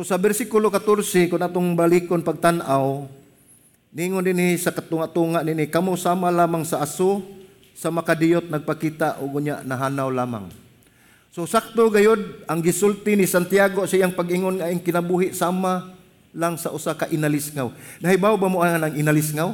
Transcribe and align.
So 0.00 0.08
sa 0.08 0.16
bersikulo 0.16 0.72
14 0.72 1.28
kung 1.28 1.44
atong 1.44 1.76
balikon 1.76 2.24
pagtan-aw 2.24 3.04
ningon 3.92 4.24
dinhi 4.24 4.56
sa 4.56 4.72
katunga-tunga 4.72 5.44
nini 5.44 5.68
kamo 5.68 5.92
sama 5.92 6.32
lamang 6.32 6.64
sa 6.64 6.80
aso 6.80 7.20
sa 7.76 7.92
makadiyot 7.92 8.48
nagpakita 8.48 9.20
og 9.20 9.36
unya 9.36 9.60
nahanaw 9.60 10.08
lamang. 10.08 10.48
So 11.28 11.44
sakto 11.44 11.92
gayod 11.92 12.48
ang 12.48 12.64
gisulti 12.64 13.12
ni 13.12 13.28
Santiago 13.28 13.84
sa 13.84 14.00
iyang 14.00 14.16
pag-ingon 14.16 14.56
nga 14.56 14.72
ang 14.72 14.80
kinabuhi 14.80 15.36
sama 15.36 15.92
lang 16.32 16.56
sa 16.56 16.72
usa 16.72 16.96
ka 16.96 17.04
inalisngaw. 17.12 17.68
Nahibaw 18.00 18.40
ba 18.40 18.48
mo 18.48 18.64
ang 18.64 18.96
inalisngaw? 18.96 19.52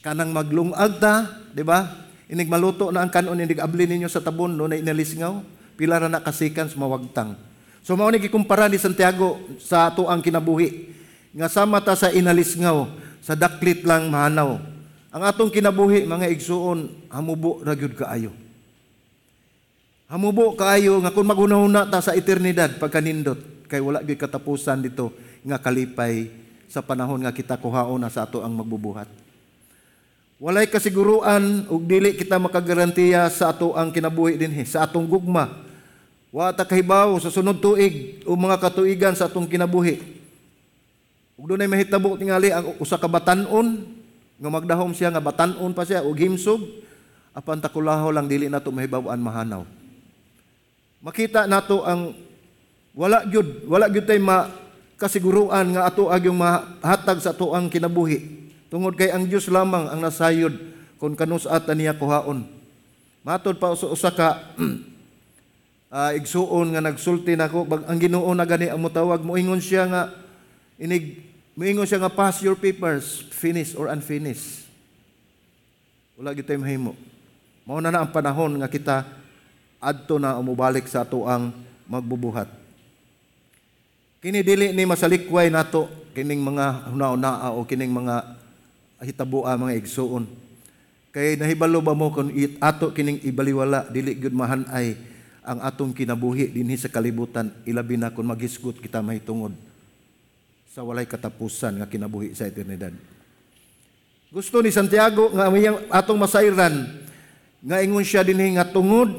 Kanang 0.00 0.32
maglungag 0.32 0.96
ta, 0.96 1.44
di 1.52 1.60
ba? 1.60 2.08
Inig 2.24 2.48
maluto 2.48 2.88
na 2.88 3.04
ang 3.04 3.12
kanon 3.12 3.36
inig 3.36 3.60
abli 3.60 3.84
ninyo 3.84 4.08
sa 4.08 4.24
tabon 4.24 4.56
no 4.56 4.64
na 4.64 4.80
inalisngaw, 4.80 5.44
pila 5.76 6.00
na 6.08 6.24
kasikan 6.24 6.72
sa 6.72 6.80
mawagtang. 6.80 7.49
So 7.80 7.96
mao 7.96 8.12
ni 8.12 8.20
gikumpara 8.20 8.68
ni 8.68 8.76
Santiago 8.76 9.40
sa 9.56 9.88
ato 9.88 10.04
kinabuhi 10.04 10.92
nga 11.32 11.48
sama 11.48 11.80
ta 11.80 11.96
sa 11.96 12.12
inalisngaw 12.12 12.90
sa 13.24 13.32
daklit 13.38 13.84
lang 13.86 14.10
mahanaw. 14.12 14.60
Ang 15.10 15.22
atong 15.26 15.50
kinabuhi 15.50 16.06
mga 16.06 16.30
igsuon 16.30 16.90
hamubo 17.10 17.62
ra 17.64 17.74
gyud 17.74 17.96
kaayo. 17.96 18.32
Hamubo 20.10 20.54
kaayo 20.58 20.98
nga 21.02 21.14
kung 21.14 21.26
maghunahuna 21.26 21.86
ta 21.88 22.02
sa 22.02 22.14
eternidad 22.14 22.78
pagkanindot 22.78 23.68
kay 23.70 23.78
wala 23.78 24.02
gyud 24.02 24.18
katapusan 24.18 24.82
dito 24.82 25.14
nga 25.46 25.56
kalipay 25.56 26.30
sa 26.70 26.84
panahon 26.84 27.22
nga 27.24 27.34
kita 27.34 27.58
kuhaon 27.58 27.98
na 27.98 28.12
sa 28.12 28.28
ato 28.28 28.44
ang 28.44 28.54
magbubuhat. 28.54 29.10
Walay 30.40 30.72
kasiguruan 30.72 31.68
ug 31.68 31.84
dili 31.84 32.16
kita 32.16 32.40
makagarantiya 32.40 33.28
sa 33.28 33.52
ato 33.52 33.76
ang 33.76 33.92
kinabuhi 33.92 34.40
dinhi 34.40 34.64
sa 34.64 34.88
atong 34.88 35.04
gugma. 35.04 35.68
Wa 36.30 36.54
ta 36.54 36.62
kahibaw 36.62 37.18
sa 37.18 37.30
sunod 37.30 37.58
tuig 37.58 38.22
o 38.22 38.38
mga 38.38 38.62
katuigan 38.62 39.14
sa 39.18 39.26
atong 39.26 39.50
kinabuhi. 39.50 39.98
Ug 41.34 41.50
dunay 41.50 41.66
mahitabo 41.66 42.14
tingali 42.14 42.54
ang 42.54 42.78
usa 42.78 42.94
ka 42.98 43.10
batan-on 43.10 43.82
nga 44.38 44.50
magdahom 44.50 44.94
siya 44.94 45.10
nga 45.10 45.22
batan-on 45.22 45.74
pa 45.74 45.82
siya 45.82 46.06
ug 46.06 46.14
himsog 46.14 46.62
apan 47.34 47.58
takulaho 47.58 48.14
lang 48.14 48.30
dili 48.30 48.46
nato 48.46 48.70
mahibaw-an 48.70 49.18
mahanaw. 49.18 49.62
Makita 51.02 51.50
nato 51.50 51.82
ang 51.82 52.14
wala 52.94 53.26
gyud 53.26 53.66
wala 53.66 53.90
gyud 53.90 54.06
tay 54.06 54.22
ma 54.22 54.46
kasiguruan 55.00 55.74
nga 55.74 55.88
ato 55.88 56.12
agyong 56.12 56.36
mahatag 56.36 57.18
sa 57.18 57.34
ato 57.34 57.56
ang 57.56 57.72
kinabuhi 57.72 58.40
Tungod 58.70 58.94
kay 58.94 59.10
ang 59.10 59.26
Dios 59.26 59.50
lamang 59.50 59.90
ang 59.90 59.98
nasayod 59.98 60.54
kung 61.02 61.18
kanus-at 61.18 61.66
niya 61.74 61.98
kuhaon. 61.98 62.46
Matod 63.26 63.58
pa 63.58 63.74
usa 63.74 64.14
ka 64.14 64.54
uh, 65.90 66.10
igsuon 66.14 66.72
nga 66.72 66.80
nagsulti 66.80 67.34
nako 67.34 67.66
bag 67.66 67.82
ang 67.84 67.98
Ginoo 67.98 68.30
na 68.32 68.46
gani 68.46 68.70
ang 68.70 68.80
mutawag 68.80 69.20
mo 69.26 69.34
ingon 69.34 69.60
siya 69.60 69.84
nga 69.90 70.02
inig 70.80 71.26
moingon 71.58 71.84
siya 71.84 72.00
nga 72.00 72.14
pass 72.14 72.40
your 72.40 72.56
papers 72.56 73.26
finish 73.34 73.76
or 73.76 73.90
unfinished. 73.90 74.64
Wala 76.16 76.32
gid 76.32 76.48
tay 76.48 76.56
mahimo. 76.56 76.96
Mao 77.68 77.82
na 77.82 77.92
na 77.92 78.00
ang 78.00 78.08
panahon 78.08 78.56
nga 78.56 78.70
kita 78.70 79.04
adto 79.76 80.16
na 80.16 80.40
umubalik 80.40 80.88
sa 80.88 81.04
ato 81.04 81.28
ang 81.28 81.52
magbubuhat. 81.84 82.48
Kini 84.20 84.44
dili 84.44 84.72
ni 84.72 84.84
masalikway 84.84 85.48
nato 85.48 85.88
kining 86.12 86.44
mga 86.44 86.92
hunauna 86.92 87.52
o 87.56 87.64
kining 87.64 87.92
mga 87.92 88.36
hitabua 89.00 89.56
mga 89.56 89.76
igsuon. 89.80 90.28
Kay 91.10 91.40
nahibalo 91.40 91.82
ba 91.82 91.96
mo 91.96 92.12
kung 92.12 92.30
it, 92.30 92.60
ato 92.60 92.92
kining 92.92 93.20
ibaliwala 93.24 93.88
dili 93.88 94.14
gyud 94.14 94.36
mahanay 94.36 95.09
ang 95.50 95.58
atong 95.66 95.90
kinabuhi 95.90 96.46
dinhi 96.54 96.78
sa 96.78 96.86
kalibutan 96.86 97.50
ilabi 97.66 97.98
na 97.98 98.14
kung 98.14 98.30
magisgot 98.30 98.78
kita 98.78 99.02
mahitungod 99.02 99.50
sa 100.70 100.86
walay 100.86 101.10
katapusan 101.10 101.82
nga 101.82 101.90
kinabuhi 101.90 102.30
sa 102.38 102.46
eternidad. 102.46 102.94
Gusto 104.30 104.62
ni 104.62 104.70
Santiago 104.70 105.34
nga 105.34 105.50
atong 105.90 106.22
masayran 106.22 107.02
nga 107.66 107.82
ingon 107.82 108.06
siya 108.06 108.22
dinhi 108.22 108.54
nga 108.54 108.62
tungod 108.62 109.10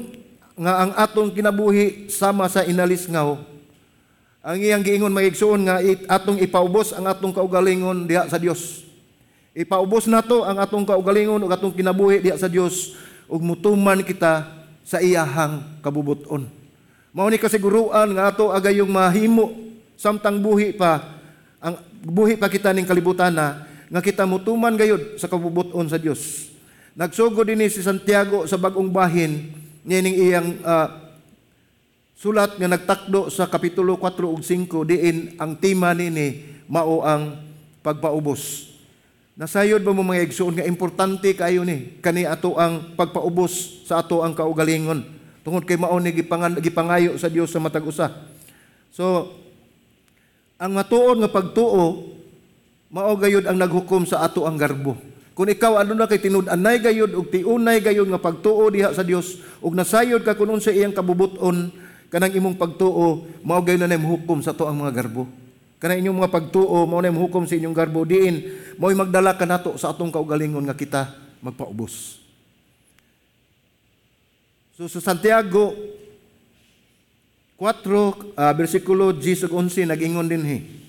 nga 0.56 0.88
ang 0.88 0.92
atong 0.96 1.36
kinabuhi 1.36 2.08
sama 2.08 2.48
sa 2.48 2.64
inalisngaw 2.64 3.36
ang 4.42 4.58
iyang 4.58 4.80
giingon 4.80 5.12
magigsuon 5.12 5.68
nga 5.68 5.84
atong 6.16 6.40
ipaubos 6.40 6.96
ang 6.96 7.12
atong 7.12 7.36
kaugalingon 7.36 8.08
diha 8.08 8.24
sa 8.26 8.40
Dios 8.40 8.82
Ipaubos 9.52 10.08
nato 10.08 10.48
ang 10.48 10.56
atong 10.56 10.88
kaugalingon 10.88 11.44
ug 11.44 11.52
atong 11.52 11.76
kinabuhi 11.76 12.24
diha 12.24 12.40
sa 12.40 12.48
Dios 12.48 12.96
ug 13.28 13.44
mutuman 13.44 14.00
kita 14.00 14.61
sa 14.82 14.98
iyahang 14.98 15.80
kabubuton. 15.80 16.46
Mao 17.12 17.28
ni 17.28 17.36
kasiguruan 17.36 18.16
nga 18.16 18.32
ato 18.32 18.48
agayong 18.48 18.88
mahimo 18.88 19.52
samtang 20.00 20.40
buhi 20.40 20.72
pa 20.72 21.20
ang 21.62 21.78
buhi 22.02 22.40
pa 22.40 22.48
kita 22.48 22.72
ning 22.72 22.88
kalibutan 22.88 23.30
na 23.30 23.68
nga 23.92 24.00
kita 24.00 24.24
mutuman 24.24 24.72
gayud 24.72 25.20
sa 25.20 25.28
kabubuton 25.28 25.86
sa 25.86 26.00
Dios. 26.00 26.50
Nagsugo 26.96 27.44
dinhi 27.44 27.68
si 27.68 27.84
Santiago 27.84 28.48
sa 28.48 28.56
bagong 28.56 28.88
bahin 28.88 29.52
nining 29.84 30.16
iyang 30.16 30.48
uh, 30.64 30.88
sulat 32.16 32.56
nga 32.56 32.68
nagtakdo 32.72 33.28
sa 33.28 33.44
kapitulo 33.48 34.00
4 34.00 34.24
ug 34.24 34.40
5 34.40 34.88
diin 34.88 35.36
ang 35.36 35.52
tema 35.60 35.92
nini 35.92 36.60
mao 36.64 37.04
ang 37.04 37.36
pagpaubos. 37.84 38.71
Nasayod 39.32 39.80
ba 39.80 39.96
mo 39.96 40.04
mga 40.04 40.28
igsuon 40.28 40.60
nga 40.60 40.68
importante 40.68 41.32
kayo 41.32 41.64
ni 41.64 41.96
kani 42.04 42.28
ato 42.28 42.52
ang 42.60 42.92
pagpaubos 42.92 43.80
sa 43.88 44.04
ato 44.04 44.20
ang 44.20 44.36
kaugalingon 44.36 45.08
tungod 45.40 45.64
kay 45.64 45.80
mao 45.80 45.96
ni 45.96 46.12
gipangayo 46.60 47.16
sa 47.16 47.32
Dios 47.32 47.48
sa 47.48 47.56
matag 47.56 47.88
usa. 47.88 48.12
So 48.92 49.32
ang 50.60 50.76
matuod 50.76 51.16
nga 51.24 51.32
pagtuo 51.32 52.12
mao 52.92 53.12
gayud 53.16 53.48
ang 53.48 53.56
naghukom 53.56 54.04
sa 54.04 54.20
ato 54.20 54.44
ang 54.44 54.60
garbo. 54.60 55.00
Kung 55.32 55.48
ikaw 55.48 55.80
ano 55.80 55.96
na 55.96 56.04
kay 56.04 56.20
tinud-anay 56.20 56.84
gayud 56.84 57.16
ug 57.16 57.32
tiunay 57.32 57.80
gayud 57.80 58.12
nga 58.12 58.20
pagtuo 58.20 58.68
diha 58.68 58.92
sa 58.92 59.00
Dios 59.00 59.40
ug 59.64 59.72
nasayod 59.72 60.28
ka 60.28 60.36
kun 60.36 60.60
unsa 60.60 60.76
iyang 60.76 60.92
kabubuton 60.92 61.72
kanang 62.12 62.36
imong 62.36 62.60
pagtuo 62.60 63.24
mao 63.40 63.64
gayud 63.64 63.80
na 63.80 63.96
hukom 63.96 64.44
sa 64.44 64.52
ato 64.52 64.68
ang 64.68 64.76
mga 64.76 64.92
garbo. 64.92 65.24
Kana 65.82 65.98
inyong 65.98 66.22
mga 66.22 66.30
pagtuo, 66.30 66.86
mao 66.86 67.02
na 67.02 67.10
hukom 67.10 67.42
sa 67.42 67.58
inyong 67.58 67.74
garbo 67.74 68.06
diin, 68.06 68.54
mao'y 68.78 68.94
magdala 68.94 69.34
ka 69.34 69.42
nato 69.42 69.74
sa 69.74 69.90
atong 69.90 70.14
kaugalingon 70.14 70.62
nga 70.62 70.78
kita 70.78 71.10
magpaubos. 71.42 72.22
So 74.78 74.86
sa 74.86 75.02
Santiago 75.02 75.74
4 77.58 77.82
uh, 77.82 78.54
bersikulo 78.54 79.10
10 79.10 79.50
ug 79.50 79.58
11 79.58 79.90
nag-ingon 79.90 80.30
dinhi. 80.30 80.86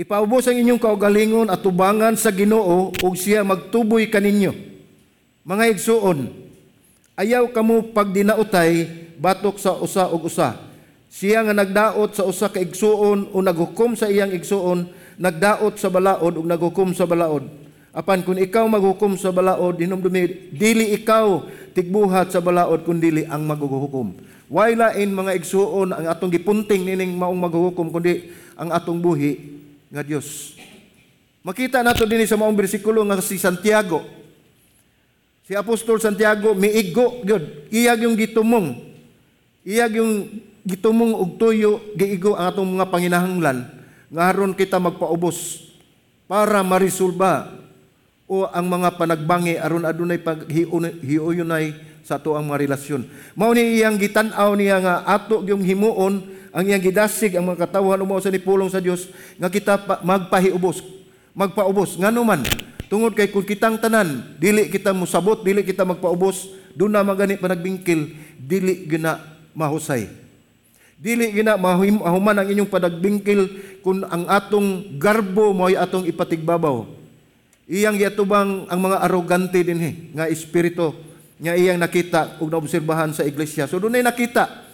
Ipaubos 0.00 0.48
ang 0.48 0.56
inyong 0.56 0.80
kaugalingon 0.80 1.52
at 1.52 1.60
tubangan 1.60 2.16
sa 2.16 2.32
Ginoo 2.32 2.96
ug 2.96 3.12
siya 3.20 3.44
magtuboy 3.44 4.08
kaninyo. 4.08 4.56
Mga 5.44 5.76
igsuon, 5.76 6.32
ayaw 7.20 7.44
kamo 7.52 7.92
pagdinautay 7.92 8.88
batok 9.20 9.60
sa 9.60 9.76
usa 9.76 10.08
ug 10.08 10.24
usa 10.24 10.67
siya 11.08 11.40
nga 11.44 11.56
nagdaot 11.56 12.12
sa 12.12 12.28
usa 12.28 12.52
ka 12.52 12.60
igsuon 12.60 13.32
o 13.32 13.36
naghukom 13.40 13.96
sa 13.96 14.12
iyang 14.12 14.32
igsuon, 14.32 14.88
nagdaot 15.16 15.80
sa 15.80 15.88
balaod 15.88 16.36
ug 16.36 16.46
naghukom 16.46 16.92
sa 16.92 17.08
balaod. 17.08 17.48
Apan 17.96 18.22
kung 18.22 18.36
ikaw 18.36 18.68
maghukom 18.68 19.16
sa 19.16 19.32
balaod, 19.32 19.80
hinumdumi, 19.80 20.52
dili 20.54 20.94
ikaw 20.94 21.42
tigbuhat 21.72 22.30
sa 22.30 22.44
balaod 22.44 22.84
kun 22.84 23.00
dili 23.00 23.24
ang 23.24 23.48
maghuhukom. 23.48 24.14
Why 24.48 24.76
lain 24.76 25.12
mga 25.12 25.36
igsuon 25.40 25.92
ang 25.92 26.04
atong 26.08 26.32
gipunting 26.32 26.84
nining 26.84 27.16
maong 27.16 27.36
maghuhukom 27.36 27.92
kundi 27.92 28.32
ang 28.56 28.72
atong 28.72 29.00
buhi 29.00 29.36
nga 29.92 30.04
Dios. 30.04 30.56
Makita 31.44 31.80
nato 31.80 32.04
dinhi 32.04 32.28
sa 32.28 32.36
maong 32.36 32.56
bersikulo 32.56 33.00
nga 33.08 33.20
si 33.24 33.40
Santiago. 33.40 34.04
Si 35.48 35.56
Apostol 35.56 35.96
Santiago 35.96 36.52
miigo 36.52 37.24
gyud. 37.24 37.72
Iyag 37.72 38.04
yung 38.04 38.16
gitumong. 38.16 38.76
Iyag 39.64 39.96
yung 39.96 40.28
gitumong 40.68 41.16
og 41.16 41.40
tuyo 41.40 41.80
giigo 41.96 42.36
ang 42.36 42.52
atong 42.52 42.68
mga 42.76 42.92
panginahanglan 42.92 43.58
nga 44.12 44.22
aron 44.28 44.52
kita 44.52 44.76
magpaubos 44.76 45.64
para 46.28 46.60
marisolba 46.60 47.56
o 48.28 48.44
ang 48.44 48.68
mga 48.68 49.00
panagbangi 49.00 49.56
aron 49.56 49.88
adunay 49.88 50.20
paghiuyonay 50.20 51.72
sa 52.04 52.20
ato 52.20 52.36
ang 52.36 52.52
mga 52.52 52.68
relasyon. 52.68 53.08
Mao 53.32 53.56
ni 53.56 53.80
iyang 53.80 53.96
gitan-aw 53.96 54.52
niya 54.52 54.80
nga 54.84 54.94
ato 55.08 55.40
yung 55.48 55.64
himuon 55.64 56.20
ang 56.52 56.64
iyang 56.64 56.84
gidasig 56.84 57.32
ang 57.36 57.48
mga 57.48 57.64
katawan 57.68 58.04
umaw 58.04 58.20
sa 58.20 58.28
nipulong 58.28 58.68
sa 58.68 58.80
Dios 58.80 59.08
nga 59.40 59.48
kita 59.48 59.80
magpahiubos, 60.04 60.84
magpaubos 61.32 61.96
ngano 61.96 62.20
man 62.24 62.44
tungod 62.92 63.16
kay 63.16 63.28
kung 63.32 63.44
kitang 63.44 63.80
tanan 63.80 64.36
dili 64.36 64.68
kita 64.68 64.92
musabot, 64.92 65.40
dili 65.40 65.64
kita 65.64 65.84
magpaubos, 65.84 66.52
do 66.76 66.88
na 66.88 67.04
magani 67.04 67.40
panagbingkil, 67.40 68.12
dili 68.36 68.84
gina 68.88 69.20
mahusay. 69.56 70.27
Dili 70.98 71.30
gina 71.30 71.54
mahuman 71.54 72.42
ang 72.42 72.48
inyong 72.50 72.66
padagbingkil 72.66 73.40
kung 73.86 74.02
ang 74.02 74.26
atong 74.26 74.98
garbo 74.98 75.54
mo 75.54 75.70
ay 75.70 75.78
atong 75.78 76.02
ipatigbabaw. 76.10 76.90
Iyang 77.70 77.94
yatubang 78.02 78.66
ang 78.66 78.80
mga 78.82 79.06
arrogante 79.06 79.62
din 79.62 79.78
he, 79.78 79.92
nga 80.10 80.26
espiritu 80.26 80.90
nga 81.38 81.54
iyang 81.54 81.78
nakita 81.78 82.42
ug 82.42 82.50
naobserbahan 82.50 83.14
sa 83.14 83.22
iglesia. 83.22 83.70
So 83.70 83.78
dunay 83.78 84.02
nakita 84.02 84.66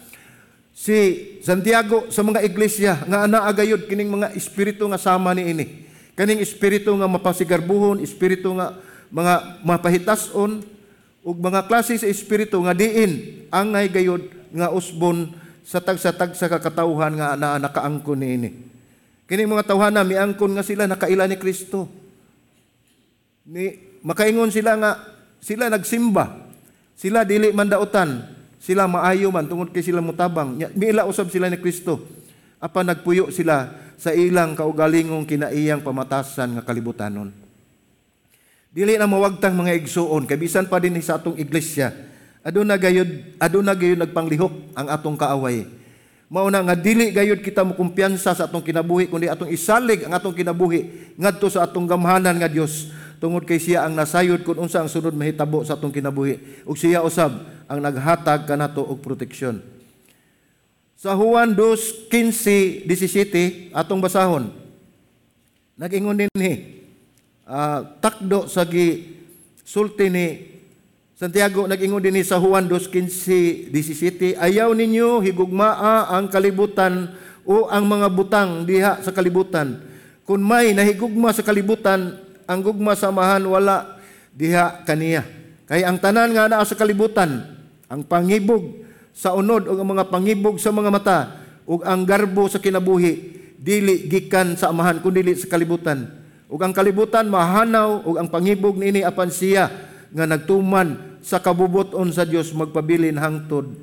si 0.73 0.97
Santiago 1.45 2.09
sa 2.09 2.25
mga 2.25 2.41
iglesia 2.41 3.05
nga 3.05 3.29
ana 3.29 3.45
agayod 3.45 3.85
kining 3.85 4.09
mga 4.09 4.33
espiritu 4.33 4.89
nga 4.89 4.97
sama 4.97 5.37
ni 5.37 5.45
ini. 5.45 5.65
Kaning 6.17 6.41
espiritu 6.41 6.89
nga 6.97 7.05
mapasigarbuhon, 7.05 8.01
espiritu 8.01 8.49
nga 8.57 8.73
mga 9.13 9.61
mapahitason 9.61 10.65
ug 11.21 11.35
mga 11.37 11.69
klase 11.69 12.01
sa 12.01 12.09
espiritu 12.09 12.57
nga 12.65 12.73
diin 12.73 13.45
ang 13.53 13.77
gayod 13.93 14.25
nga 14.49 14.73
usbon 14.73 15.44
sa 15.65 15.81
tag-sa-tag 15.81 16.37
sa 16.37 16.45
kakatauhan 16.45 17.17
nga 17.17 17.33
ana 17.33 17.57
nakaangkon 17.57 18.21
ni 18.21 18.27
ini. 18.37 18.49
Kining 19.25 19.49
mga 19.49 19.73
tawhana 19.73 20.05
miangkon 20.05 20.53
nga 20.53 20.61
sila 20.61 20.85
nakaila 20.85 21.25
ni 21.25 21.41
Kristo. 21.41 21.89
Ni 23.49 23.73
makaingon 24.05 24.53
sila 24.53 24.77
nga 24.77 24.91
sila 25.41 25.73
nagsimba. 25.73 26.53
Sila 26.93 27.25
dili 27.25 27.49
mandautan. 27.49 28.29
Sila 28.61 28.85
maayo 28.85 29.33
man 29.33 29.49
tungod 29.49 29.73
kay 29.73 29.81
sila 29.81 30.05
mutabang. 30.05 30.53
Miila 30.77 31.09
usab 31.09 31.33
sila 31.33 31.49
ni 31.49 31.57
Kristo. 31.57 32.05
Apa 32.61 32.85
nagpuyo 32.85 33.33
sila 33.33 33.73
sa 33.97 34.13
ilang 34.13 34.53
kaugalingong 34.53 35.25
kinaiyang 35.25 35.81
pamatasan 35.81 36.61
nga 36.61 36.63
kalibutanon. 36.63 37.33
Dili 38.69 38.99
na 39.01 39.09
mawagtang 39.09 39.57
mga 39.57 39.73
igsuon 39.81 40.29
kay 40.29 40.37
bisan 40.37 40.69
pa 40.69 40.77
din 40.77 40.99
sa 41.01 41.17
atong 41.17 41.39
iglesia. 41.41 41.89
Aduna 42.45 42.77
gayud 42.77 43.41
aduna 43.41 43.73
gayud 43.73 43.97
nagpanglihok 43.97 44.77
ang 44.77 44.87
atong 44.93 45.17
kaaway. 45.17 45.65
Mao 46.29 46.45
na 46.53 46.61
nga 46.61 46.77
dili 46.77 47.09
gayud 47.09 47.41
kita 47.41 47.65
mo 47.65 47.73
kumpiyansa 47.73 48.37
sa 48.37 48.45
atong 48.45 48.61
kinabuhi 48.61 49.09
kundi 49.09 49.25
atong 49.25 49.49
isalig 49.49 50.05
ang 50.05 50.13
atong 50.13 50.37
kinabuhi 50.37 51.09
ngadto 51.17 51.49
sa 51.49 51.65
atong 51.65 51.89
gamhanan 51.89 52.37
nga 52.37 52.45
Dios 52.45 52.93
tungod 53.17 53.49
kay 53.49 53.57
siya 53.57 53.89
ang 53.89 53.97
nasayod 53.97 54.45
kung 54.45 54.61
unsa 54.61 54.85
ang 54.85 54.89
sunod 54.89 55.17
mahitabo 55.17 55.65
sa 55.65 55.73
atong 55.73 55.89
kinabuhi 55.89 56.37
ug 56.69 56.77
siya 56.77 57.01
usab 57.01 57.33
ang 57.65 57.81
naghatag 57.81 58.45
kanato 58.45 58.85
og 58.85 59.01
proteksyon. 59.01 59.65
Sa 60.93 61.17
Juan 61.17 61.57
2:15-17 61.57 63.73
atong 63.73 64.05
basahon. 64.05 64.53
Nagingon 65.81 66.13
din 66.13 66.29
ni 66.37 66.85
uh, 67.49 67.89
takdo 67.97 68.45
sa 68.45 68.61
gi 68.69 69.17
sulti 69.65 70.13
ni 70.13 70.54
Santiago 71.15 71.63
nagingon 71.63 72.03
din 72.03 72.19
sa 72.27 72.35
Juan 72.35 72.67
2:15-17 72.67 74.35
ayaw 74.35 74.75
ninyo 74.75 75.23
higugmaa 75.23 76.11
ang 76.11 76.27
kalibutan 76.27 77.15
o 77.47 77.71
ang 77.71 77.87
mga 77.87 78.11
butang 78.11 78.67
diha 78.67 78.99
sa 78.99 79.15
kalibutan. 79.15 79.79
Kung 80.27 80.43
may 80.43 80.75
nahigugma 80.75 81.31
sa 81.31 81.39
kalibutan, 81.39 82.19
ang 82.43 82.59
gugma 82.59 82.99
samahan 82.99 83.39
wala 83.47 83.95
diha 84.35 84.83
kaniya. 84.83 85.23
Kay 85.71 85.87
ang 85.87 86.03
tanan 86.03 86.35
nga 86.35 86.51
naa 86.51 86.67
sa 86.67 86.75
kalibutan, 86.75 87.47
ang 87.87 88.03
pangibog 88.03 88.83
sa 89.15 89.31
unod 89.31 89.71
o 89.71 89.79
ang 89.79 89.87
mga 89.87 90.11
pangibog 90.11 90.59
sa 90.59 90.75
mga 90.75 90.91
mata 90.91 91.19
ug 91.63 91.79
ang 91.87 92.03
garbo 92.03 92.51
sa 92.51 92.59
kinabuhi 92.59 93.39
dili 93.55 94.11
gikan 94.11 94.59
sa 94.59 94.67
amahan 94.67 94.99
kundi 94.99 95.31
sa 95.39 95.47
kalibutan 95.47 96.11
ug 96.51 96.59
ang 96.59 96.75
kalibutan 96.75 97.31
mahanaw 97.31 98.03
ug 98.03 98.19
ang 98.19 98.27
pangibog 98.27 98.75
niini 98.75 99.07
apan 99.07 99.31
siya 99.31 99.94
nga 100.15 100.23
nagtuman 100.23 101.19
sa 101.19 101.43
kabubuton 101.43 102.07
sa 102.15 102.23
Dios 102.23 102.55
magpabilin 102.55 103.19
hangtod 103.19 103.75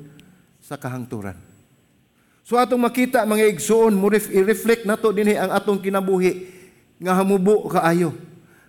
sa 0.57 0.73
kahangturan 0.73 1.37
so 2.41 2.57
atong 2.57 2.81
makita 2.81 3.21
mga 3.29 3.53
igsuon 3.53 3.93
mo 3.93 4.09
i-reflect 4.09 4.89
nato 4.89 5.13
dinhi 5.13 5.37
ang 5.37 5.53
atong 5.53 5.77
kinabuhi 5.77 6.49
nga 6.97 7.13
hamubo 7.21 7.69
kaayo 7.69 8.17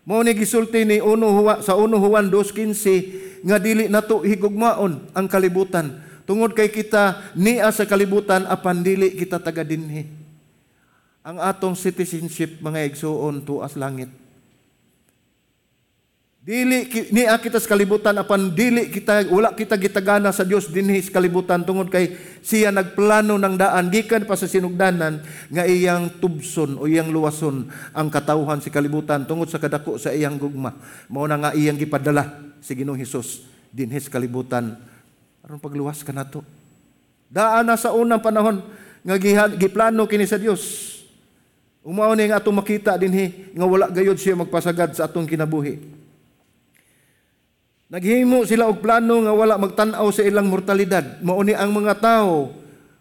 mao 0.04 0.20
ni 0.20 0.36
gisulti 0.36 0.84
ni 0.84 1.00
uno 1.00 1.32
huwa 1.32 1.64
sa 1.64 1.72
uno 1.72 1.96
Juan 1.96 2.28
2:15 2.28 3.48
nga 3.48 3.56
dili 3.56 3.88
nato 3.88 4.20
higugmaon 4.20 5.16
ang 5.16 5.26
kalibutan 5.26 6.04
Tungod 6.24 6.56
kay 6.56 6.72
kita 6.72 7.20
niya 7.36 7.68
sa 7.68 7.84
kalibutan 7.84 8.48
apan 8.48 8.80
dili 8.80 9.12
kita 9.12 9.36
taga 9.36 9.60
dinhi. 9.60 10.08
Ang 11.20 11.36
atong 11.40 11.76
citizenship 11.76 12.64
mga 12.64 12.88
igsuon 12.88 13.44
tuas 13.44 13.76
langit. 13.76 14.08
Dili 16.44 16.84
niya 17.08 17.40
kita 17.40 17.56
sa 17.56 17.72
kalibutan 17.72 18.20
apan 18.20 18.52
dili 18.52 18.92
kita 18.92 19.32
wala 19.32 19.56
kita 19.56 19.80
gitagana 19.80 20.28
sa 20.28 20.44
Dios 20.44 20.68
dinhi 20.68 21.00
sa 21.00 21.16
kalibutan 21.16 21.64
tungod 21.64 21.88
kay 21.88 22.12
siya 22.44 22.68
nagplano 22.68 23.40
ng 23.40 23.56
daan 23.56 23.88
gikan 23.88 24.28
pa 24.28 24.36
sa 24.36 24.44
sinugdanan 24.44 25.24
nga 25.48 25.64
iyang 25.64 26.20
tubson 26.20 26.76
o 26.76 26.84
iyang 26.84 27.08
luwason 27.08 27.72
ang 27.96 28.12
katawhan 28.12 28.60
sa 28.60 28.68
kalibutan 28.68 29.24
tungod 29.24 29.48
sa 29.48 29.56
kadako 29.56 29.96
sa 29.96 30.12
iyang 30.12 30.36
gugma. 30.36 30.76
Mao 31.08 31.24
na 31.24 31.40
nga 31.40 31.50
iyang 31.56 31.80
gipadala 31.80 32.28
si 32.60 32.76
Ginoong 32.76 33.00
Hesus 33.00 33.48
dinhi 33.72 33.96
sa 33.96 34.12
kalibutan 34.12 34.76
aron 35.40 35.56
pagluwas 35.56 36.04
ka 36.04 36.12
nato. 36.12 36.44
Daan 37.32 37.72
na 37.72 37.80
sa 37.80 37.96
unang 37.96 38.20
panahon 38.20 38.60
nga 39.00 39.16
giplano 39.48 40.04
kini 40.04 40.28
sa 40.28 40.36
Dios. 40.36 40.92
Umaw 41.80 42.12
ni 42.12 42.28
nga 42.28 42.36
atong 42.36 42.60
makita 42.60 43.00
dinhi 43.00 43.48
nga 43.56 43.64
wala 43.64 43.88
gayud 43.88 44.20
siya 44.20 44.36
magpasagad 44.36 44.92
sa 44.92 45.08
atong 45.08 45.24
kinabuhi. 45.24 46.03
Naghimo 47.92 48.48
sila 48.48 48.64
og 48.64 48.80
plano 48.80 49.20
nga 49.28 49.32
wala 49.36 49.60
magtan-aw 49.60 50.08
sa 50.08 50.24
ilang 50.24 50.48
mortalidad. 50.48 51.20
Mao 51.20 51.44
ni 51.44 51.52
ang 51.52 51.68
mga 51.68 52.00
tao 52.00 52.48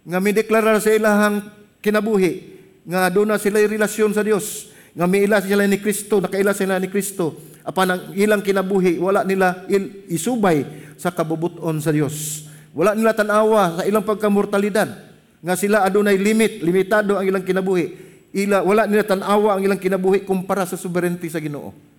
nga 0.04 0.20
mideklarar 0.20 0.84
sa 0.84 0.92
ilahang 0.92 1.40
kinabuhi 1.80 2.52
nga 2.84 3.08
doon 3.08 3.32
na 3.32 3.40
sila 3.40 3.64
relasyon 3.64 4.12
sa 4.12 4.28
Dios 4.28 4.68
nga 4.94 5.08
miila 5.08 5.40
sila 5.40 5.64
ni 5.66 5.80
Kristo, 5.80 6.20
nakaila 6.20 6.52
sila 6.52 6.78
ni 6.78 6.92
Kristo. 6.92 7.40
Apan 7.64 7.96
ang 7.96 8.02
ilang 8.12 8.44
kinabuhi 8.44 9.00
wala 9.00 9.24
nila 9.24 9.64
il, 9.72 10.04
isubay 10.12 10.68
sa 11.00 11.16
kabubuton 11.16 11.80
sa 11.80 11.96
Dios. 11.96 12.46
Wala 12.76 12.92
nila 12.92 13.16
tanawa 13.16 13.80
sa 13.80 13.84
ilang 13.88 14.04
pagkamortalidad 14.04 14.90
nga 15.44 15.54
sila 15.56 15.88
adunay 15.88 16.20
limit, 16.20 16.60
limitado 16.60 17.16
ang 17.16 17.24
ilang 17.24 17.48
kinabuhi. 17.48 17.96
Ila 18.36 18.60
wala 18.68 18.84
nila 18.84 19.08
tanawa 19.08 19.56
ang 19.56 19.64
ilang 19.64 19.80
kinabuhi 19.80 20.28
kumpara 20.28 20.68
sa 20.68 20.76
sovereignty 20.76 21.32
sa 21.32 21.40
Ginoo. 21.40 21.93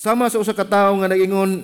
Sama 0.00 0.32
sa 0.32 0.40
usa 0.40 0.56
ka 0.56 0.64
tawo 0.64 0.96
nga 0.96 1.12
nagingon 1.12 1.60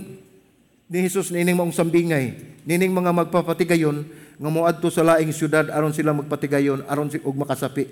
ni 0.93 0.99
Hesus 1.01 1.33
nining 1.33 1.57
maong 1.57 1.73
sambingay, 1.73 2.37
nining 2.69 2.93
mga 2.93 3.25
magpapatigayon 3.25 4.05
nga 4.37 4.51
moadto 4.53 4.93
sa 4.93 5.01
laing 5.01 5.33
syudad 5.33 5.73
aron 5.73 5.97
sila 5.97 6.13
magpatigayon 6.13 6.85
aron 6.85 7.09
si 7.09 7.17
og 7.25 7.33
makasapi. 7.33 7.89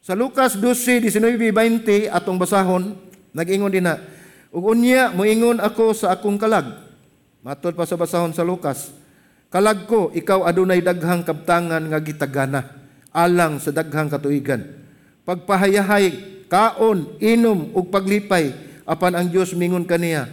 Sa 0.00 0.16
Lucas 0.16 0.56
12:19-20 0.56 2.08
atong 2.08 2.40
basahon, 2.40 2.96
nagingon 3.36 3.68
din 3.68 3.84
na 3.84 4.00
Ug 4.48 4.72
unya 4.72 5.12
moingon 5.12 5.60
ako 5.60 5.92
sa 5.92 6.16
akong 6.16 6.40
kalag. 6.40 6.80
Matod 7.44 7.76
pa 7.76 7.84
sa 7.84 8.00
basahon 8.00 8.32
sa 8.32 8.42
Lukas. 8.42 8.96
Kalag 9.52 9.84
ko, 9.84 10.08
ikaw 10.16 10.42
adunay 10.48 10.80
daghang 10.80 11.20
kabtangan 11.20 11.84
nga 11.84 12.00
gitagana 12.00 12.64
alang 13.12 13.60
sa 13.60 13.70
daghang 13.76 14.08
katuigan. 14.08 14.64
Pagpahayahay, 15.28 16.16
kaon, 16.48 17.14
inom 17.20 17.70
ug 17.76 17.92
paglipay 17.92 18.69
apan 18.90 19.14
ang 19.14 19.30
Dios 19.30 19.54
mingon 19.54 19.86
kaniya, 19.86 20.26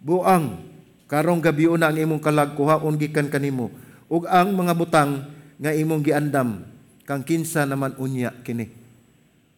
buang 0.00 0.64
karong 1.04 1.44
gabi 1.44 1.68
na 1.76 1.92
ang 1.92 1.96
imong 2.00 2.24
kalag 2.24 2.56
kuhaon 2.56 2.96
gikan 2.96 3.28
kanimo 3.28 3.68
ug 4.08 4.24
ang 4.24 4.56
mga 4.56 4.72
butang 4.72 5.28
nga 5.60 5.76
imong 5.76 6.00
giandam 6.00 6.64
kang 7.04 7.20
kinsa 7.20 7.68
naman 7.68 7.92
unya 8.00 8.32
kini. 8.40 8.72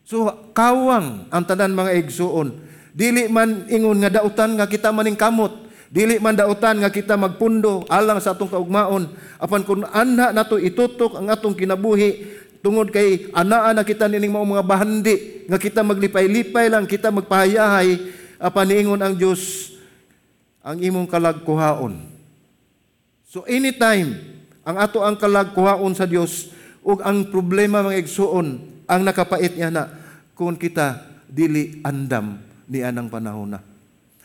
So 0.03 0.27
kawang 0.51 1.31
ang 1.31 1.45
tanan 1.47 1.79
mga 1.79 1.95
igsuon 2.03 2.71
Dili 2.91 3.31
man 3.31 3.71
ingon 3.71 4.03
nga 4.03 4.11
dautan 4.21 4.59
nga 4.59 4.67
kita 4.67 4.91
maning 4.91 5.15
kamot. 5.15 5.71
Dili 5.91 6.23
man 6.23 6.39
dautan 6.39 6.83
nga 6.83 6.91
kita 6.91 7.19
magpundo 7.19 7.87
alang 7.91 8.19
sa 8.23 8.35
atong 8.35 8.51
kaugmaon. 8.51 9.11
Apan 9.39 9.63
kung 9.67 9.87
anha 9.91 10.35
nato 10.35 10.59
itutok 10.59 11.19
ang 11.19 11.31
atong 11.31 11.55
kinabuhi 11.55 12.43
tungod 12.61 12.93
kay 12.93 13.31
anaa 13.33 13.73
na 13.73 13.87
kita 13.87 14.05
nining 14.05 14.31
mga 14.35 14.67
bahandi 14.67 15.47
nga 15.49 15.57
kita 15.57 15.81
maglipay-lipay 15.81 16.69
lang 16.69 16.85
kita 16.85 17.09
magpahayahay 17.09 17.97
apan 18.41 18.67
niingon 18.67 19.05
ang 19.05 19.13
Dios 19.13 19.73
ang 20.65 20.81
imong 20.81 21.09
kalagkuhaon. 21.09 22.01
So 23.29 23.45
anytime 23.45 24.17
ang 24.65 24.81
ato 24.81 25.05
ang 25.05 25.21
kalagkuhaon 25.21 25.93
sa 25.93 26.09
Dios 26.09 26.49
ug 26.81 27.05
ang 27.05 27.29
problema 27.29 27.85
mga 27.85 28.01
igsuon 28.01 28.61
ang 28.89 29.01
nakapait 29.05 29.53
niya 29.53 29.69
na 29.69 29.93
kung 30.33 30.57
kita 30.57 31.05
dili 31.29 31.79
andam 31.85 32.41
ni 32.65 32.81
anang 32.81 33.13
panahon 33.13 33.55
na. 33.55 33.61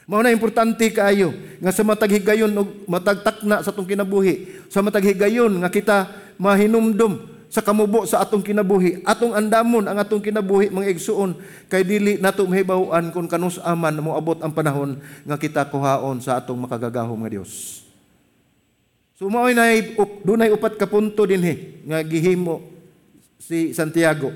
Mao 0.06 0.22
na 0.22 0.30
importante 0.30 0.86
kaayo 0.94 1.34
nga 1.58 1.74
sa 1.74 1.82
matag 1.82 2.14
higayon 2.14 2.54
og 2.54 2.86
matagtakna 2.86 3.66
sa 3.66 3.74
atong 3.74 3.90
kinabuhi, 3.90 4.64
sa 4.70 4.86
matag 4.86 5.06
higayon 5.12 5.50
nga 5.60 5.70
kita 5.70 5.98
mahinumdum 6.38 7.35
sa 7.50 7.64
kamubo 7.64 8.04
sa 8.04 8.22
atong 8.26 8.44
kinabuhi, 8.44 9.06
atong 9.06 9.32
andamon 9.32 9.86
ang 9.86 9.98
atong 10.02 10.20
kinabuhi 10.20 10.74
mga 10.74 10.92
igsuon 10.92 11.38
kay 11.72 11.86
dili 11.86 12.18
nato 12.20 12.44
mahibaw-an 12.44 13.14
kung 13.14 13.30
kanus 13.30 13.62
aman 13.64 13.96
moabot 14.02 14.42
ang 14.42 14.52
panahon 14.52 15.00
nga 15.24 15.38
kita 15.40 15.64
kuhaon 15.70 16.20
sa 16.20 16.42
atong 16.42 16.60
makagagahom 16.60 17.16
nga 17.24 17.32
Dios. 17.32 17.84
So 19.16 19.32
mao 19.32 19.48
na 19.48 19.72
dunay 20.28 20.52
upat 20.52 20.76
ka 20.76 20.90
punto 20.90 21.24
dinhi 21.24 21.80
nga 21.88 22.04
gihimo 22.04 22.60
si 23.40 23.72
Santiago. 23.72 24.34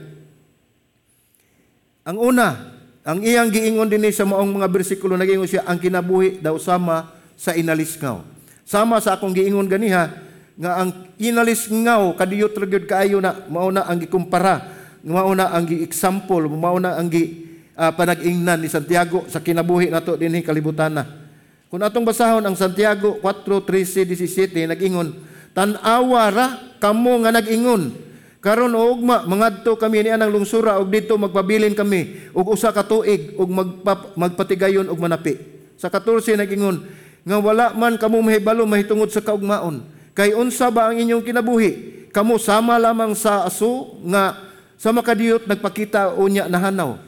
Ang 2.07 2.17
una, 2.17 2.77
ang 3.03 3.19
iyang 3.19 3.51
giingon 3.51 3.91
din 3.91 4.07
sa 4.13 4.23
maong 4.23 4.61
mga 4.61 4.71
bersikulo 4.71 5.19
nagingon 5.19 5.49
siya 5.49 5.67
ang 5.67 5.81
kinabuhi 5.81 6.39
daw 6.39 6.55
sama 6.55 7.11
sa 7.35 7.51
inalisngaw. 7.57 8.23
Sama 8.63 9.01
sa 9.03 9.17
akong 9.17 9.35
giingon 9.35 9.67
ganiha 9.67 10.28
nga 10.59 10.83
ang 10.83 10.91
inalis 11.15 11.71
ngaw 11.71 12.19
kadiyot 12.19 12.51
ra 12.51 12.65
gyud 12.67 12.83
kaayo 12.83 13.23
na 13.23 13.47
mao 13.47 13.71
na 13.71 13.87
ang 13.87 13.95
gikumpara 14.03 14.67
mao 15.07 15.31
na 15.31 15.55
ang 15.55 15.63
gi-example 15.63 16.51
mao 16.51 16.75
na 16.75 16.99
ang 16.99 17.07
gi 17.07 17.47
uh, 17.79 17.91
panag-ingnan 17.95 18.59
ni 18.59 18.67
Santiago 18.67 19.23
sa 19.31 19.39
kinabuhi 19.39 19.87
nato 19.87 20.19
dinhi 20.19 20.43
kalibutan 20.43 20.99
na. 20.99 21.03
Kung 21.71 21.79
atong 21.79 22.03
basahon 22.03 22.43
ang 22.43 22.59
Santiago 22.59 23.23
4:13-17 23.23 24.67
nag-ingon 24.75 25.15
tan-awa 25.55 26.23
ra 26.27 26.47
kamo 26.83 27.23
nga 27.23 27.31
nag-ingon. 27.31 28.11
Karon 28.39 28.71
og 28.71 28.99
ugma 28.99 29.27
mangadto 29.27 29.75
kami 29.75 30.07
ni 30.07 30.15
anang 30.15 30.31
lungsura 30.31 30.79
og 30.79 30.87
dito 30.87 31.15
magpabilin 31.19 31.75
kami 31.75 32.31
og 32.31 32.55
usa 32.55 32.71
ka 32.71 32.87
tuig 32.87 33.35
og 33.35 33.51
magpa, 33.51 34.15
magpatigayon 34.15 34.87
og 34.87 34.95
manapi. 34.95 35.35
Sa 35.75 35.91
14 35.91 36.39
nag-ingon 36.39 36.83
nga 37.23 37.35
wala 37.39 37.75
man 37.75 37.99
kamo 37.99 38.23
mahibalo 38.23 38.63
mahitungod 38.63 39.11
sa 39.11 39.23
kaugmaon 39.23 39.98
Kay 40.19 40.35
unsa 40.35 40.67
ba 40.67 40.91
ang 40.91 40.99
inyong 40.99 41.23
kinabuhi? 41.23 41.71
Kamo 42.11 42.35
sama 42.35 42.75
lamang 42.75 43.15
sa 43.15 43.47
aso 43.47 43.95
nga 44.03 44.35
sa 44.75 44.91
makadiyot 44.91 45.47
nagpakita 45.47 46.19
unya 46.19 46.43
nahanaw. 46.51 46.99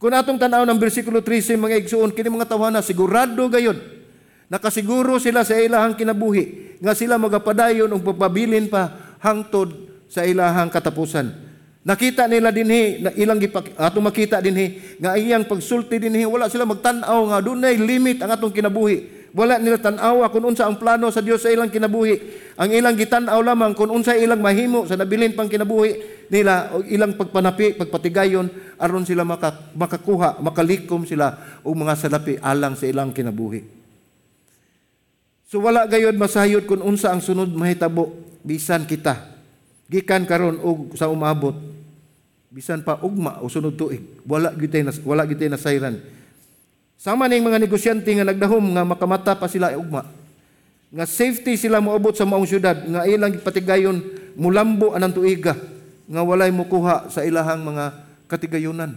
Kung 0.00 0.16
atong 0.16 0.40
tanaw 0.40 0.64
ng 0.64 0.80
bersikulo 0.80 1.20
13 1.20 1.52
mga 1.60 1.84
igsuon 1.84 2.16
kini 2.16 2.32
mga 2.32 2.48
tawhana 2.48 2.80
sigurado 2.80 3.44
gayud 3.52 3.76
nakasiguro 4.48 5.20
sila 5.20 5.44
sa 5.44 5.60
ilahang 5.60 6.00
kinabuhi 6.00 6.76
nga 6.80 6.96
sila 6.96 7.20
magapadayon 7.20 7.92
og 7.92 8.00
pagpabilin 8.00 8.72
pa 8.72 9.16
hangtod 9.20 9.76
sa 10.08 10.24
ilahang 10.24 10.72
katapusan. 10.72 11.36
Nakita 11.84 12.24
nila 12.24 12.48
dinhi 12.56 13.04
na 13.04 13.12
ilang 13.20 13.36
gipak 13.36 13.76
atong 13.76 14.08
makita 14.08 14.40
dinhi 14.40 14.96
nga 14.96 15.12
iyang 15.12 15.44
pagsulti 15.44 16.00
dinhi 16.00 16.24
wala 16.24 16.48
sila 16.48 16.64
magtan-aw 16.64 17.20
nga 17.36 17.38
dunay 17.44 17.76
limit 17.76 18.24
ang 18.24 18.32
atong 18.32 18.56
kinabuhi. 18.56 19.15
Wala 19.34 19.58
nila 19.58 19.80
tanawa 19.80 20.30
kung 20.30 20.46
unsa 20.46 20.68
ang 20.68 20.78
plano 20.78 21.10
sa 21.10 21.24
Dios 21.24 21.42
sa 21.42 21.50
ilang 21.50 21.72
kinabuhi. 21.72 22.18
Ang 22.56 22.70
ilang 22.72 22.94
gitan-aw 22.94 23.40
lamang 23.42 23.74
kung 23.74 23.90
unsa 23.90 24.14
ilang 24.14 24.40
mahimo 24.40 24.86
sa 24.86 24.94
nabilin 24.94 25.34
pang 25.34 25.50
kinabuhi 25.50 26.26
nila 26.30 26.74
o 26.74 26.82
ilang 26.86 27.14
pagpanapi, 27.18 27.76
pagpatigayon 27.76 28.48
aron 28.80 29.04
sila 29.04 29.26
makakuha, 29.74 30.40
makalikom 30.40 31.04
sila 31.04 31.60
og 31.64 31.74
mga 31.74 31.94
salapi 31.96 32.34
alang 32.40 32.78
sa 32.78 32.86
ilang 32.86 33.10
kinabuhi. 33.10 33.64
So 35.46 35.62
wala 35.62 35.86
gayud 35.86 36.18
masayod 36.18 36.66
kung 36.66 36.82
unsa 36.82 37.14
ang 37.14 37.22
sunod 37.22 37.54
mahitabo 37.54 38.12
bisan 38.42 38.82
kita. 38.84 39.36
Gikan 39.86 40.26
karon 40.26 40.58
og 40.58 40.98
sa 40.98 41.06
umabot 41.06 41.54
bisan 42.56 42.80
pa 42.80 42.96
ugma 43.04 43.36
o 43.44 43.52
sunod 43.52 43.76
tuig 43.76 44.00
wala 44.24 44.48
gyud 44.56 44.72
wala 45.04 45.28
gyud 45.28 45.44
nasayran 45.44 46.00
Sama 46.96 47.28
ning 47.28 47.44
mga 47.44 47.60
negosyante 47.60 48.08
nga 48.08 48.24
nagdahom 48.24 48.64
nga 48.72 48.82
makamata 48.82 49.36
pa 49.36 49.46
sila 49.46 49.76
ugma. 49.76 50.08
Nga 50.88 51.04
safety 51.04 51.60
sila 51.60 51.84
moabot 51.84 52.16
sa 52.16 52.24
maong 52.24 52.48
syudad 52.48 52.76
nga 52.88 53.04
ilang 53.04 53.36
patigayon 53.44 54.00
mulambo 54.32 54.96
anang 54.96 55.12
tuiga 55.12 55.52
nga 56.08 56.22
walay 56.24 56.48
mukuha 56.48 57.12
sa 57.12 57.20
ilahang 57.20 57.60
mga 57.66 57.84
katigayunan. 58.32 58.96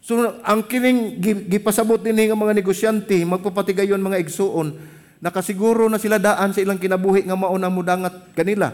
So 0.00 0.16
ang 0.46 0.64
kining 0.64 1.18
gipasabot 1.50 2.00
dinhi 2.00 2.30
nga 2.30 2.38
mga 2.38 2.56
negosyante 2.56 3.20
magpapatigayon 3.26 4.00
mga 4.00 4.22
igsuon 4.22 4.72
nakasiguro 5.20 5.90
na 5.90 5.98
sila 6.00 6.16
daan 6.22 6.54
sa 6.54 6.62
ilang 6.62 6.80
kinabuhi 6.80 7.26
nga 7.26 7.36
mao 7.36 7.56
na 7.60 7.68
mudangat 7.68 8.32
kanila. 8.32 8.72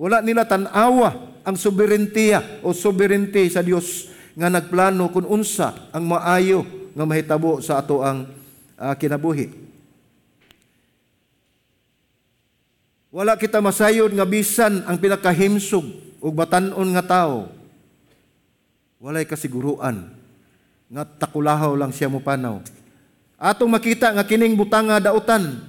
Wala 0.00 0.24
nila 0.24 0.48
tan-awa 0.48 1.36
ang 1.44 1.56
soberentiya 1.58 2.64
o 2.64 2.72
sovereignty 2.72 3.50
sa 3.52 3.60
Dios 3.60 4.08
nga 4.34 4.48
nagplano 4.48 5.12
kung 5.12 5.28
unsa 5.28 5.90
ang 5.92 6.08
maayo 6.08 6.83
nga 6.94 7.04
mahitabo 7.04 7.58
sa 7.58 7.82
ato 7.82 8.00
ang 8.00 8.30
uh, 8.78 8.94
kinabuhi. 8.94 9.50
Wala 13.14 13.38
kita 13.38 13.62
masayod 13.62 14.10
nga 14.14 14.26
bisan 14.26 14.82
ang 14.86 14.98
pinakahimsog 14.98 15.86
ug 16.18 16.32
batan-on 16.34 16.88
nga 16.94 17.04
tao. 17.04 17.50
Walay 18.98 19.26
kasiguruan 19.26 20.10
nga 20.90 21.02
takulahaw 21.02 21.74
lang 21.74 21.90
siya 21.90 22.10
mo 22.10 22.22
panaw. 22.22 22.62
Atong 23.38 23.70
makita 23.70 24.14
nga 24.14 24.26
kining 24.26 24.54
butanga 24.54 25.02
dautan, 25.02 25.62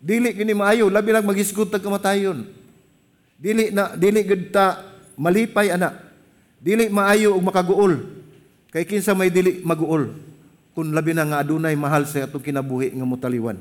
dili 0.00 0.32
kini 0.32 0.56
maayo 0.56 0.88
labi 0.88 1.12
lang 1.12 1.28
magisgod 1.28 1.68
tag 1.68 1.84
kamatayon. 1.84 2.48
Dili 3.40 3.72
na 3.72 3.96
dili 3.96 4.20
gud 4.24 4.52
ta 4.52 4.80
malipay 5.16 5.72
ana. 5.72 5.96
Dili 6.60 6.92
maayo 6.92 7.36
og 7.36 7.44
makaguol. 7.44 8.04
Kay 8.72 8.84
kinsa 8.84 9.16
may 9.16 9.32
dili 9.32 9.64
maguol 9.64 10.29
kung 10.74 10.94
labi 10.94 11.12
na 11.12 11.26
nga 11.26 11.42
adunay 11.42 11.74
mahal 11.74 12.06
sa 12.06 12.24
atong 12.24 12.42
kinabuhi 12.42 12.94
nga 12.94 13.06
mutaliwan. 13.06 13.58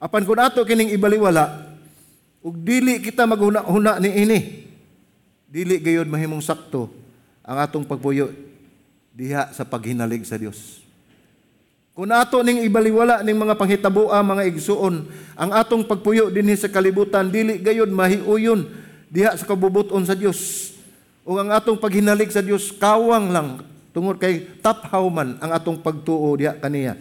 Apan 0.00 0.24
kun 0.24 0.40
ato 0.40 0.64
kining 0.64 0.94
ibaliwala, 0.96 1.76
ug 2.40 2.56
dili 2.56 3.02
kita 3.04 3.28
maghuna-huna 3.28 4.00
ni 4.00 4.10
ini, 4.24 4.38
dili 5.44 5.76
gayud 5.76 6.08
mahimong 6.08 6.40
sakto 6.40 6.88
ang 7.44 7.58
atong 7.60 7.84
pagpuyo 7.84 8.30
diha 9.12 9.50
sa 9.52 9.66
paghinalig 9.66 10.24
sa 10.24 10.38
Dios. 10.38 10.80
Kung 11.92 12.08
ato 12.14 12.40
ning 12.40 12.64
ibaliwala 12.64 13.20
ning 13.20 13.36
mga 13.36 13.58
panghitaboa 13.58 14.22
mga 14.24 14.46
igsuon, 14.54 15.04
ang 15.36 15.50
atong 15.52 15.84
pagpuyo 15.84 16.32
dinhi 16.32 16.56
sa 16.56 16.70
kalibutan 16.70 17.28
dili 17.28 17.60
gayud 17.60 17.90
mahiuyon 17.92 18.64
diha 19.10 19.36
sa 19.36 19.44
kabubuton 19.44 20.06
sa 20.06 20.16
Dios. 20.16 20.72
O 21.26 21.36
ang 21.36 21.52
atong 21.52 21.76
paghinalig 21.76 22.32
sa 22.32 22.40
Dios 22.40 22.72
kawang 22.72 23.28
lang 23.28 23.48
Tungod 23.90 24.22
kay 24.22 24.46
taphaw 24.62 25.02
man 25.10 25.34
ang 25.42 25.50
atong 25.50 25.82
pagtuo 25.82 26.34
diha 26.38 26.54
kaniya. 26.58 26.94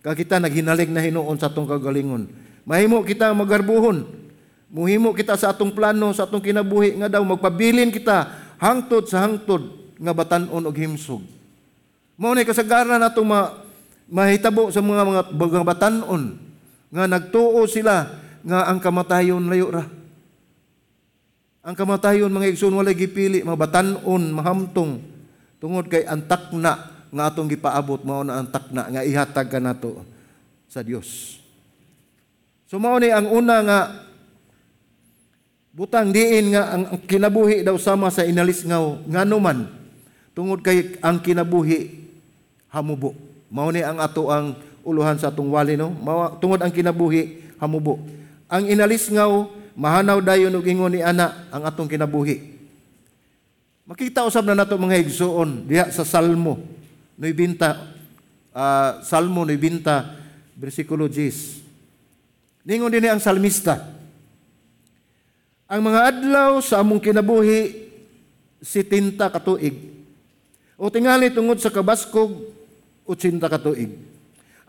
Kag 0.00 0.16
kita 0.16 0.40
naghinalig 0.40 0.88
na 0.88 1.02
hinuon 1.02 1.36
sa 1.36 1.50
atong 1.50 1.68
kagalingon. 1.68 2.30
Mahimo 2.64 3.02
kita 3.02 3.34
magarbuhon. 3.34 4.06
Muhimo 4.70 5.10
kita 5.10 5.34
sa 5.34 5.50
atong 5.50 5.74
plano, 5.74 6.14
sa 6.14 6.24
atong 6.24 6.40
kinabuhi 6.40 6.94
nga 7.02 7.10
daw 7.10 7.26
magpabilin 7.26 7.90
kita 7.90 8.30
hangtod 8.62 9.10
sa 9.10 9.26
hangtod 9.26 9.66
nga 9.98 10.14
batan-on 10.14 10.62
og 10.62 10.76
himsog. 10.78 11.26
Mao 12.14 12.30
ni 12.32 12.46
kasagaran 12.46 13.02
natong 13.02 13.26
ma 13.26 13.66
mahitabo 14.06 14.70
sa 14.70 14.78
mga 14.78 15.02
mga, 15.02 15.22
mga 15.34 15.66
batan-on 15.66 16.38
nga 16.90 17.04
nagtuo 17.10 17.66
sila 17.66 18.06
nga 18.46 18.70
ang 18.70 18.78
kamatayon 18.78 19.50
layo 19.50 19.68
ra. 19.74 19.84
Ang 21.60 21.74
kamatayon 21.76 22.32
mga 22.32 22.56
igsoon 22.56 22.72
walay 22.72 22.96
gipili, 22.96 23.44
mga 23.44 23.58
batan-on, 23.58 24.22
mahamtong, 24.32 25.02
Tungod 25.60 25.92
kay 25.92 26.08
ang 26.08 26.24
takna 26.24 26.88
nga 27.12 27.24
atong 27.28 27.52
gipaabot 27.52 28.00
mao 28.00 28.24
na 28.24 28.40
ang 28.40 28.48
takna 28.48 28.88
nga 28.88 29.04
ihatag 29.04 29.52
ka 29.52 29.60
nato 29.60 30.00
sa 30.70 30.80
Dios. 30.80 31.36
So 32.64 32.80
mao 32.80 32.96
ni 32.96 33.12
ang 33.12 33.28
una 33.28 33.60
nga 33.60 33.78
butang 35.76 36.16
diin 36.16 36.56
nga 36.56 36.72
ang 36.72 37.04
kinabuhi 37.04 37.60
daw 37.60 37.76
sama 37.76 38.08
sa 38.08 38.24
inalis 38.24 38.64
ngaw 38.64 39.04
ngano 39.04 39.36
man 39.36 39.68
tungod 40.32 40.64
kay 40.64 40.96
ang 41.04 41.20
kinabuhi 41.20 42.08
hamubo. 42.72 43.12
Mao 43.50 43.68
ni 43.68 43.82
ang 43.82 43.98
ato 44.00 44.30
ang 44.30 44.56
uluhan 44.86 45.18
sa 45.18 45.28
atong 45.28 45.50
wali 45.50 45.74
no. 45.74 45.90
Mao, 45.90 46.38
tungod 46.38 46.62
ang 46.62 46.72
kinabuhi 46.72 47.52
hamubo. 47.60 48.00
Ang 48.48 48.70
inalis 48.70 49.10
ngaw 49.10 49.50
mahanaw 49.74 50.22
dayon 50.22 50.54
og 50.54 50.64
ingon 50.64 50.94
ni 50.94 51.02
ana 51.02 51.50
ang 51.50 51.66
atong 51.66 51.90
kinabuhi. 51.90 52.59
Makita 53.90 54.22
usab 54.22 54.46
na 54.46 54.54
nato 54.54 54.78
mga 54.78 55.02
igsuon 55.02 55.66
diha 55.66 55.90
sa 55.90 56.06
Salmo 56.06 56.62
90 57.18 57.58
uh, 58.54 59.02
Salmo 59.02 59.42
90 59.42 60.54
bersikulo 60.54 61.10
10. 61.10 62.70
Ningon 62.70 62.94
dinhi 62.94 63.10
ang 63.10 63.18
salmista. 63.18 63.82
Ang 65.66 65.90
mga 65.90 66.00
adlaw 66.06 66.62
sa 66.62 66.78
among 66.78 67.02
kinabuhi 67.02 67.90
si 68.62 68.86
tinta 68.86 69.26
katuig. 69.26 69.74
O 70.78 70.86
tingali 70.86 71.34
tungod 71.34 71.58
sa 71.58 71.74
kabaskog 71.74 72.30
o 73.02 73.10
tsinta 73.18 73.50
katuig. 73.50 73.90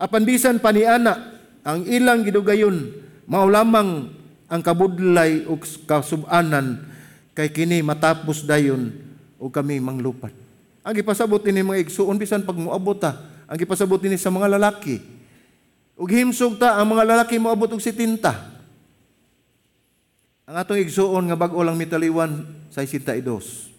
Apan 0.02 0.26
bisan 0.26 0.58
paniana 0.58 1.38
ang 1.62 1.86
ilang 1.86 2.26
gidugayon 2.26 2.90
mao 3.30 3.46
lamang 3.46 4.10
ang 4.50 4.60
kabudlay 4.66 5.46
ug 5.46 5.62
kasubanan 5.86 6.90
kay 7.38 7.54
kini 7.54 7.86
matapos 7.86 8.42
dayon 8.42 9.11
o 9.42 9.50
kami 9.50 9.82
manglupat. 9.82 10.30
Ang 10.86 10.94
ipasabot 11.02 11.42
ni 11.42 11.66
mga 11.66 11.82
igsuon 11.82 12.14
bisan 12.14 12.46
pag 12.46 12.54
moabot 12.54 12.94
ta, 12.94 13.18
ang 13.50 13.58
ipasabot 13.58 13.98
ni 13.98 14.14
sa 14.14 14.30
mga 14.30 14.54
lalaki. 14.54 15.02
Ug 15.98 16.06
himsog 16.06 16.62
ta 16.62 16.78
ang 16.78 16.86
mga 16.94 17.02
lalaki 17.02 17.42
moabot 17.42 17.66
og 17.74 17.82
sitinta. 17.82 18.38
Ang 20.46 20.62
atong 20.62 20.78
igsuon 20.78 21.26
nga 21.26 21.34
bag-o 21.34 21.58
lang 21.66 21.74
mitaliwan 21.74 22.46
sa 22.70 22.86
62. 22.86 23.74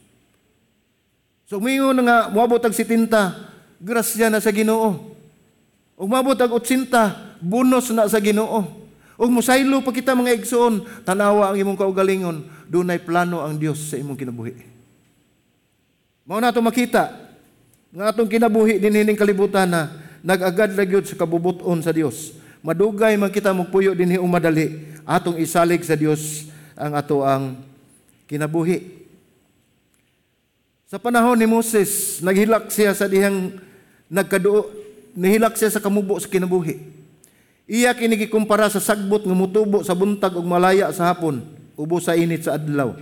So 1.48 1.64
mingon 1.64 2.04
nga 2.04 2.28
moabot 2.28 2.60
og 2.60 2.76
sitinta, 2.76 3.32
grasya 3.80 4.28
na 4.28 4.44
sa 4.44 4.52
Ginoo. 4.52 5.16
Ug 5.96 6.08
moabot 6.12 6.36
og 6.36 6.60
80, 6.60 7.40
bonus 7.40 7.88
na 7.96 8.12
sa 8.12 8.20
Ginoo. 8.20 8.84
Ug 9.16 9.32
musaylo 9.32 9.80
pa 9.80 9.96
kita 9.96 10.12
mga 10.12 10.36
igsuon, 10.44 10.84
tanawa 11.08 11.52
ang 11.52 11.58
imong 11.60 11.80
kaugalingon, 11.80 12.44
dunay 12.68 13.00
plano 13.00 13.40
ang 13.40 13.56
Dios 13.56 13.80
sa 13.92 13.96
imong 13.96 14.20
kinabuhi. 14.20 14.73
Mao 16.24 16.40
na 16.40 16.56
makita 16.56 17.12
nga 17.92 18.16
atong 18.16 18.32
kinabuhi 18.32 18.80
din 18.80 18.96
hining 18.96 19.20
kalibutan 19.20 19.68
na 19.68 19.92
nagagad 20.24 20.72
lagyod 20.72 21.04
sa 21.04 21.20
kabubuton 21.20 21.84
sa 21.84 21.92
Dios. 21.92 22.32
Madugay 22.64 23.20
man 23.20 23.28
kita 23.28 23.52
magpuyo 23.52 23.92
dinhi 23.92 24.16
umadali 24.16 24.88
atong 25.04 25.36
isalig 25.36 25.84
sa 25.84 26.00
Dios 26.00 26.48
ang 26.80 26.96
ato 26.96 27.28
ang 27.28 27.60
kinabuhi. 28.32 29.04
Sa 30.88 30.96
panahon 30.96 31.36
ni 31.36 31.44
Moses, 31.44 32.24
naghilak 32.24 32.72
siya 32.72 32.96
sa 32.96 33.12
dihang 33.12 33.60
nagkaduo, 34.08 34.72
nahilak 35.20 35.60
siya 35.60 35.76
sa 35.76 35.84
kamubo 35.84 36.16
sa 36.24 36.32
kinabuhi. 36.32 36.80
Iya 37.68 37.92
kinigikumpara 37.92 38.72
sa 38.72 38.80
sagbot 38.80 39.28
nga 39.28 39.36
mutubo 39.36 39.84
sa 39.84 39.92
buntag 39.92 40.40
ug 40.40 40.48
malaya 40.48 40.88
sa 40.96 41.12
hapon, 41.12 41.44
ubo 41.76 42.00
sa 42.00 42.16
init 42.16 42.48
sa 42.48 42.56
adlaw. 42.56 42.96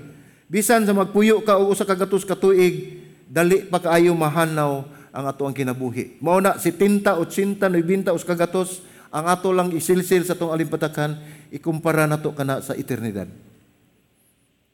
Bisan 0.50 0.90
sa 0.90 0.98
magpuyo 0.98 1.46
ka 1.46 1.62
o 1.62 1.70
usa 1.70 1.86
ka 1.86 1.94
gatos 1.94 2.26
ka 2.26 2.34
tuig, 2.34 2.98
dali 3.32 3.64
pa 3.64 3.80
kaayo 3.80 4.12
mahanaw 4.12 4.84
ang 5.16 5.26
ato 5.32 5.48
ang 5.48 5.56
kinabuhi. 5.56 6.20
Mao 6.20 6.44
na 6.44 6.60
70, 6.60 7.08
80, 7.24 7.64
90 7.64 8.12
us 8.12 8.28
kagatos 8.28 8.84
ang 9.08 9.32
ato 9.32 9.56
lang 9.56 9.72
isilsil 9.72 10.28
sa 10.28 10.36
tong 10.36 10.52
alimpatakan 10.52 11.16
ikumpara 11.48 12.12
nato 12.12 12.36
kana 12.36 12.60
sa 12.60 12.76
eternidad. 12.76 13.32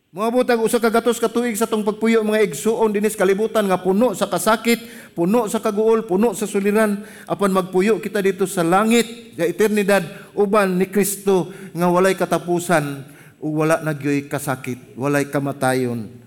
Mga 0.07 0.29
butag 0.33 0.61
usa 0.63 0.81
ka 0.81 0.89
gatos 0.89 1.21
ka 1.21 1.29
tuig 1.29 1.53
sa 1.53 1.69
tong 1.69 1.85
pagpuyo 1.85 2.25
mga 2.25 2.41
igsuon 2.49 2.89
dinis 2.89 3.13
kalibutan 3.13 3.69
nga 3.69 3.77
puno 3.77 4.17
sa 4.17 4.25
kasakit, 4.25 4.81
puno 5.13 5.45
sa 5.45 5.61
kaguol, 5.61 6.09
puno 6.09 6.33
sa 6.33 6.49
suliran 6.49 7.05
apan 7.29 7.53
magpuyo 7.53 8.01
kita 8.01 8.23
dito 8.23 8.49
sa 8.49 8.65
langit 8.65 9.37
sa 9.37 9.45
eternidad 9.45 10.01
uban 10.33 10.79
ni 10.79 10.89
Kristo 10.89 11.53
nga 11.75 11.91
walay 11.91 12.17
katapusan 12.17 13.05
ug 13.37 13.61
wala 13.61 13.83
nagyoy 13.85 14.25
kasakit, 14.25 14.97
walay 14.97 15.29
kamatayon. 15.29 16.26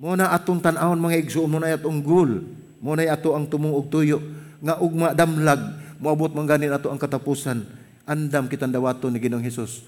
Mo 0.00 0.16
na 0.16 0.32
atong 0.32 0.64
tan-awon 0.64 0.96
mga 0.96 1.20
igsuon 1.20 1.52
mo 1.52 1.60
na 1.60 1.76
atong 1.76 2.00
gul, 2.00 2.40
mo 2.80 2.96
na 2.96 3.04
ato 3.12 3.36
ang 3.36 3.44
tumong 3.44 3.76
tuyo 3.92 4.16
nga 4.64 4.80
ugma 4.80 5.12
damlag 5.12 5.60
moabot 6.00 6.32
man 6.32 6.48
ganin 6.48 6.72
ato 6.72 6.88
ang 6.88 6.96
katapusan. 6.96 7.60
Andam 8.08 8.48
kitang 8.48 8.72
dawato 8.72 9.12
ni 9.12 9.20
Ginoong 9.20 9.44
Hesus 9.44 9.84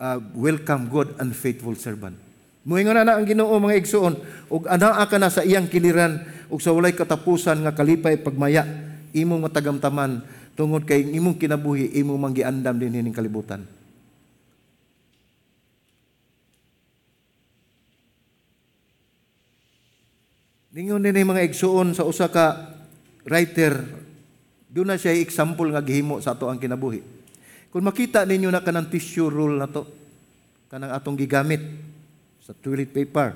uh, 0.00 0.18
welcome 0.32 0.88
good 0.88 1.12
and 1.20 1.36
faithful 1.36 1.76
servant. 1.76 2.16
Muingon 2.64 2.96
na 2.96 3.16
ang 3.16 3.24
Ginoo 3.28 3.56
mga 3.60 3.76
igsuon 3.76 4.16
ug 4.48 4.64
anaa 4.68 5.04
ka 5.04 5.20
na 5.20 5.28
sa 5.28 5.44
iyang 5.44 5.68
kiliran 5.68 6.24
ug 6.48 6.60
sa 6.60 6.72
walay 6.72 6.96
katapusan 6.96 7.60
nga 7.64 7.76
kalipay 7.76 8.16
pagmaya 8.20 8.64
imong 9.12 9.48
matagamtaman 9.48 10.24
tungod 10.56 10.84
kay 10.84 11.04
imong 11.12 11.36
kinabuhi 11.40 11.92
imong 12.00 12.20
manggiandam 12.20 12.76
din 12.76 12.92
hining 12.96 13.16
kalibutan. 13.16 13.64
Ningon 20.70 21.02
din 21.02 21.26
mga 21.26 21.42
igsuon 21.50 21.98
sa 21.98 22.06
usa 22.06 22.30
ka 22.30 22.78
writer, 23.26 23.74
doon 24.70 24.94
na 24.94 25.00
siya 25.00 25.18
example 25.18 25.66
nga 25.74 25.82
gihimo 25.82 26.22
sa 26.22 26.38
ato 26.38 26.46
ang 26.46 26.62
kinabuhi. 26.62 27.02
Kung 27.74 27.82
makita 27.82 28.22
ninyo 28.22 28.54
na 28.54 28.62
kanang 28.62 28.86
tissue 28.86 29.26
roll 29.26 29.58
na 29.58 29.66
to, 29.66 29.82
kanang 30.70 30.94
atong 30.94 31.18
gigamit 31.18 31.58
sa 32.38 32.54
toilet 32.54 32.94
paper, 32.94 33.34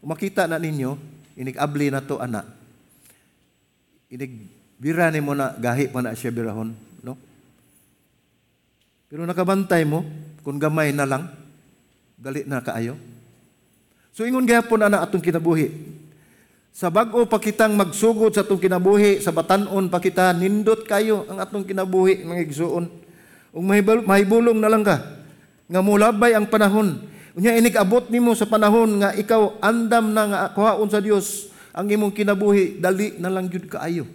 kung 0.00 0.10
makita 0.16 0.48
na 0.48 0.56
ninyo, 0.56 0.96
inig-abli 1.36 1.92
na 1.92 2.00
to, 2.00 2.16
ana. 2.16 2.40
Inig 4.08 4.48
bira 4.80 5.12
ni 5.12 5.20
mo 5.20 5.36
na, 5.36 5.52
gahi 5.52 5.92
pa 5.92 6.00
na 6.00 6.16
siya 6.16 6.32
birahon. 6.32 6.72
No? 7.04 7.20
Pero 9.12 9.28
nakabantay 9.28 9.84
mo, 9.84 10.08
kung 10.40 10.56
gamay 10.56 10.88
na 10.96 11.04
lang, 11.04 11.28
dali 12.16 12.48
na 12.48 12.64
kaayo. 12.64 12.96
So 14.16 14.24
ingon 14.24 14.48
gyapon 14.48 14.88
ana 14.88 15.04
atong 15.04 15.20
kinabuhi. 15.20 16.00
Sa 16.72 16.88
bag-o 16.88 17.28
pa 17.28 17.36
kitang 17.36 17.76
magsugod 17.76 18.32
sa 18.32 18.40
atong 18.40 18.56
kinabuhi, 18.56 19.20
sa 19.20 19.28
batanon 19.28 19.92
pa 19.92 20.00
kita, 20.00 20.32
nindot 20.32 20.88
kayo 20.88 21.28
ang 21.28 21.36
atong 21.36 21.68
kinabuhi, 21.68 22.24
mga 22.24 22.48
igsuon. 22.48 22.88
Ug 23.52 23.62
mahibulong 24.08 24.56
na 24.56 24.72
lang 24.72 24.80
ka 24.80 24.96
nga 25.68 25.80
mulabay 25.84 26.32
ang 26.32 26.48
panahon. 26.48 26.96
Unya 27.36 27.52
inig 27.56 27.76
abot 27.76 28.08
nimo 28.08 28.32
sa 28.32 28.48
panahon 28.48 29.04
nga 29.04 29.12
ikaw 29.12 29.60
andam 29.60 30.16
na 30.16 30.22
nga 30.28 30.38
kuhaon 30.56 30.88
sa 30.88 31.00
Dios 31.00 31.52
ang 31.72 31.88
imong 31.88 32.12
kinabuhi 32.12 32.80
dali 32.80 33.16
na 33.20 33.28
lang 33.32 33.48
jud 33.48 33.68
kaayo. 33.68 34.08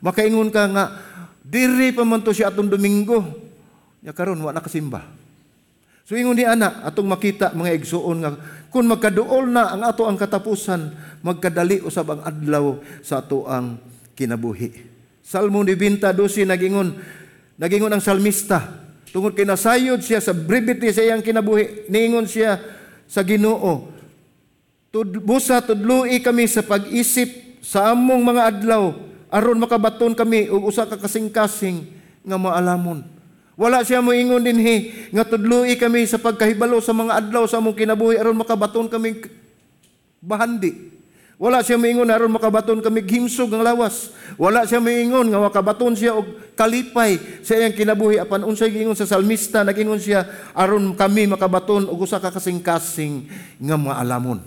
Makaingon 0.00 0.48
ka 0.48 0.64
nga 0.68 0.84
diri 1.44 1.92
pa 1.92 2.04
man 2.04 2.24
to 2.24 2.32
siya 2.32 2.48
atong 2.48 2.72
Domingo. 2.72 3.24
Ya 4.00 4.16
karon 4.16 4.40
wa 4.40 4.52
na 4.52 4.64
kasimba. 4.64 5.17
So 6.08 6.16
ingon 6.16 6.40
ni 6.40 6.48
ana 6.48 6.80
atong 6.88 7.04
makita 7.04 7.52
mga 7.52 7.76
igsuon 7.76 8.24
nga 8.24 8.32
kung 8.72 8.88
magkaduol 8.88 9.44
na 9.52 9.76
ang 9.76 9.84
ato 9.84 10.08
ang 10.08 10.16
katapusan 10.16 10.96
magkadali 11.20 11.84
usab 11.84 12.16
ang 12.16 12.24
adlaw 12.24 12.80
sa 13.04 13.20
ato 13.20 13.44
ang 13.44 13.76
kinabuhi. 14.16 14.72
Salmo 15.20 15.60
90:12 15.60 16.48
nagingon 16.48 16.96
Nagingon 17.58 17.90
ang 17.90 17.98
salmista, 17.98 18.86
tungod 19.10 19.34
kay 19.34 19.42
nasayod 19.42 19.98
siya 19.98 20.22
sa 20.22 20.30
brevity 20.30 20.94
sa 20.94 21.02
iyang 21.02 21.26
kinabuhi, 21.26 21.90
niingon 21.90 22.30
siya 22.30 22.62
sa 23.10 23.26
Ginoo, 23.26 23.90
Busa 25.26 25.60
tudloi 25.60 26.22
kami 26.22 26.48
sa 26.48 26.64
pag-isip 26.64 27.60
sa 27.60 27.92
among 27.92 28.24
mga 28.24 28.42
adlaw 28.56 28.96
aron 29.28 29.60
makabaton 29.60 30.16
kami 30.16 30.48
og 30.48 30.72
usa 30.72 30.88
ka 30.88 30.96
kasing-kasing 30.96 31.84
nga 32.24 32.38
maalamon. 32.40 33.04
Wala 33.58 33.82
siya 33.82 33.98
moingon 33.98 34.46
dinhi 34.46 35.10
nga 35.10 35.26
tudloi 35.26 35.74
kami 35.74 36.06
sa 36.06 36.14
pagkahibalo 36.14 36.78
sa 36.78 36.94
mga 36.94 37.18
adlaw 37.26 37.42
sa 37.50 37.58
among 37.58 37.74
kinabuhi 37.74 38.14
aron 38.14 38.38
makabaton 38.38 38.86
kami 38.86 39.18
bahandi. 40.22 40.94
Wala 41.42 41.58
siya 41.66 41.74
moingon 41.74 42.06
aron 42.06 42.30
makabaton 42.30 42.78
kami 42.78 43.02
himsog 43.02 43.50
ang 43.50 43.66
lawas. 43.66 44.14
Wala 44.38 44.62
siya 44.62 44.78
moingon 44.78 45.34
nga 45.34 45.42
makabaton 45.42 45.98
siya 45.98 46.14
og 46.14 46.54
kalipay 46.54 47.18
sa 47.42 47.58
iyang 47.58 47.74
kinabuhi 47.74 48.22
apan 48.22 48.46
unsay 48.46 48.70
giingon 48.70 48.94
sa 48.94 49.10
salmista 49.10 49.66
nagingon 49.66 49.98
siya 49.98 50.22
aron 50.54 50.94
kami 50.94 51.26
makabaton 51.26 51.90
og 51.90 51.98
usa 51.98 52.22
ka 52.22 52.30
kasing-kasing 52.30 53.26
nga 53.58 53.74
maalamon. 53.74 54.38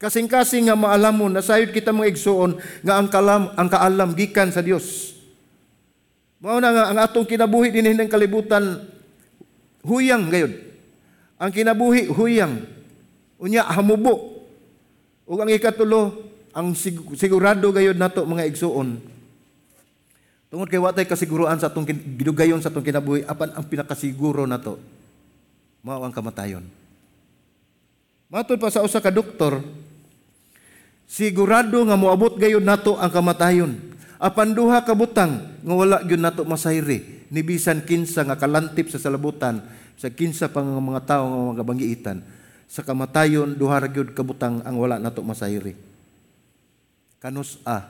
Kasing-kasing 0.00 0.72
nga 0.72 0.76
maalamon 0.76 1.36
nasayod 1.36 1.68
kita 1.68 1.92
mga 1.92 2.16
igsuon 2.16 2.56
nga 2.80 2.96
ang 2.96 3.12
kalam 3.12 3.52
ang 3.60 3.68
kaalam 3.68 4.16
gikan 4.16 4.48
sa 4.48 4.64
Dios. 4.64 5.19
Mao 6.40 6.56
na 6.58 6.72
nga 6.72 6.84
ang 6.88 6.98
atong 6.98 7.28
kinabuhi 7.28 7.68
dinhi 7.68 7.92
ng 7.92 8.08
kalibutan 8.08 8.84
huyang 9.84 10.32
gayud. 10.32 10.56
Ang 11.36 11.50
kinabuhi 11.52 12.08
huyang. 12.08 12.64
Unya 13.40 13.64
hamubo 13.64 14.40
Ug 15.30 15.38
ang 15.38 15.46
ikatulo, 15.46 16.26
ang 16.50 16.74
sigurado 17.14 17.70
gayud 17.70 17.94
nato 17.94 18.26
mga 18.26 18.50
igsuon. 18.50 18.98
Tungod 20.50 20.66
kay 20.66 20.82
watay 20.82 21.06
kasiguruan 21.06 21.54
sa 21.62 21.70
atong 21.70 21.86
gidugayon 21.86 22.58
sa 22.58 22.74
atong 22.74 22.82
kinabuhi 22.82 23.22
apan 23.22 23.54
ang 23.54 23.62
pinakasiguro 23.70 24.42
nato 24.50 24.82
mao 25.86 26.02
ang 26.02 26.10
kamatayon. 26.10 26.66
Matod 28.26 28.58
pa 28.58 28.74
sa 28.74 28.82
usa 28.82 28.98
ka 28.98 29.14
doktor, 29.14 29.62
sigurado 31.06 31.78
nga 31.86 31.94
moabot 31.94 32.34
gayud 32.34 32.66
nato 32.66 32.98
ang 32.98 33.14
kamatayon. 33.14 33.78
Apan 34.20 34.52
duha 34.52 34.84
ka 34.84 34.92
butang 34.92 35.40
nga 35.64 35.72
wala 35.72 36.04
gyud 36.04 36.20
nato 36.20 36.44
masayri 36.44 37.24
ni 37.32 37.40
bisan 37.40 37.80
kinsa 37.80 38.20
nga 38.28 38.36
kalantip 38.36 38.92
sa 38.92 39.00
salabutan 39.00 39.64
sa 39.96 40.12
kinsa 40.12 40.52
pang 40.52 40.76
mga 40.76 41.08
tawo 41.08 41.56
nga 41.56 41.64
mga 41.64 42.20
sa 42.68 42.84
kamatayon 42.84 43.56
duha 43.56 43.80
gyud 43.88 44.12
kabutang 44.12 44.60
ang 44.60 44.76
wala 44.76 45.00
nato 45.00 45.24
masayri 45.24 45.72
kanus 47.16 47.64
a 47.64 47.88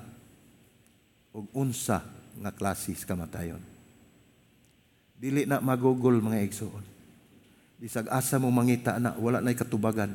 ug 1.35 1.51
unsa 1.51 2.03
nga 2.39 2.55
klase 2.55 2.95
sa 2.95 3.11
kamatayon. 3.11 3.63
Dili 5.19 5.45
na 5.45 5.59
magugol 5.59 6.23
mga 6.23 6.47
igsoon. 6.47 6.85
Bisag 7.83 8.07
asa 8.07 8.39
mo 8.39 8.55
mangita 8.55 8.97
na 9.03 9.19
wala 9.19 9.43
nay 9.43 9.59
katubagan. 9.59 10.15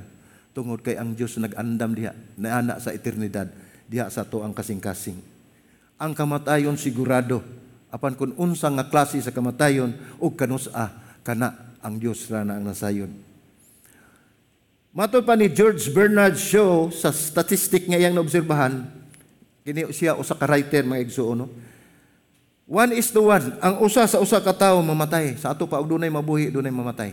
Tungod 0.56 0.80
kay 0.80 0.95
ang 0.95 1.12
Dios 1.12 1.36
nagandam 1.36 1.91
diha 1.91 2.15
na 2.39 2.63
ana 2.63 2.80
sa 2.80 2.95
eternidad 2.95 3.51
diha 3.91 4.08
sa 4.08 4.23
to 4.23 4.39
ang 4.41 4.56
kasing-kasing 4.56 5.35
ang 5.95 6.12
kamatayon 6.12 6.75
sigurado 6.75 7.39
apan 7.91 8.15
kun 8.15 8.36
unsa 8.36 8.67
nga 8.71 8.88
klase 8.88 9.19
sa 9.23 9.31
kamatayon 9.31 9.95
ug 10.19 10.36
kanus 10.36 10.67
a 10.75 10.91
kana 11.23 11.55
ang 11.79 11.95
Dios 12.01 12.27
ra 12.27 12.43
na 12.43 12.60
ang 12.60 12.65
nasayon 12.67 13.25
Matod 14.95 15.27
pa 15.27 15.36
ni 15.36 15.51
George 15.51 15.91
Bernard 15.91 16.39
Shaw 16.39 16.88
sa 16.88 17.12
statistic 17.12 17.84
nga 17.84 17.99
iyang 17.99 18.15
naobserbahan, 18.15 18.88
kini 19.67 19.91
siya 19.91 20.15
usa 20.15 20.39
ka 20.39 20.47
writer 20.47 20.88
mga 20.88 21.03
igsuon 21.03 21.43
no. 21.43 21.51
One 22.63 22.95
is 22.95 23.12
to 23.12 23.27
one, 23.27 23.60
ang 23.60 23.84
usa 23.84 24.08
sa 24.08 24.23
usa 24.23 24.39
ka 24.39 24.55
tawo 24.55 24.79
mamatay. 24.79 25.36
Sa 25.36 25.51
ato 25.51 25.67
pa 25.67 25.84
og 25.84 25.91
dunay 25.91 26.08
mabuhi, 26.08 26.47
dunay 26.47 26.71
mamatay. 26.71 27.12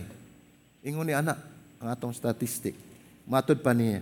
Ingon 0.79 1.03
ni 1.03 1.11
ana 1.11 1.35
ang 1.83 1.91
atong 1.91 2.15
statistic. 2.15 2.71
Matod 3.27 3.59
pa 3.59 3.75
niya. 3.75 3.99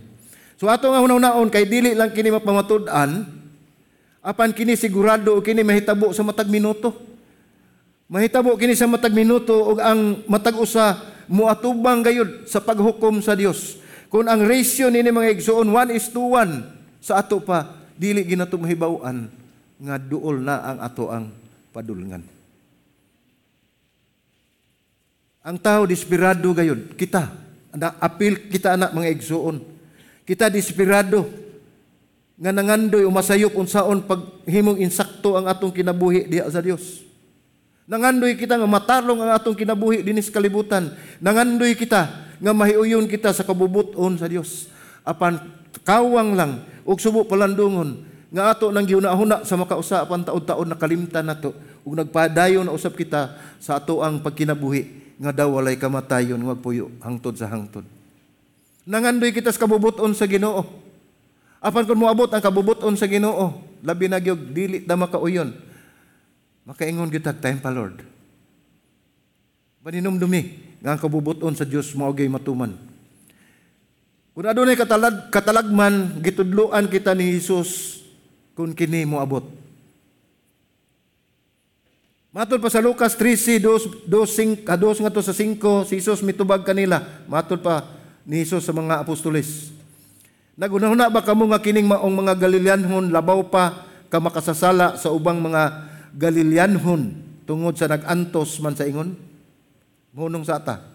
So 0.62 0.70
ato 0.70 0.94
nga 0.94 1.02
hunaw-naon 1.02 1.50
kay 1.50 1.66
dili 1.66 1.98
lang 1.98 2.14
kini 2.14 2.30
mapamatud-an, 2.30 3.26
apan 4.22 4.54
kini 4.54 4.78
sigurado 4.78 5.42
kini 5.42 5.66
mahitabo 5.66 6.14
sa 6.14 6.22
matag 6.22 6.48
minuto. 6.48 6.94
Mahitabo 8.08 8.54
kini 8.56 8.78
sa 8.78 8.86
matag 8.86 9.18
minuto 9.18 9.76
ug 9.76 9.78
ang 9.82 10.22
matag 10.30 10.56
usa 10.56 11.02
muatubang 11.26 12.06
gayud 12.06 12.46
sa 12.46 12.62
paghukom 12.62 13.20
sa 13.20 13.34
Dios. 13.34 13.82
Kung 14.12 14.30
ang 14.30 14.46
ratio 14.46 14.94
nini 14.94 15.10
mga 15.10 15.34
igsuon 15.36 15.68
1 15.68 15.98
is 15.98 16.12
to 16.14 16.22
1 16.22 17.02
sa 17.02 17.24
ato 17.24 17.42
pa 17.42 17.82
dili 17.98 18.22
ginato 18.28 18.60
mahibaw-an 18.60 19.32
nga 19.82 19.96
duol 19.98 20.44
na 20.46 20.62
ang 20.62 20.78
ato 20.86 21.10
ang 21.10 21.32
padulngan. 21.74 22.22
Ang 25.42 25.58
tao 25.58 25.90
desperado 25.90 26.54
gayud, 26.54 26.94
kita. 26.94 27.34
Na 27.74 27.98
apil 27.98 28.52
kita 28.52 28.78
anak 28.78 28.94
mga 28.94 29.10
igsuon. 29.10 29.58
Kita 30.22 30.54
desperado 30.54 31.26
nga 32.42 32.50
nangandoy 32.50 33.06
umasayop 33.06 33.54
unsaon 33.54 34.02
pag 34.02 34.18
himong 34.50 34.82
insakto 34.82 35.38
ang 35.38 35.46
atong 35.46 35.70
kinabuhi 35.70 36.26
diha 36.26 36.50
sa 36.50 36.58
Dios. 36.58 37.06
Nangandoy 37.86 38.34
kita 38.34 38.58
nga 38.58 38.66
matarong 38.66 39.22
ang 39.22 39.38
atong 39.38 39.54
kinabuhi 39.54 40.02
dinis 40.02 40.34
kalibutan. 40.34 40.90
Nangandoy 41.22 41.78
kita 41.78 42.10
nga 42.42 42.52
mahiuyon 42.58 43.06
kita 43.06 43.30
sa 43.30 43.46
kabubuton 43.46 44.18
sa 44.18 44.26
Dios. 44.26 44.74
Apan 45.06 45.38
kawang 45.86 46.34
lang 46.34 46.66
ug 46.82 46.98
subo 46.98 47.30
palandungon 47.30 48.10
nga 48.34 48.58
ato 48.58 48.74
nang 48.74 48.90
giuna-huna 48.90 49.46
sa 49.46 49.54
makausa 49.54 50.02
apan 50.02 50.26
taon-taon 50.26 50.66
nakalimtan 50.66 51.30
nato 51.30 51.54
ug 51.86 51.94
nagpadayon 51.94 52.66
na 52.66 52.74
usab 52.74 52.98
kita 52.98 53.38
sa 53.62 53.78
ato 53.78 54.02
ang 54.02 54.18
pagkinabuhi 54.18 55.14
nga 55.22 55.30
daw 55.30 55.62
walay 55.62 55.78
kamatayon 55.78 56.42
nga 56.42 56.58
puyo 56.58 56.90
hangtod 57.06 57.38
sa 57.38 57.46
hangtod. 57.54 57.86
Nangandoy 58.90 59.30
kita 59.30 59.54
sa 59.54 59.62
kabubuton 59.62 60.10
sa 60.18 60.26
Ginoo. 60.26 60.90
Apan 61.62 61.86
kung 61.86 62.02
moabot 62.02 62.26
ang 62.26 62.42
kabubuton 62.42 62.98
sa 62.98 63.06
Ginoo, 63.06 63.62
labi 63.86 64.10
na 64.10 64.18
gyud 64.18 64.50
dili 64.50 64.82
ta 64.82 64.98
makauyon. 64.98 65.54
Makaingon 66.66 67.14
gyud 67.14 67.30
time 67.38 67.62
pa 67.62 67.70
Lord. 67.70 68.02
Paninumdumi 69.86 70.74
nga 70.82 70.98
ang 70.98 71.02
kabubuton 71.02 71.54
sa 71.54 71.62
Dios 71.62 71.94
mao 71.94 72.10
gay 72.18 72.26
matuman. 72.26 72.74
Kung 74.34 74.48
adunay 74.50 74.74
katalag, 74.74 75.30
katalagman 75.30 76.18
gitudloan 76.26 76.90
kita 76.90 77.14
ni 77.14 77.38
Hesus 77.38 78.02
kung 78.58 78.74
kini 78.74 79.06
moabot. 79.06 79.46
Matod 82.32 82.64
pa 82.64 82.72
sa 82.72 82.80
Lucas 82.80 83.14
13, 83.20 83.60
2, 83.60 84.08
2, 84.08 84.64
2 84.64 85.04
nga 85.04 85.14
to 85.14 85.20
sa 85.20 85.36
5, 85.36 85.62
si 85.84 86.00
Jesus 86.00 86.24
mitubag 86.24 86.64
kanila. 86.64 87.04
Matod 87.28 87.60
pa 87.60 87.86
ni 88.24 88.42
Jesus 88.42 88.64
sa 88.64 88.72
mga 88.72 89.04
apostoles. 89.04 89.81
Nagunahuna 90.62 91.10
ba 91.10 91.26
kamo 91.26 91.50
nga 91.50 91.58
kining 91.58 91.90
maong 91.90 92.22
mga 92.22 92.38
Galileanhon 92.38 93.10
labaw 93.10 93.42
pa 93.50 93.82
ka 94.14 94.22
makasasala 94.22 94.94
sa 94.94 95.10
ubang 95.10 95.42
mga 95.42 95.90
Galileanhon 96.14 97.18
tungod 97.50 97.74
sa 97.74 97.90
nagantos 97.90 98.62
man 98.62 98.78
sa 98.78 98.86
ingon? 98.86 99.18
Munong 100.14 100.46
sa 100.46 100.62
ata. 100.62 100.86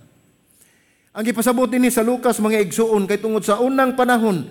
Ang 1.10 1.26
gipasabot 1.26 1.66
ni 1.66 1.90
sa 1.90 2.06
Lucas 2.06 2.38
mga 2.38 2.62
igsuon 2.62 3.10
kay 3.10 3.18
tungod 3.18 3.42
sa 3.42 3.58
unang 3.58 3.98
panahon, 3.98 4.46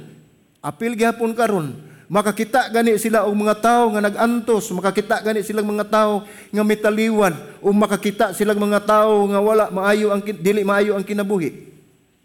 apil 0.60 1.00
gihapon 1.00 1.32
karon, 1.32 1.72
Makakita 2.06 2.70
gani 2.70 3.00
sila 3.02 3.26
og 3.26 3.34
mga 3.34 3.56
tao 3.64 3.90
nga 3.96 4.04
nagantos, 4.04 4.70
makakita 4.70 5.26
gani 5.26 5.42
silang 5.42 5.66
mga 5.66 5.90
tao 5.90 6.22
nga 6.54 6.62
mitaliwan 6.62 7.34
o 7.64 7.74
makakita 7.74 8.30
silang 8.36 8.62
mga 8.62 8.84
tao 8.86 9.26
nga 9.32 9.42
wala 9.42 9.74
maayo 9.74 10.14
ang 10.14 10.22
dili 10.22 10.62
maayo 10.62 10.94
ang 10.94 11.02
kinabuhi. 11.02 11.75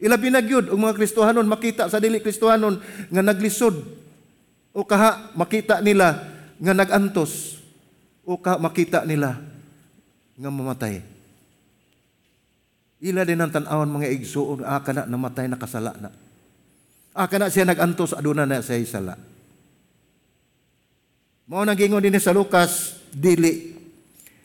Ilabi 0.01 0.33
na 0.33 0.41
gyud 0.41 0.73
og 0.73 0.81
mga 0.81 0.97
Kristohanon 0.97 1.45
makita 1.45 1.85
sa 1.93 2.01
dili 2.01 2.25
Kristohanon 2.25 2.81
nga 3.13 3.21
naglisod 3.21 3.77
o 4.73 4.81
kaha 4.81 5.37
makita 5.37 5.85
nila 5.85 6.25
nga 6.57 6.73
nagantos 6.73 7.61
o 8.25 8.41
kaha 8.41 8.57
makita 8.57 9.05
nila 9.05 9.37
nga 10.41 10.49
mamatay. 10.49 11.05
Ila 13.01 13.29
din 13.29 13.41
ang 13.41 13.53
tanawon 13.53 13.93
mga 13.93 14.09
igsuon 14.13 14.65
aka 14.65 14.93
na 14.93 15.05
namatay 15.05 15.49
na. 15.49 15.61
Aka 17.13 17.37
na 17.37 17.53
siya 17.53 17.69
nagantos 17.69 18.17
aduna 18.17 18.49
na 18.49 18.65
sa 18.65 18.77
sala. 18.85 19.21
Mao 21.51 21.67
nang 21.67 21.75
gingon 21.75 21.99
dinhi 21.99 22.23
sa 22.23 22.31
Lucas, 22.31 23.03
dili. 23.11 23.75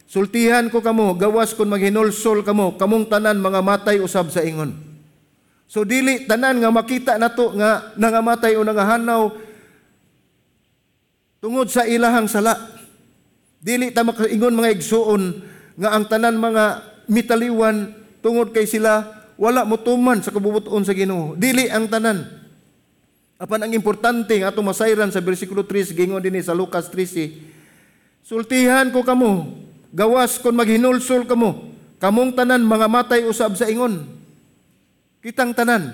Sultihan 0.09 0.65
ko 0.73 0.81
kamo, 0.81 1.13
gawas 1.13 1.53
kon 1.53 1.69
maghinulsol 1.69 2.41
kamo, 2.41 2.81
kamong 2.81 3.05
tanan 3.05 3.37
mga 3.37 3.61
matay 3.61 4.01
usab 4.01 4.33
sa 4.33 4.41
ingon. 4.41 4.94
So 5.65 5.81
dili 5.81 6.29
tanan 6.29 6.61
nga 6.61 6.69
makita 6.69 7.17
nato 7.17 7.53
nga 7.57 7.91
nangamatay 7.97 8.53
o 8.55 8.61
nangahanaw 8.61 9.33
tungod 11.41 11.69
sa 11.73 11.85
ilahang 11.85 12.29
sala. 12.29 12.53
Dili 13.61 13.89
ta 13.89 14.05
makaingon 14.05 14.53
mga 14.53 14.73
igsuon 14.77 15.23
nga 15.81 15.97
ang 15.97 16.05
tanan 16.05 16.37
mga 16.37 16.63
mitaliwan 17.09 17.93
tungod 18.21 18.53
kay 18.53 18.69
sila 18.69 19.05
wala 19.35 19.67
motuman 19.67 20.21
sa 20.23 20.31
kabubuton 20.31 20.85
sa 20.85 20.95
Ginoo. 20.95 21.35
Dili 21.35 21.67
ang 21.67 21.91
tanan. 21.91 22.23
Apan 23.35 23.67
ang 23.67 23.73
importante 23.75 24.31
nga 24.39 24.47
atong 24.47 24.71
masayran 24.71 25.11
sa 25.11 25.19
bersikulo 25.19 25.67
3 25.67 25.91
gingon 25.91 26.23
dinhi 26.23 26.39
sa 26.39 26.55
Lucas 26.55 26.87
13. 26.87 28.23
Sultihan 28.23 28.87
ko 28.95 29.03
kamo, 29.03 29.59
gawas 29.91 30.39
kon 30.39 30.55
maghinulsol 30.55 31.27
kamo, 31.27 31.67
kamong 31.99 32.31
tanan 32.31 32.63
mga 32.63 32.87
matay 32.87 33.27
usab 33.27 33.59
sa 33.59 33.67
ingon. 33.67 34.14
Kitang 35.25 35.57
tanan. 35.57 35.89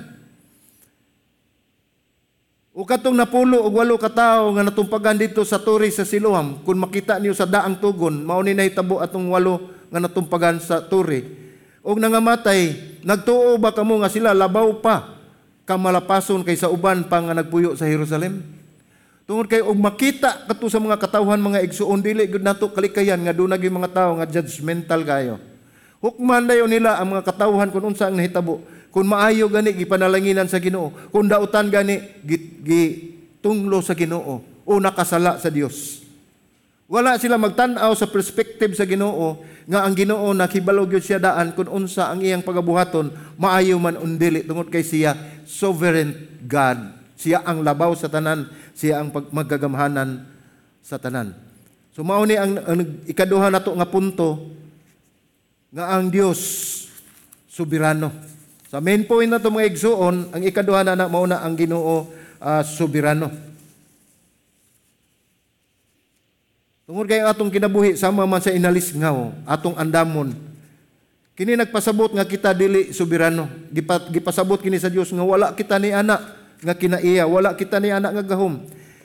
O 2.76 2.84
katong 2.84 3.16
napulo 3.16 3.64
og 3.64 3.80
walo 3.80 3.96
ka 3.96 4.12
tawo 4.12 4.52
nga 4.52 4.68
natumpagan 4.68 5.16
dito 5.16 5.40
sa 5.48 5.56
turi 5.56 5.88
sa 5.88 6.04
Siloam, 6.04 6.60
kung 6.68 6.76
makita 6.76 7.16
niyo 7.16 7.32
sa 7.32 7.48
daang 7.48 7.80
tugon, 7.80 8.28
mao 8.28 8.44
ni 8.44 8.52
nahitabo 8.52 9.00
atong 9.00 9.32
walo 9.32 9.72
nga 9.88 10.04
natumpagan 10.04 10.60
sa 10.60 10.84
turi. 10.84 11.24
Og 11.80 11.96
nangamatay, 11.96 12.76
nagtuo 13.08 13.56
ba 13.56 13.72
kamo 13.72 14.04
nga 14.04 14.12
sila 14.12 14.36
labaw 14.36 14.68
pa 14.84 15.16
kamalapason 15.64 16.44
kay 16.44 16.60
sa 16.60 16.68
uban 16.68 17.08
pa 17.08 17.24
nga 17.24 17.32
nagpuyo 17.32 17.80
sa 17.80 17.88
Jerusalem. 17.88 18.44
Tungod 19.24 19.48
kay 19.48 19.64
og 19.64 19.80
makita 19.80 20.44
kato 20.44 20.68
sa 20.68 20.84
mga 20.84 21.00
katawhan 21.00 21.40
mga 21.40 21.64
igsuon 21.72 22.04
dili 22.04 22.28
gud 22.28 22.44
nato 22.44 22.68
kalikayan 22.68 23.24
nga 23.24 23.32
dunay 23.32 23.64
mga 23.64 23.96
tawo 23.96 24.20
nga 24.20 24.28
judgmental 24.28 25.08
kayo. 25.08 25.40
Hukman 26.04 26.52
dayon 26.52 26.68
nila 26.68 27.00
ang 27.00 27.16
mga 27.16 27.32
katawhan 27.32 27.72
kun 27.72 27.96
unsa 27.96 28.12
ang 28.12 28.20
nahitabo. 28.20 28.60
Kung 28.92 29.08
maayo 29.08 29.48
gani 29.48 29.72
gipanalanginan 29.72 30.52
sa 30.52 30.60
Ginoo, 30.60 30.92
kung 31.16 31.32
dautan 31.32 31.72
gani 31.72 32.22
gitunglo 32.62 33.80
sa 33.80 33.96
Ginoo 33.96 34.44
o 34.68 34.72
nakasala 34.78 35.40
sa 35.40 35.48
Dios. 35.48 36.04
Wala 36.92 37.16
sila 37.16 37.40
magtan-aw 37.40 37.96
sa 37.96 38.12
perspective 38.12 38.76
sa 38.76 38.84
Ginoo 38.84 39.48
nga 39.64 39.88
ang 39.88 39.96
Ginoo 39.96 40.36
nakibalo 40.36 40.84
gyud 40.84 41.00
siya 41.00 41.24
daan 41.24 41.56
kung 41.56 41.72
unsa 41.72 42.12
ang 42.12 42.20
iyang 42.20 42.44
pagabuhaton 42.44 43.16
maayo 43.40 43.80
man 43.80 43.96
undili 43.96 44.44
tungod 44.44 44.68
kay 44.68 44.84
siya 44.84 45.16
sovereign 45.48 46.44
God. 46.44 47.00
Siya 47.16 47.48
ang 47.48 47.64
labaw 47.64 47.96
sa 47.96 48.12
tanan, 48.12 48.52
siya 48.76 49.00
ang 49.00 49.14
maggagamhanan 49.32 50.26
sa 50.84 51.00
tanan. 51.00 51.32
So 51.96 52.04
mao 52.04 52.28
ni 52.28 52.36
ang, 52.36 52.60
ang 52.60 52.82
ikaduha 53.08 53.48
nato 53.48 53.72
nga 53.72 53.88
punto 53.88 54.52
nga 55.72 55.96
ang 55.96 56.12
Dios 56.12 56.40
soberano. 57.48 58.12
Sa 58.72 58.80
main 58.80 59.04
point 59.04 59.28
na 59.28 59.36
to 59.36 59.52
mga 59.52 59.68
igsuon, 59.68 60.32
ang 60.32 60.44
ikaduha 60.48 60.88
na, 60.88 60.96
na 60.96 61.12
mao 61.12 61.28
na 61.28 61.44
ang 61.44 61.60
Ginoo 61.60 62.08
uh, 62.40 62.64
soberano. 62.64 63.28
Tungod 66.88 67.04
kay 67.04 67.20
atong 67.20 67.52
kinabuhi 67.52 68.00
sama 68.00 68.24
man 68.24 68.40
sa 68.40 68.56
inalis 68.56 68.96
ngaw, 68.96 69.36
atong 69.44 69.76
andamon. 69.76 70.32
Kini 71.36 71.60
nagpasabot 71.60 72.16
nga 72.16 72.24
kita 72.24 72.56
dili 72.56 72.96
soberano. 72.96 73.52
Gipasabot 74.08 74.64
kini 74.64 74.80
sa 74.80 74.88
Dios 74.88 75.12
nga 75.12 75.24
wala 75.24 75.52
kita 75.52 75.76
ni 75.76 75.92
anak 75.92 76.24
nga 76.64 76.72
kinaiya, 76.72 77.28
wala 77.28 77.52
kita 77.60 77.76
ni 77.84 77.92
anak 77.92 78.24
nga 78.24 78.36
gahom. 78.36 78.56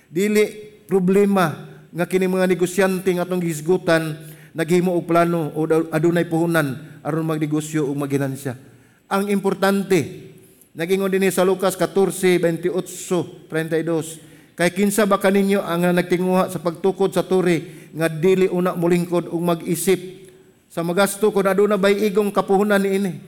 Dili 0.07 0.47
problema 0.87 1.67
nga 1.91 2.07
kini 2.07 2.31
mga 2.31 2.47
negosyante 2.47 3.11
nga 3.11 3.27
atong 3.27 3.43
gihisgutan 3.43 4.15
naghimo 4.55 4.95
og 4.95 5.11
plano 5.11 5.51
o 5.59 5.67
adunay 5.91 6.23
puhunan 6.23 7.03
aron 7.03 7.27
magnegosyo 7.27 7.83
og 7.91 7.99
maginansya. 7.99 8.66
Ang 9.07 9.31
importante 9.31 10.35
nagingon 10.75 11.11
dinhi 11.11 11.31
sa 11.31 11.47
Lucas 11.47 11.79
14:28 11.79 13.49
32 13.49 14.27
Kay 14.57 14.73
kinsa 14.73 15.05
ba 15.05 15.21
kaninyo 15.21 15.61
ang 15.61 15.93
nagtinguha 15.93 16.49
sa 16.49 16.57
pagtukod 16.57 17.13
sa 17.13 17.21
turi 17.21 17.93
nga 17.93 18.09
dili 18.09 18.49
una 18.49 18.73
mulingkod 18.73 19.29
ug 19.29 19.37
mag-isip 19.45 20.33
sa 20.73 20.81
magasto 20.81 21.29
kun 21.29 21.45
aduna 21.45 21.77
bay 21.77 22.09
igong 22.09 22.33
kapuhunan 22.33 22.81
niini. 22.81 23.21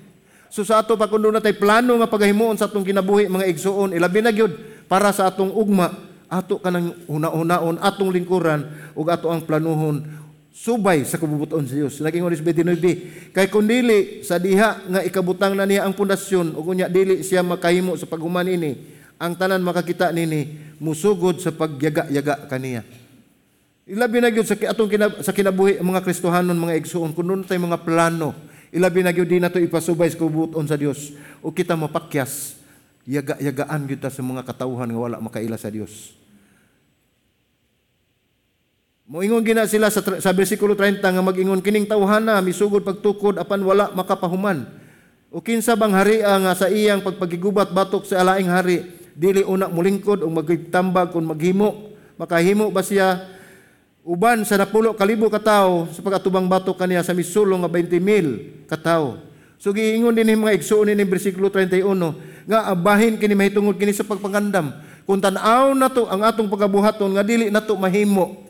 So 0.49 0.65
sa 0.65 0.81
ato 0.81 0.97
pa 0.97 1.05
kun 1.05 1.29
tay 1.45 1.53
plano 1.53 2.01
nga 2.01 2.09
pagahimuon 2.09 2.57
sa 2.57 2.65
atong 2.65 2.81
kinabuhi 2.81 3.29
mga 3.29 3.45
igsuon 3.45 3.93
ilabi 3.93 4.25
na 4.25 4.33
gyud 4.33 4.57
para 4.89 5.13
sa 5.13 5.29
atong 5.29 5.53
ugma 5.53 5.93
ato 6.33 6.57
kanang 6.65 6.97
una-unaon 7.05 7.77
atong 7.77 8.09
lingkuran 8.09 8.65
ug 8.97 9.13
ato 9.13 9.29
ang 9.29 9.45
planuhon 9.45 10.18
subay 10.59 11.07
sa 11.07 11.23
kabubuton 11.23 11.63
sa 11.71 11.79
Dios. 11.79 12.03
Naging 12.03 12.27
oris 12.27 12.43
29 12.43 13.31
kay 13.31 13.47
kun 13.47 13.71
dili 13.71 14.27
sa 14.27 14.43
diha 14.43 14.83
nga 14.91 15.07
ikabutang 15.07 15.55
na 15.55 15.63
niya 15.63 15.87
ang 15.87 15.95
pundasyon 15.95 16.59
ug 16.59 16.75
unya 16.75 16.91
dili 16.91 17.23
siya 17.23 17.47
makahimo 17.47 17.95
sa 17.95 18.11
paghuman 18.11 18.43
ini 18.43 18.75
ang 19.23 19.39
tanan 19.39 19.63
makakita 19.63 20.11
nini 20.11 20.75
musugod 20.83 21.39
sa 21.39 21.55
pagyaga-yaga 21.55 22.51
kaniya. 22.51 22.83
Ilabi 23.89 24.21
na 24.21 24.29
gyud 24.29 24.45
sa 24.45 24.53
atong 24.53 24.91
kinab, 24.91 25.25
sa 25.25 25.33
kinabuhi 25.33 25.81
mga 25.81 26.05
Kristohanon 26.05 26.59
mga 26.59 26.77
igsuon 26.83 27.15
kuno 27.15 27.39
tay 27.47 27.57
mga 27.57 27.81
plano. 27.87 28.35
Ilabi 28.75 29.01
na 29.07 29.15
gyud 29.15 29.31
di 29.31 29.39
nato 29.41 29.63
ipasubay 29.63 30.11
sa 30.11 30.19
kubuton 30.19 30.67
sa 30.67 30.77
Dios 30.77 31.15
o 31.41 31.55
kita 31.55 31.79
mapakyas 31.79 32.59
yaga-yagaan 33.07 33.87
gyud 33.87 34.03
sa 34.03 34.21
mga 34.27 34.43
katawhan 34.43 34.91
nga 34.91 35.01
wala 35.01 35.17
makaila 35.23 35.57
sa 35.57 35.71
Dios. 35.71 36.19
Moingon 39.09 39.41
gina 39.41 39.65
sila 39.65 39.89
sa, 39.89 40.05
sa 40.05 40.37
bersikulo 40.37 40.77
30 40.77 41.01
nga 41.01 41.25
magingon 41.25 41.65
kining 41.65 41.89
tawhana 41.89 42.45
misugod 42.45 42.85
pagtukod 42.85 43.41
apan 43.41 43.65
wala 43.65 43.89
makapahuman 43.97 44.69
O 45.29 45.45
kinsa 45.45 45.77
bang 45.77 45.93
haria 45.93 46.33
nga 46.41 46.57
sa 46.57 46.73
iyang 46.73 47.05
pagpagigubat 47.05 47.69
batok 47.69 48.09
sa 48.09 48.25
alaing 48.25 48.49
hari, 48.49 48.89
dili 49.13 49.45
una 49.45 49.69
mulingkod 49.69 50.25
o 50.25 50.33
magtambag 50.33 51.13
kung 51.13 51.29
maghimo, 51.29 51.93
makahimo 52.17 52.73
ba 52.73 52.81
siya 52.81 53.29
uban 54.09 54.41
sa 54.49 54.57
napulo 54.57 54.97
kalibo 54.97 55.29
katao 55.29 55.85
sa 55.93 56.01
pagatubang 56.01 56.49
batok 56.49 56.81
kaniya 56.81 57.05
sa 57.05 57.13
misulong 57.13 57.61
nga 57.61 57.69
20 57.77 58.01
mil 58.01 58.27
katao. 58.65 59.21
So 59.61 59.77
giingon 59.77 60.17
din 60.17 60.33
mga 60.33 60.57
igsuon 60.57 60.97
ni 60.97 61.05
bersikulo 61.05 61.53
31 61.53 61.85
nga 62.49 62.73
abahin 62.73 63.21
kini 63.21 63.37
mahitungod 63.37 63.77
kini 63.77 63.93
sa 63.93 64.09
pagpangandam. 64.09 64.73
Kung 65.05 65.21
tan-aw 65.21 65.77
nato 65.77 66.09
ang 66.09 66.25
atong 66.25 66.49
pagabuhaton 66.49 67.21
nga 67.21 67.21
dili 67.21 67.53
nato 67.53 67.77
mahimo, 67.77 68.48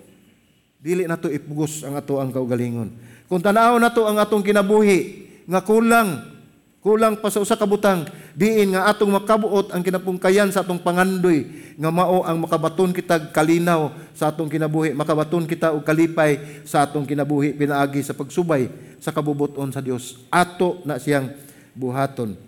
dili 0.78 1.10
nato 1.10 1.26
ipugos 1.26 1.82
ang 1.82 1.98
ato 1.98 2.22
ang 2.22 2.30
kaugalingon. 2.30 2.94
Kung 3.26 3.42
tan-aw 3.42 3.76
nato 3.82 4.06
ang 4.06 4.22
atong 4.22 4.46
kinabuhi 4.46 5.26
nga 5.50 5.58
kulang 5.60 6.38
kulang 6.78 7.18
pa 7.18 7.26
sa 7.28 7.42
usa 7.42 7.58
ka 7.58 7.66
butang 7.66 8.06
diin 8.38 8.70
nga 8.70 8.86
atong 8.86 9.10
makabuot 9.10 9.74
ang 9.74 9.82
kinapungkayan 9.82 10.54
sa 10.54 10.62
atong 10.62 10.78
pangandoy 10.78 11.44
nga 11.74 11.90
mao 11.90 12.22
ang 12.22 12.38
makabaton 12.38 12.94
kita 12.94 13.34
kalinaw 13.34 13.90
sa 14.14 14.30
atong 14.30 14.46
kinabuhi 14.46 14.94
makabaton 14.94 15.42
kita 15.44 15.74
og 15.74 15.82
kalipay 15.82 16.62
sa 16.62 16.86
atong 16.86 17.02
kinabuhi 17.02 17.58
pinaagi 17.58 18.06
sa 18.06 18.14
pagsubay 18.14 18.70
sa 19.02 19.10
kabubuton 19.10 19.74
sa 19.74 19.82
Dios 19.82 20.22
ato 20.30 20.78
na 20.86 21.02
siyang 21.02 21.34
buhaton 21.74 22.38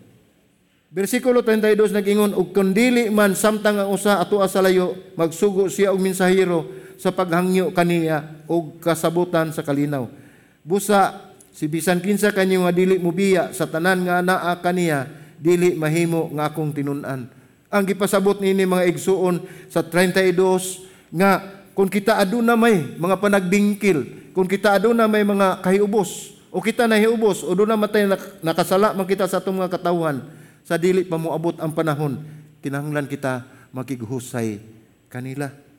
Bersikulo 0.90 1.42
32 1.42 1.90
nagingon 1.90 2.34
ug 2.34 2.54
kun 2.54 2.70
dili 2.70 3.10
man 3.10 3.34
samtang 3.34 3.82
ang 3.82 3.90
usa 3.90 4.22
ato 4.22 4.38
sa 4.46 4.62
layo 4.62 4.94
magsugo 5.18 5.66
siya 5.66 5.90
og 5.90 5.98
mensahero 5.98 6.66
sa 7.00 7.08
paghangyo 7.08 7.72
kaniya 7.72 8.44
og 8.44 8.76
kasabutan 8.84 9.48
sa 9.56 9.64
kalinaw 9.64 10.04
busa 10.60 11.30
Si 11.50 11.66
bisan 11.66 11.98
kinsa 11.98 12.30
kanyo 12.30 12.64
nga 12.64 12.72
dili 12.72 12.96
mubiya 12.96 13.50
sa 13.50 13.66
tanan 13.66 14.06
nga 14.06 14.22
naa 14.22 14.54
kaniya 14.62 15.10
dili 15.36 15.74
mahimo 15.74 16.30
nga 16.32 16.48
akong 16.48 16.72
tinunan. 16.72 17.26
Ang 17.70 17.84
gipasabot 17.84 18.38
nini 18.38 18.66
mga 18.66 18.88
igsuon 18.88 19.44
sa 19.68 19.84
32 19.84 20.32
nga 21.12 21.60
kung 21.74 21.92
kita 21.92 22.18
aduna 22.18 22.56
may 22.56 22.96
mga 22.98 23.20
panagbingkil, 23.20 24.32
kung 24.32 24.46
kita 24.46 24.72
aduna 24.78 25.04
may 25.04 25.20
mga 25.20 25.60
kahiubos 25.60 26.38
o 26.48 26.64
kita 26.64 26.88
nahiubos 26.88 27.44
o 27.46 27.52
doon 27.54 27.68
na 27.68 27.78
matay 27.78 28.08
nakasala 28.42 28.96
man 28.96 29.06
kita 29.06 29.28
sa 29.28 29.38
atong 29.38 29.60
mga 29.60 29.76
katawhan 29.76 30.24
sa 30.66 30.80
dili 30.80 31.04
pa 31.06 31.20
moabot 31.20 31.60
ang 31.60 31.76
panahon 31.76 32.24
kinahanglan 32.64 33.04
kita 33.04 33.44
makiguhusay 33.76 34.64
kanila. 35.12 35.69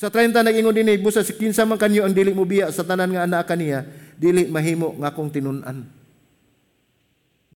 Sa 0.00 0.08
30 0.08 0.32
nag-ingon 0.32 0.72
din 0.72 0.96
busa 1.04 1.20
si 1.20 1.36
kinsa 1.36 1.68
man 1.68 1.76
kanyo 1.76 2.08
ang 2.08 2.16
dili 2.16 2.32
mo 2.32 2.48
biya 2.48 2.72
sa 2.72 2.80
tanan 2.80 3.12
nga 3.12 3.28
anak 3.28 3.44
kaniya, 3.44 3.84
dili 4.16 4.48
mahimo 4.48 4.96
nga 4.96 5.12
akong 5.12 5.28
tinun-an. 5.28 5.84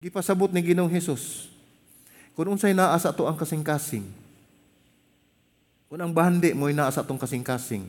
Gipasabot 0.01 0.49
ni 0.49 0.65
Ginoong 0.65 0.89
Hesus. 0.89 1.54
Kung 2.34 2.58
unsay 2.58 2.73
naa 2.73 2.97
sa 2.97 3.13
to 3.13 3.30
ang 3.30 3.38
kasing-kasing. 3.38 4.10
Kung 5.86 6.01
ang 6.01 6.10
bahandi 6.10 6.58
mo 6.58 6.65
naa 6.73 6.89
sa 6.89 7.06
tong 7.06 7.21
kasing-kasing, 7.21 7.86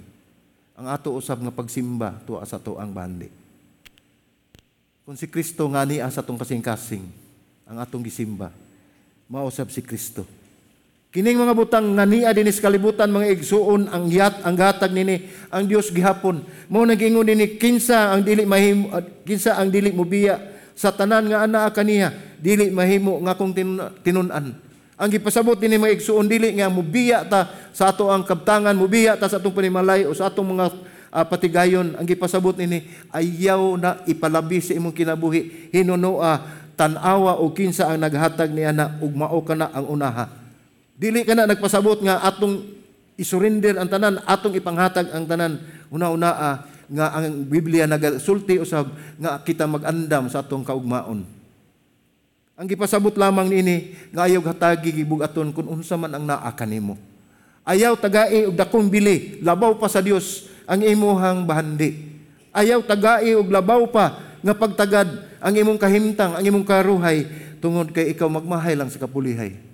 ang 0.76 0.86
ato 0.92 1.16
usab 1.16 1.40
nga 1.40 1.54
pagsimba 1.54 2.20
tuwa 2.28 2.44
sa 2.44 2.60
to 2.60 2.76
ang 2.76 2.92
bahandi. 2.92 3.32
Kung 5.08 5.16
si 5.16 5.32
Kristo 5.32 5.64
nga 5.72 5.88
ni 5.88 5.96
sa 6.12 6.20
tong 6.20 6.36
kasing-kasing, 6.36 7.08
ang 7.64 7.80
atong 7.80 8.04
gisimba, 8.04 8.52
mausab 9.32 9.72
si 9.72 9.80
Kristo. 9.80 10.28
Kining 11.12 11.37
mga 11.37 11.53
butang 11.53 11.92
nga 11.92 12.09
niya 12.09 12.33
dinis 12.33 12.57
kalibutan 12.57 13.12
mga 13.12 13.37
igsuon 13.37 13.85
ang 13.92 14.09
yat 14.09 14.40
ang 14.48 14.57
gatag 14.57 14.96
nini 14.96 15.29
ang 15.53 15.68
Dios 15.68 15.92
gihapon. 15.92 16.40
Mao 16.72 16.88
nagingon 16.88 17.29
nini 17.29 17.61
kinsa 17.61 18.16
ang 18.16 18.25
dili 18.25 18.48
mahimo 18.48 18.88
kinsa 19.20 19.61
ang 19.61 19.68
dili 19.68 19.92
mobiya 19.92 20.40
sa 20.72 20.88
tanan 20.88 21.29
nga 21.29 21.44
ana 21.44 21.68
kaniya 21.68 22.16
dili 22.40 22.72
mahimo 22.72 23.20
nga 23.29 23.37
kung 23.37 23.53
tinun-an. 24.01 24.57
Ang 24.96 25.11
gipasabot 25.12 25.61
nini 25.61 25.77
mga 25.77 26.01
igsuon 26.01 26.33
dili 26.33 26.48
nga 26.57 26.72
mobiya 26.72 27.29
ta 27.29 27.44
sa 27.77 27.92
ato 27.92 28.09
ang 28.09 28.25
kabtangan 28.25 28.72
mobiya 28.72 29.12
ta 29.20 29.29
sa 29.29 29.37
atong 29.37 29.53
panimalay 29.53 30.09
o 30.09 30.16
sa 30.16 30.33
atong 30.33 30.48
mga 30.48 30.66
uh, 31.12 31.25
patigayon 31.29 31.92
ang 31.92 32.09
gipasabot 32.09 32.57
nini 32.57 32.88
ayaw 33.12 33.77
na 33.77 34.01
ipalabi 34.09 34.64
sa 34.64 34.72
imong 34.72 34.96
kinabuhi 34.96 35.68
hinunoa 35.77 36.40
tan-awa 36.72 37.37
o 37.37 37.53
kinsa 37.53 37.92
ang 37.92 38.01
naghatag 38.01 38.48
niya 38.48 38.72
na 38.72 38.96
ug 39.05 39.12
mao 39.12 39.37
kana 39.44 39.68
ang 39.77 39.92
unaha 39.92 40.41
Dili 40.96 41.24
ka 41.24 41.33
na 41.33 41.48
nagpasabot 41.48 42.00
nga 42.05 42.20
atong 42.22 42.62
isurrender 43.16 43.76
ang 43.76 43.88
tanan, 43.88 44.20
atong 44.24 44.57
ipanghatag 44.57 45.12
ang 45.12 45.24
tanan. 45.24 45.62
Una-una 45.92 46.31
ah, 46.33 46.57
nga 46.92 47.16
ang 47.16 47.48
Biblia 47.48 47.88
nagasulti 47.88 48.61
usab 48.61 48.92
nga 49.16 49.40
kita 49.40 49.64
magandam 49.64 50.28
sa 50.28 50.44
atong 50.44 50.64
kaugmaon. 50.64 51.24
Ang 52.52 52.66
gipasabot 52.68 53.16
lamang 53.16 53.48
nini 53.48 53.96
nga 54.12 54.28
ayaw 54.28 54.44
hatagi 54.44 54.92
gibugaton 54.92 55.50
kun 55.57 55.72
unsa 55.72 55.96
man 55.96 56.12
ang 56.12 56.24
naa 56.28 56.52
kanimo. 56.52 57.00
Ayaw 57.64 57.96
tagai 57.96 58.50
og 58.50 58.59
dakong 58.59 58.90
bili, 58.90 59.38
labaw 59.40 59.78
pa 59.78 59.88
sa 59.88 60.02
Dios 60.02 60.50
ang 60.68 60.83
imuhang 60.83 61.46
bahandi. 61.48 62.11
Ayaw 62.52 62.85
tagai 62.85 63.33
og 63.38 63.48
labaw 63.48 63.87
pa 63.88 64.20
nga 64.42 64.52
pagtagad 64.52 65.09
ang 65.38 65.55
imong 65.55 65.81
kahimtang, 65.81 66.37
ang 66.37 66.44
imong 66.44 66.66
karuhay 66.66 67.24
tungod 67.62 67.94
kay 67.94 68.12
ikaw 68.12 68.26
magmahay 68.28 68.74
lang 68.74 68.90
sa 68.90 69.00
kapulihay. 69.00 69.71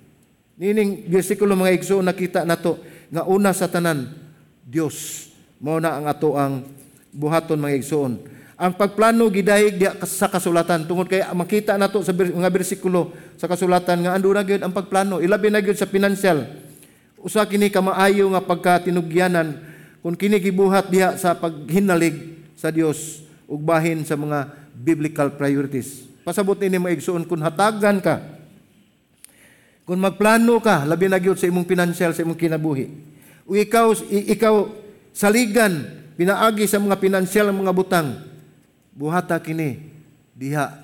Nining 0.59 1.07
bersikulo 1.07 1.55
mga 1.55 1.71
igsoon 1.71 2.03
nakita 2.03 2.43
nato 2.43 2.83
nga 3.07 3.23
una 3.23 3.55
sa 3.55 3.71
tanan 3.71 4.11
Dios 4.67 5.31
mao 5.55 5.79
na 5.79 5.95
ang 5.95 6.03
ato 6.11 6.35
ang 6.35 6.67
buhaton 7.15 7.55
mga 7.55 7.79
igsoon. 7.79 8.19
Ang 8.59 8.75
pagplano 8.75 9.31
gidayeg 9.31 9.79
diya 9.79 9.95
sa 10.03 10.27
kasulatan 10.27 10.83
tungod 10.83 11.07
kay 11.07 11.23
makita 11.31 11.79
nato 11.79 12.03
sa 12.03 12.11
mga 12.11 12.51
bersikulo 12.51 13.15
sa 13.39 13.47
kasulatan 13.47 14.03
nga 14.03 14.11
ando 14.11 14.35
na 14.35 14.43
gyud 14.43 14.59
ang 14.59 14.75
pagplano 14.75 15.23
ilabi 15.23 15.47
na 15.47 15.63
gyud 15.63 15.79
sa 15.79 15.87
financial. 15.87 16.43
Usa 17.23 17.47
kini 17.47 17.71
ka 17.71 17.79
maayo 17.79 18.27
nga 18.35 18.43
pagkatinugyanan 18.43 19.63
kung 20.03 20.19
kini 20.19 20.43
gibuhat 20.43 20.91
diha 20.91 21.15
sa 21.15 21.39
paghinalig 21.39 22.35
sa 22.59 22.67
Dios 22.67 23.23
ug 23.47 23.63
bahin 23.63 24.03
sa 24.03 24.19
mga 24.19 24.51
biblical 24.75 25.31
priorities. 25.39 26.03
Pasabot 26.27 26.59
ni 26.59 26.75
mga 26.75 26.99
igsoon 26.99 27.23
kung 27.23 27.39
hatagan 27.39 28.03
ka 28.03 28.38
kung 29.89 30.05
magplano 30.05 30.61
ka, 30.61 30.85
labi 30.85 31.09
na 31.09 31.17
sa 31.17 31.49
imong 31.49 31.65
financial, 31.65 32.13
sa 32.13 32.21
imong 32.21 32.37
kinabuhi. 32.37 32.93
O 33.49 33.57
ikaw, 33.57 33.89
ikaw 34.13 34.69
saligan, 35.09 35.81
pinaagi 36.13 36.69
sa 36.69 36.77
mga 36.77 37.01
financial 37.01 37.49
mga 37.49 37.73
butang, 37.73 38.21
buhata 38.93 39.41
kini, 39.41 39.89
diha, 40.37 40.77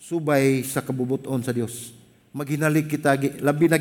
subay 0.00 0.64
sa 0.64 0.80
kabubuton 0.80 1.44
sa 1.44 1.52
Dios. 1.52 1.92
Maghinalig 2.32 2.88
kita, 2.88 3.20
labi 3.44 3.68
na 3.68 3.76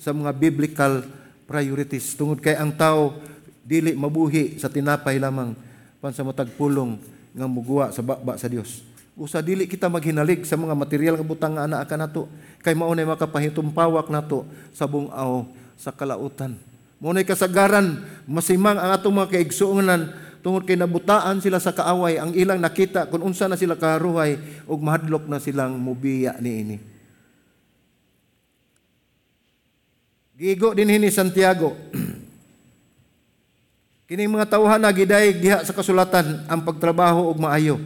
sa 0.00 0.16
mga 0.16 0.32
biblical 0.32 1.04
priorities. 1.44 2.16
Tungod 2.16 2.40
kay 2.40 2.56
ang 2.56 2.72
tao, 2.72 3.12
dili 3.60 3.92
mabuhi 3.92 4.56
sa 4.56 4.72
tinapay 4.72 5.20
lamang 5.20 5.52
pansamutag 6.00 6.48
pulong 6.56 6.96
nga 7.36 7.44
muguwa 7.44 7.92
sa 7.92 8.00
baba 8.00 8.40
sa 8.40 8.48
Dios. 8.48 8.87
Usa 9.18 9.42
dili 9.42 9.66
kita 9.66 9.90
maghinalig 9.90 10.46
sa 10.46 10.54
mga 10.54 10.78
material 10.78 11.18
nga 11.18 11.26
butang 11.26 11.58
nga 11.58 11.66
anaa 11.66 11.82
ka 11.82 11.98
nato 11.98 12.30
kay 12.62 12.78
mao 12.78 12.94
nay 12.94 13.02
makapahitumpawak 13.02 14.14
nato 14.14 14.46
sa 14.70 14.86
bungaw 14.86 15.42
sa 15.74 15.90
kalautan. 15.90 16.54
Mao 17.02 17.10
nay 17.10 17.26
kasagaran 17.26 17.98
masimang 18.30 18.78
ang 18.78 18.94
atong 18.94 19.18
mga 19.18 19.34
kaigsuonan 19.34 20.14
tungod 20.38 20.62
kay 20.62 20.78
nabutaan 20.78 21.42
sila 21.42 21.58
sa 21.58 21.74
kaaway 21.74 22.14
ang 22.14 22.30
ilang 22.30 22.62
nakita 22.62 23.10
kung 23.10 23.26
unsa 23.26 23.50
na 23.50 23.58
sila 23.58 23.74
karuhay 23.74 24.38
ug 24.70 24.78
mahadlok 24.78 25.26
na 25.26 25.42
silang 25.42 25.74
mubiya 25.74 26.38
niini. 26.38 26.78
Gigo 30.38 30.78
din 30.78 30.94
ni 30.94 31.10
Santiago. 31.10 31.74
Kini 34.06 34.30
mga 34.30 34.46
tawhan 34.46 34.78
na 34.78 34.94
gidayeg 34.94 35.42
diha 35.42 35.66
sa 35.66 35.74
kasulatan 35.74 36.46
ang 36.46 36.62
pagtrabaho 36.62 37.34
og 37.34 37.42
maayo 37.42 37.82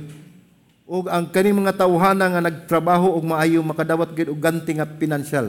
ug 0.93 1.09
ang 1.09 1.25
kani 1.25 1.57
mga 1.57 1.73
tawhana 1.81 2.29
nga 2.29 2.45
nagtrabaho 2.45 3.17
og 3.17 3.25
maayo 3.25 3.65
makadawat 3.65 4.13
gid 4.13 4.29
og 4.29 4.37
ganti 4.37 4.77
nga 4.77 4.85
pinansyal. 4.85 5.49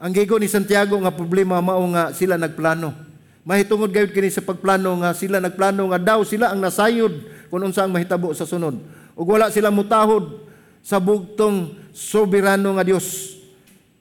Ang 0.00 0.16
gigo 0.16 0.40
ni 0.40 0.48
Santiago 0.48 0.96
nga 0.96 1.12
problema 1.12 1.60
mao 1.60 1.84
nga 1.92 2.16
sila 2.16 2.40
nagplano. 2.40 2.96
Mahitungod 3.44 3.92
gayud 3.92 4.16
kini 4.16 4.32
sa 4.32 4.40
pagplano 4.40 4.96
nga 5.04 5.12
sila 5.12 5.44
nagplano 5.44 5.92
nga 5.92 6.00
daw 6.00 6.24
sila 6.24 6.56
ang 6.56 6.64
nasayod 6.64 7.12
kung 7.52 7.68
unsa 7.68 7.84
ang 7.84 7.92
mahitabo 7.92 8.32
sa 8.32 8.48
sunod. 8.48 8.80
Ug 9.12 9.28
wala 9.28 9.52
sila 9.52 9.68
mutahod 9.68 10.48
sa 10.80 10.96
bugtong 10.96 11.76
soberano 11.92 12.80
nga 12.80 12.84
Dios. 12.88 13.36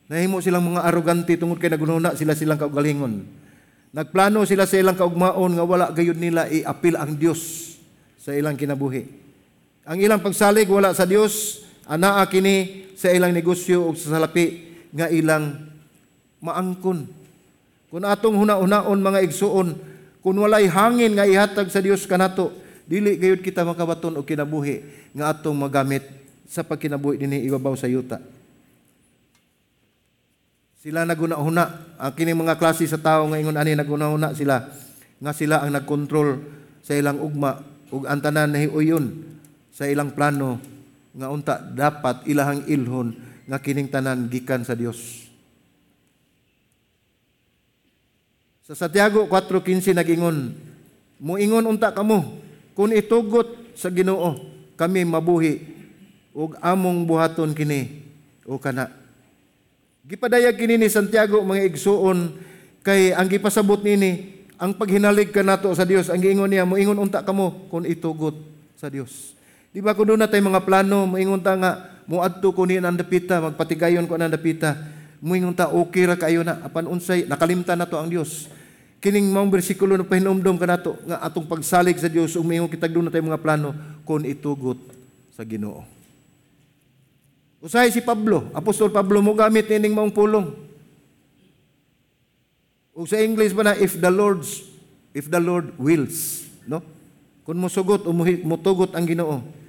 Nahimo 0.08 0.40
silang 0.40 0.72
mga 0.72 0.88
arrogante 0.88 1.36
tungod 1.36 1.60
kay 1.60 1.68
nagununa 1.68 2.16
sila 2.16 2.32
silang 2.32 2.64
kaugalingon. 2.64 3.28
Nagplano 3.92 4.48
sila 4.48 4.64
sa 4.64 4.80
ilang 4.80 4.96
kaugmaon 4.96 5.52
nga 5.52 5.68
wala 5.68 5.92
gayud 5.92 6.16
nila 6.16 6.48
iapil 6.48 6.96
ang 6.96 7.20
Dios 7.20 7.76
sa 8.24 8.32
ilang 8.32 8.56
kinabuhi. 8.56 9.25
Ang 9.86 10.02
ilang 10.02 10.22
pagsalig 10.22 10.66
wala 10.66 10.98
sa 10.98 11.06
Dios, 11.06 11.62
anaa 11.86 12.26
kini 12.26 12.90
sa 12.98 13.14
ilang 13.14 13.30
negosyo 13.30 13.86
ug 13.86 13.96
sa 13.98 14.18
salapi 14.18 14.66
nga 14.90 15.14
ilang 15.14 15.70
maangkon. 16.42 17.06
Kung 17.94 18.02
atong 18.02 18.34
huna-hunaon 18.34 18.98
mga 18.98 19.22
igsuon, 19.30 19.78
kung 20.26 20.42
walay 20.42 20.66
hangin 20.66 21.14
nga 21.14 21.30
ihatag 21.30 21.70
sa 21.70 21.86
Dios 21.86 22.10
kanato, 22.10 22.50
dili 22.90 23.14
gayud 23.22 23.46
kita 23.46 23.62
makabaton 23.62 24.18
og 24.18 24.26
kinabuhi 24.26 24.82
nga 25.14 25.30
atong 25.30 25.54
magamit 25.54 26.02
sa 26.50 26.66
pagkinabuhi 26.66 27.22
dinhi 27.22 27.46
ibabaw 27.46 27.78
sa 27.78 27.86
yuta. 27.86 28.18
Sila 30.82 31.06
naguna-huna. 31.06 31.98
Ang 32.02 32.14
kining 32.14 32.38
mga 32.42 32.58
klase 32.58 32.86
sa 32.90 32.98
tao 32.98 33.26
nga 33.30 33.38
ingon 33.38 33.58
ani 33.58 33.78
naguna-huna 33.78 34.34
sila 34.34 34.66
nga 35.22 35.32
sila 35.34 35.62
ang 35.62 35.74
nagkontrol 35.74 36.42
sa 36.86 36.94
ilang 36.94 37.22
ugma 37.22 37.58
ug 37.90 38.06
ang 38.06 38.22
tanan 38.22 38.54
nahiuyon 38.54 39.06
sa 39.76 39.92
ilang 39.92 40.16
plano 40.16 40.56
nga 41.12 41.28
unta 41.28 41.60
dapat 41.60 42.24
ilahang 42.32 42.64
ilhon 42.72 43.12
nga 43.44 43.60
kining 43.60 43.92
tanan 43.92 44.32
gikan 44.32 44.64
sa 44.64 44.72
Dios. 44.72 45.28
Sa 48.64 48.72
Santiago 48.72 49.28
4:15 49.28 49.92
nagingon, 50.00 50.56
muingon 51.20 51.68
unta 51.68 51.92
kamo 51.92 52.40
kung 52.72 52.96
itugot 52.96 53.76
sa 53.76 53.92
Ginoo 53.92 54.40
kami 54.80 55.04
mabuhi 55.04 55.60
ug 56.32 56.56
among 56.64 57.04
buhaton 57.04 57.52
kini 57.52 58.04
o 58.48 58.56
kana 58.60 58.92
Gipadayag 60.06 60.54
kini 60.54 60.78
ni 60.78 60.88
Santiago 60.92 61.42
mga 61.42 61.66
igsuon 61.66 62.38
kay 62.86 63.10
ang 63.12 63.26
gipasabot 63.26 63.82
nini 63.82 64.38
ang 64.56 64.78
paghinalig 64.78 65.34
ka 65.34 65.42
nato 65.42 65.72
sa 65.74 65.84
Dios 65.84 66.08
ang 66.14 66.22
giingon 66.22 66.48
niya 66.48 66.64
moingon 66.64 67.00
unta 67.00 67.26
kamo 67.26 67.68
kung 67.68 67.84
itugot 67.84 68.38
sa 68.78 68.88
Dios. 68.88 69.36
Di 69.76 69.84
ba 69.84 69.92
kun 69.92 70.16
na 70.16 70.24
tay 70.24 70.40
mga 70.40 70.64
plano 70.64 71.04
moingon 71.04 71.44
ta 71.44 71.52
nga 71.60 72.00
muadto 72.08 72.56
ko 72.56 72.64
ni 72.64 72.80
dapita 72.80 73.44
magpatigayon 73.44 74.08
ko 74.08 74.16
ang 74.16 74.32
dapita 74.32 74.72
moingon 75.20 75.52
ta 75.52 75.68
okay 75.68 76.08
ra 76.08 76.16
kayo 76.16 76.48
na 76.48 76.64
apan 76.64 76.88
unsay 76.88 77.28
nakalimtan 77.28 77.76
nato 77.76 78.00
ang 78.00 78.08
Dios. 78.08 78.48
Kining 79.04 79.28
maong 79.36 79.52
bersikulo 79.52 80.00
na 80.00 80.08
pahinumdom 80.08 80.56
ka 80.56 80.64
nato 80.64 80.96
nga 81.04 81.20
atong 81.20 81.44
pagsalig 81.44 82.00
sa 82.00 82.08
Dios 82.08 82.40
umingon 82.40 82.72
kitag 82.72 82.96
na 82.96 83.12
tay 83.12 83.20
mga 83.20 83.44
plano 83.44 83.76
kung 84.08 84.24
itugot 84.24 84.80
sa 85.36 85.44
Ginoo. 85.44 85.84
Usahay 87.60 87.92
si 87.92 88.00
Pablo, 88.00 88.48
Apostol 88.56 88.96
Pablo 88.96 89.20
mo 89.20 89.36
gamit 89.36 89.68
nining 89.68 89.92
maong 89.92 90.16
pulong. 90.16 90.56
O 92.96 93.04
sa 93.04 93.20
English 93.20 93.52
ba 93.52 93.68
na 93.68 93.76
if 93.76 94.00
the 94.00 94.08
Lord's 94.08 94.64
if 95.12 95.28
the 95.28 95.42
Lord 95.44 95.76
wills, 95.76 96.48
no? 96.64 96.80
Kung 97.44 97.60
mosugot 97.60 98.08
o 98.08 98.16
mutugot 98.16 98.96
ang 98.96 99.04
Ginoo. 99.04 99.65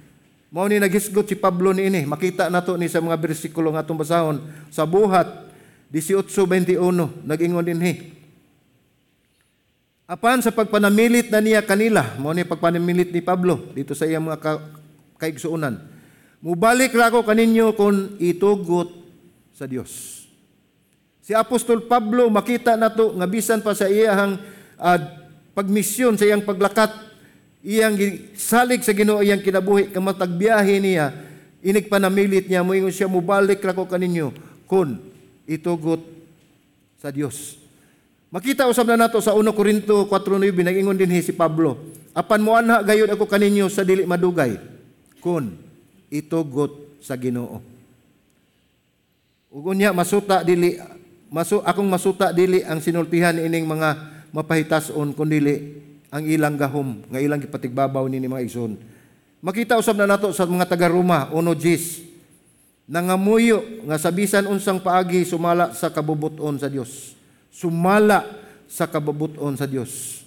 Mao 0.47 0.65
ni 0.67 0.79
naghisgot 0.79 1.27
si 1.27 1.35
Pablo 1.35 1.75
niini, 1.75 2.07
makita 2.07 2.47
nato 2.47 2.79
ni 2.79 2.87
sa 2.87 3.03
mga 3.03 3.19
bersikulo 3.19 3.75
nga 3.75 3.83
atong 3.83 3.99
basahon 3.99 4.37
sa 4.71 4.87
buhat 4.87 5.27
18:21 5.91 6.79
nag-ingon 7.27 7.67
dinhi. 7.67 8.15
Apan 10.07 10.39
sa 10.39 10.55
pagpanamilit 10.55 11.27
na 11.27 11.43
niya 11.43 11.59
kanila, 11.59 12.15
mao 12.15 12.31
ni 12.31 12.47
pagpanamilit 12.47 13.11
ni 13.11 13.19
Pablo 13.19 13.59
dito 13.75 13.91
sa 13.91 14.07
iyang 14.07 14.23
mga 14.23 14.39
ka- 14.39 14.63
kaigsuonan 15.19 15.97
Mubalik 16.37 16.93
ra 16.93 17.09
ko 17.09 17.25
kaninyo 17.25 17.73
kung 17.73 18.13
itugot 18.21 18.93
sa 19.57 19.65
Dios. 19.65 20.23
Si 21.25 21.33
Apostol 21.33 21.89
Pablo 21.89 22.29
makita 22.29 22.77
nato 22.77 23.09
nga 23.17 23.25
bisan 23.25 23.65
pa 23.65 23.73
sa 23.73 23.89
iyang 23.89 24.37
uh, 24.77 24.99
pagmisyon 25.57 26.13
sa 26.13 26.29
iyang 26.29 26.45
paglakat, 26.45 26.93
iyang 27.65 27.97
salig 28.37 28.81
sa 28.85 28.93
Ginoo 28.93 29.21
iyang 29.21 29.41
kinabuhi 29.41 29.89
kamatag 29.89 30.33
biyahe 30.33 30.77
niya, 30.81 31.13
inig 31.61 31.89
panamilit 31.89 32.45
niya 32.45 32.61
moingon 32.61 32.93
siya 32.93 33.09
mubalik 33.09 33.61
ra 33.61 33.73
ko 33.73 33.89
kaninyo 33.89 34.33
kung 34.69 34.99
itugot 35.47 36.03
sa 36.99 37.09
Dios. 37.09 37.57
Makita 38.27 38.67
usab 38.67 38.91
na 38.91 39.07
nato 39.07 39.23
sa 39.23 39.31
1 39.31 39.47
Korinto 39.55 40.03
4:9 40.05 40.51
nag-ingon 40.51 40.99
dinhi 40.99 41.23
si 41.23 41.31
Pablo, 41.31 41.79
apan 42.11 42.43
mo 42.43 42.51
anha 42.59 42.83
gayud 42.83 43.07
ako 43.07 43.23
kaninyo 43.23 43.71
sa 43.71 43.87
dili 43.87 44.03
madugay. 44.03 44.59
Kun 45.23 45.55
itugot 46.11 46.99
sa 46.99 47.15
Ginoo. 47.15 47.63
Ug 49.47 49.63
unya 49.71 49.95
masuta 49.95 50.43
dili 50.43 50.75
masu 51.31 51.63
akong 51.63 51.87
masuta 51.87 52.35
dili 52.35 52.67
ang 52.67 52.83
sinultihan 52.83 53.35
ining 53.39 53.63
mga 53.63 53.95
mapahitason 54.35 55.15
kun 55.15 55.31
dili 55.31 55.86
ang 56.17 56.25
ilang 56.25 56.57
gahom 56.57 57.05
nga 57.13 57.21
ilang 57.21 57.37
gipatigbabaw 57.37 58.09
nini 58.09 58.25
mga 58.25 58.41
igsoon. 58.49 58.73
Makita 59.37 59.77
usab 59.77 60.01
na 60.01 60.09
nato 60.09 60.33
sa 60.33 60.49
mga 60.49 60.65
taga 60.65 60.89
Roma 60.89 61.29
1:10 61.29 62.89
nangamuyo 62.89 63.61
nga 63.85 63.99
sabisan 63.99 64.47
unsang 64.49 64.81
paagi 64.81 65.27
sumala 65.27 65.75
sa 65.77 65.93
kabubuton 65.93 66.57
sa 66.57 66.71
Dios. 66.71 67.13
Sumala 67.53 68.25
sa 68.65 68.89
kabubuton 68.89 69.53
sa 69.59 69.69
Dios. 69.69 70.23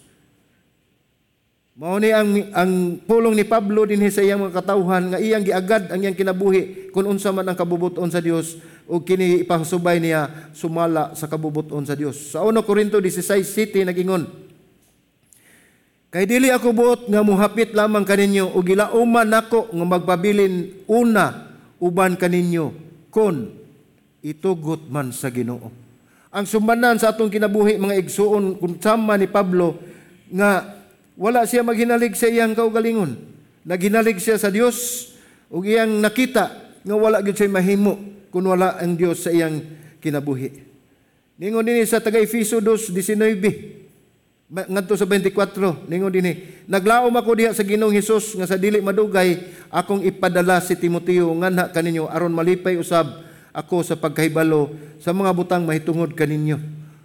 Mao 1.80 1.96
ni 1.96 2.12
ang 2.12 2.28
ang 2.52 3.00
pulong 3.08 3.32
ni 3.32 3.42
Pablo 3.48 3.88
din 3.88 4.04
sa 4.12 4.20
iyang 4.20 4.44
mga 4.46 4.60
katawhan 4.60 5.16
nga 5.16 5.18
iyang 5.18 5.40
giagad 5.40 5.88
ang 5.88 6.04
iyang 6.04 6.12
kinabuhi 6.12 6.92
kung 6.92 7.08
unsa 7.08 7.32
man 7.32 7.48
ang 7.48 7.56
kabubuton 7.56 8.12
sa 8.12 8.20
Dios 8.20 8.60
ug 8.84 9.00
kini 9.00 9.48
ipasubay 9.48 9.96
niya 9.96 10.52
sumala 10.52 11.16
sa 11.16 11.24
kabubuton 11.24 11.82
sa 11.88 11.96
Dios. 11.96 12.36
Sa 12.36 12.44
1 12.44 12.60
Korinto 12.68 13.00
16:7 13.00 13.88
nagingon 13.88 14.49
Kay 16.10 16.26
dili 16.26 16.50
ako 16.50 16.74
buot 16.74 17.00
nga 17.06 17.22
muhapit 17.22 17.70
lamang 17.70 18.02
kaninyo 18.02 18.50
ug 18.50 18.66
gilauman 18.66 19.30
nako 19.30 19.70
nga 19.70 19.86
magpabilin 19.86 20.82
una 20.90 21.54
uban 21.78 22.18
kaninyo 22.18 22.74
kon 23.14 23.54
itugot 24.18 24.90
man 24.90 25.14
sa 25.14 25.30
Ginoo. 25.30 25.70
Ang 26.34 26.50
sumbanan 26.50 26.98
sa 26.98 27.14
atong 27.14 27.30
kinabuhi 27.30 27.78
mga 27.78 27.94
igsuon 28.02 28.58
kung 28.58 28.82
sama 28.82 29.14
ni 29.14 29.30
Pablo 29.30 29.78
nga 30.34 30.82
wala 31.14 31.46
siya 31.46 31.62
maghinalig 31.62 32.18
sa 32.18 32.26
iyang 32.26 32.58
kaugalingon. 32.58 33.14
Naghinalig 33.62 34.18
siya 34.18 34.34
sa 34.34 34.50
Dios 34.50 35.06
ug 35.46 35.62
iyang 35.62 36.02
nakita 36.02 36.74
nga 36.82 36.94
wala 36.98 37.22
gyud 37.22 37.38
siya 37.38 37.54
mahimo 37.54 38.26
kun 38.34 38.50
wala 38.50 38.82
ang 38.82 38.98
Dios 38.98 39.22
sa 39.22 39.30
iyang 39.30 39.62
kinabuhi. 40.02 40.58
Ningon 41.38 41.62
dinhi 41.62 41.86
sa 41.86 42.02
taga 42.02 42.18
Efeso 42.18 42.58
2:19 42.58 43.79
ngadto 44.50 44.98
sa 44.98 45.06
24 45.06 45.86
ningon 45.86 46.10
dinhi. 46.10 46.66
Naglaom 46.66 47.14
ako 47.14 47.30
diha 47.38 47.54
sa 47.54 47.62
Ginoong 47.62 47.94
Hesus 47.94 48.34
nga 48.34 48.50
sa 48.50 48.58
dili 48.58 48.82
madugay 48.82 49.38
akong 49.70 50.02
ipadala 50.02 50.58
si 50.58 50.74
Timoteo. 50.74 51.30
Nganha 51.38 51.70
kaninyo 51.70 52.10
aron 52.10 52.34
malipay 52.34 52.74
usab 52.74 53.06
ako 53.54 53.86
sa 53.86 53.94
pagkahibalo 53.94 54.74
sa 54.98 55.14
mga 55.14 55.30
butang 55.30 55.62
mahitungod 55.62 56.18
kaninyo. 56.18 56.58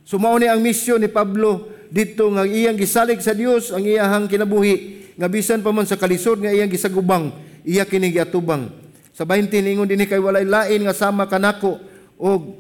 Sumao 0.06 0.38
ni 0.42 0.50
ang 0.50 0.62
misyon 0.62 1.06
ni 1.06 1.10
Pablo 1.10 1.70
dito 1.94 2.26
nga 2.34 2.50
iyang 2.50 2.78
gisalig 2.78 3.22
sa 3.22 3.38
Dios 3.38 3.70
ang 3.70 3.86
iyahang 3.86 4.26
kinabuhi. 4.26 5.06
Nga 5.16 5.28
bisan 5.30 5.62
pa 5.62 5.70
man 5.70 5.86
sa 5.86 6.02
kalisod 6.02 6.42
nga 6.42 6.50
iyang 6.50 6.70
gisagubang 6.70 7.30
iya 7.62 7.86
kini 7.86 8.10
giatubang. 8.10 8.74
Sa 9.14 9.22
20 9.22 9.54
ningon 9.62 9.86
dinhi 9.86 10.10
kay 10.10 10.18
walay 10.18 10.50
lain 10.50 10.82
nga 10.82 10.98
sama 10.98 11.30
kanako 11.30 11.78
og 12.18 12.58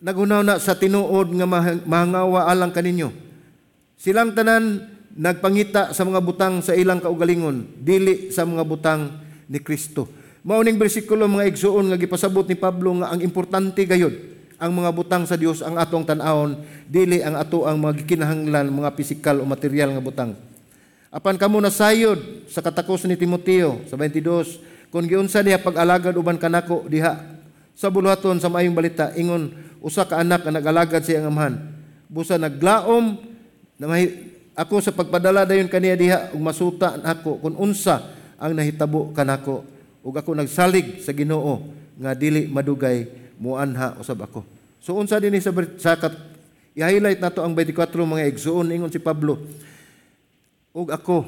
nagunaw 0.00 0.40
na 0.40 0.56
sa 0.56 0.72
tinuod 0.72 1.36
nga 1.36 1.44
mahangawa 1.84 2.48
alang 2.48 2.72
kaninyo 2.72 3.29
silang 4.00 4.32
tanan 4.32 4.88
nagpangita 5.12 5.92
sa 5.92 6.08
mga 6.08 6.24
butang 6.24 6.64
sa 6.64 6.72
ilang 6.72 7.04
kaugalingon 7.04 7.84
dili 7.84 8.32
sa 8.32 8.48
mga 8.48 8.64
butang 8.64 9.20
ni 9.44 9.60
Kristo. 9.60 10.08
Mao 10.40 10.64
ning 10.64 10.80
bersikulo 10.80 11.28
mga 11.28 11.52
igsuon 11.52 11.92
nga 11.92 12.00
gipasabot 12.00 12.48
ni 12.48 12.56
Pablo 12.56 12.96
nga 12.96 13.12
ang 13.12 13.20
importante 13.20 13.84
gayud 13.84 14.16
ang 14.56 14.72
mga 14.72 14.88
butang 14.96 15.28
sa 15.28 15.36
Dios 15.36 15.60
ang 15.60 15.76
atong 15.76 16.08
tan-awon 16.08 16.56
dili 16.88 17.20
ang 17.20 17.36
ato 17.36 17.68
ang 17.68 17.76
mga 17.76 18.08
kinahanglan 18.08 18.72
mga 18.72 18.96
pisikal 18.96 19.36
o 19.36 19.44
material 19.44 19.92
nga 19.92 20.00
butang. 20.00 20.32
Apan 21.12 21.36
kamo 21.36 21.60
na 21.60 21.68
sayod 21.68 22.48
sa 22.48 22.64
katakos 22.64 23.04
ni 23.04 23.20
Timoteo 23.20 23.84
sa 23.84 24.00
22 24.00 24.88
kung 24.88 25.04
giunsa 25.04 25.44
niya 25.44 25.60
pag-alagad 25.60 26.16
uban 26.16 26.40
kanako 26.40 26.88
diha 26.88 27.20
sa 27.76 27.92
buluhaton 27.92 28.40
sa 28.40 28.48
maayong 28.48 28.72
balita 28.72 29.12
ingon 29.12 29.52
usa 29.84 30.08
ka 30.08 30.24
anak 30.24 30.40
nga 30.40 30.56
nag-alagad 30.56 31.04
sa 31.04 31.20
iyang 31.20 31.28
amahan. 31.28 31.60
Busa 32.08 32.40
naglaom 32.40 33.16
na 33.16 33.29
may, 33.88 34.32
ako 34.52 34.84
sa 34.84 34.92
pagpadala 34.92 35.48
dayon 35.48 35.70
kaniya 35.70 35.96
diha 35.96 36.18
ug 36.36 36.40
masuta 36.44 37.00
nako 37.00 37.40
kung 37.40 37.56
unsa 37.56 38.12
ang 38.36 38.52
nahitabo 38.52 39.08
kanako 39.16 39.64
ug 40.04 40.12
ako 40.12 40.36
nagsalig 40.36 41.00
sa 41.00 41.16
Ginoo 41.16 41.64
nga 41.96 42.12
dili 42.12 42.44
madugay 42.44 43.08
muanha 43.40 43.96
usab 43.96 44.20
ako. 44.28 44.44
So 44.84 44.96
unsa 45.00 45.16
dinhi 45.16 45.40
sa 45.40 45.52
sa 45.80 46.12
i-highlight 46.76 47.24
nato 47.24 47.40
ang 47.40 47.56
24 47.56 47.88
mga 47.88 48.28
igsuon 48.28 48.68
ingon 48.68 48.92
si 48.92 49.00
Pablo. 49.00 49.40
Ug 50.76 50.92
ako 50.92 51.24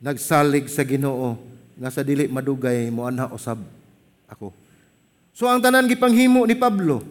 nagsalig 0.00 0.72
sa 0.72 0.84
Ginoo 0.88 1.36
nga 1.76 1.92
sa 1.92 2.00
dili 2.00 2.24
madugay 2.24 2.88
muanha 2.88 3.28
usab 3.28 3.60
ako. 4.32 4.52
So 5.36 5.44
ang 5.48 5.60
tanan 5.60 5.88
gipanghimo 5.88 6.44
ni 6.48 6.56
Pablo, 6.56 7.04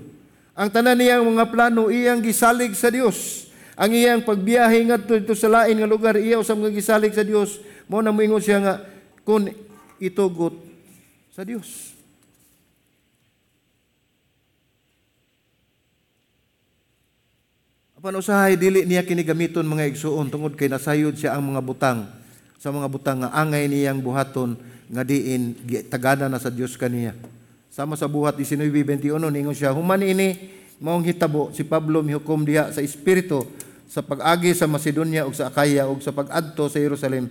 ang 0.58 0.70
tanan 0.74 0.98
niyang 0.98 1.26
mga 1.26 1.50
plano 1.54 1.94
iyang 1.94 2.22
gisalig 2.22 2.74
sa 2.74 2.90
Dios. 2.90 3.51
Ang 3.80 3.92
iyang 3.96 4.22
pagbiyahe 4.24 4.84
ngadto 4.88 5.16
dito 5.16 5.36
sa 5.36 5.48
lain 5.48 5.80
nga 5.80 5.88
lugar 5.88 6.20
iya 6.20 6.40
usab 6.40 6.60
nga 6.60 6.72
gisalig 6.72 7.16
sa 7.16 7.24
Dios. 7.24 7.64
Mao 7.88 8.04
na 8.04 8.12
moingon 8.12 8.44
siya 8.44 8.60
nga 8.60 8.76
kun 9.24 9.52
itugot 10.02 10.56
sa 11.32 11.48
Dios. 11.48 11.96
Apan 18.02 18.18
usahay 18.18 18.58
dili 18.58 18.82
niya 18.84 19.06
kinigamiton 19.06 19.62
mga 19.62 19.86
igsuon 19.94 20.34
tungod 20.34 20.58
kay 20.58 20.66
nasayod 20.66 21.14
siya 21.14 21.38
ang 21.38 21.54
mga 21.54 21.62
butang 21.62 22.10
sa 22.58 22.74
mga 22.74 22.90
butang 22.90 23.22
nga 23.22 23.30
angay 23.30 23.70
niyang 23.70 24.02
buhaton 24.02 24.58
nga 24.90 25.06
diin 25.06 25.54
tagana 25.86 26.26
na 26.26 26.42
sa 26.42 26.50
Dios 26.50 26.76
kaniya. 26.76 27.14
Sama 27.72 27.96
sa 27.96 28.10
buhat 28.10 28.36
19:21 28.36 29.16
ningon 29.16 29.56
siya 29.56 29.72
human 29.72 30.02
ini 30.04 30.61
maong 30.82 31.06
hitabo 31.06 31.54
si 31.54 31.62
Pablo 31.62 32.02
mihukom 32.02 32.42
diha 32.42 32.74
sa 32.74 32.82
espiritu 32.82 33.46
sa 33.86 34.02
pag-agi 34.02 34.58
sa 34.58 34.66
Macedonia 34.66 35.30
ug 35.30 35.38
sa 35.38 35.54
Akaya 35.54 35.86
ug 35.86 36.02
sa 36.02 36.10
pag-adto 36.10 36.66
sa 36.68 36.82
Jerusalem. 36.82 37.30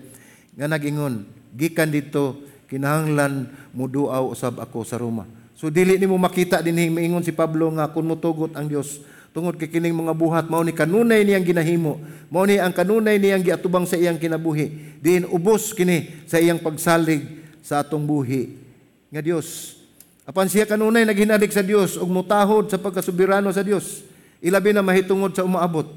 Nga 0.55 0.71
nagingon 0.71 1.27
gikan 1.51 1.91
dito 1.91 2.39
kinahanglan 2.71 3.51
muduaw 3.75 4.31
usab 4.31 4.63
ako 4.63 4.87
sa 4.87 5.03
Roma. 5.03 5.27
So 5.59 5.67
dili 5.69 5.99
nimo 5.99 6.15
makita 6.15 6.63
dinhi 6.63 6.89
maingon 6.89 7.27
si 7.27 7.35
Pablo 7.35 7.67
nga 7.75 7.91
kun 7.91 8.07
motugot 8.07 8.55
ang 8.55 8.71
Dios 8.71 9.03
tungod 9.35 9.59
kay 9.59 9.67
kining 9.67 9.95
mga 9.95 10.15
buhat 10.15 10.47
mao 10.47 10.63
ni 10.63 10.71
kanunay 10.71 11.27
niyang 11.27 11.47
ginahimo 11.47 11.99
mao 12.31 12.47
ni 12.47 12.63
ang 12.63 12.71
kanunay 12.71 13.19
niyang 13.19 13.43
giatubang 13.43 13.89
sa 13.89 13.99
iyang 13.99 14.21
kinabuhi. 14.21 15.01
Diin 15.03 15.27
ubos 15.27 15.75
kini 15.75 16.23
sa 16.31 16.39
iyang 16.39 16.63
pagsalig 16.63 17.27
sa 17.65 17.83
atong 17.83 18.07
buhi 18.07 18.55
nga 19.11 19.25
Dios 19.25 19.80
apan 20.31 20.47
siya 20.47 20.71
kanunay 20.71 21.03
naghinalig 21.03 21.51
sa 21.51 21.67
Dios 21.67 21.99
ug 21.99 22.07
mutahod 22.07 22.71
sa 22.71 22.79
pagkasubirano 22.79 23.51
sa 23.51 23.67
Dios 23.67 24.07
ilabi 24.39 24.71
na 24.71 24.87
mahitungod 24.87 25.35
sa 25.35 25.43
umaabot 25.43 25.91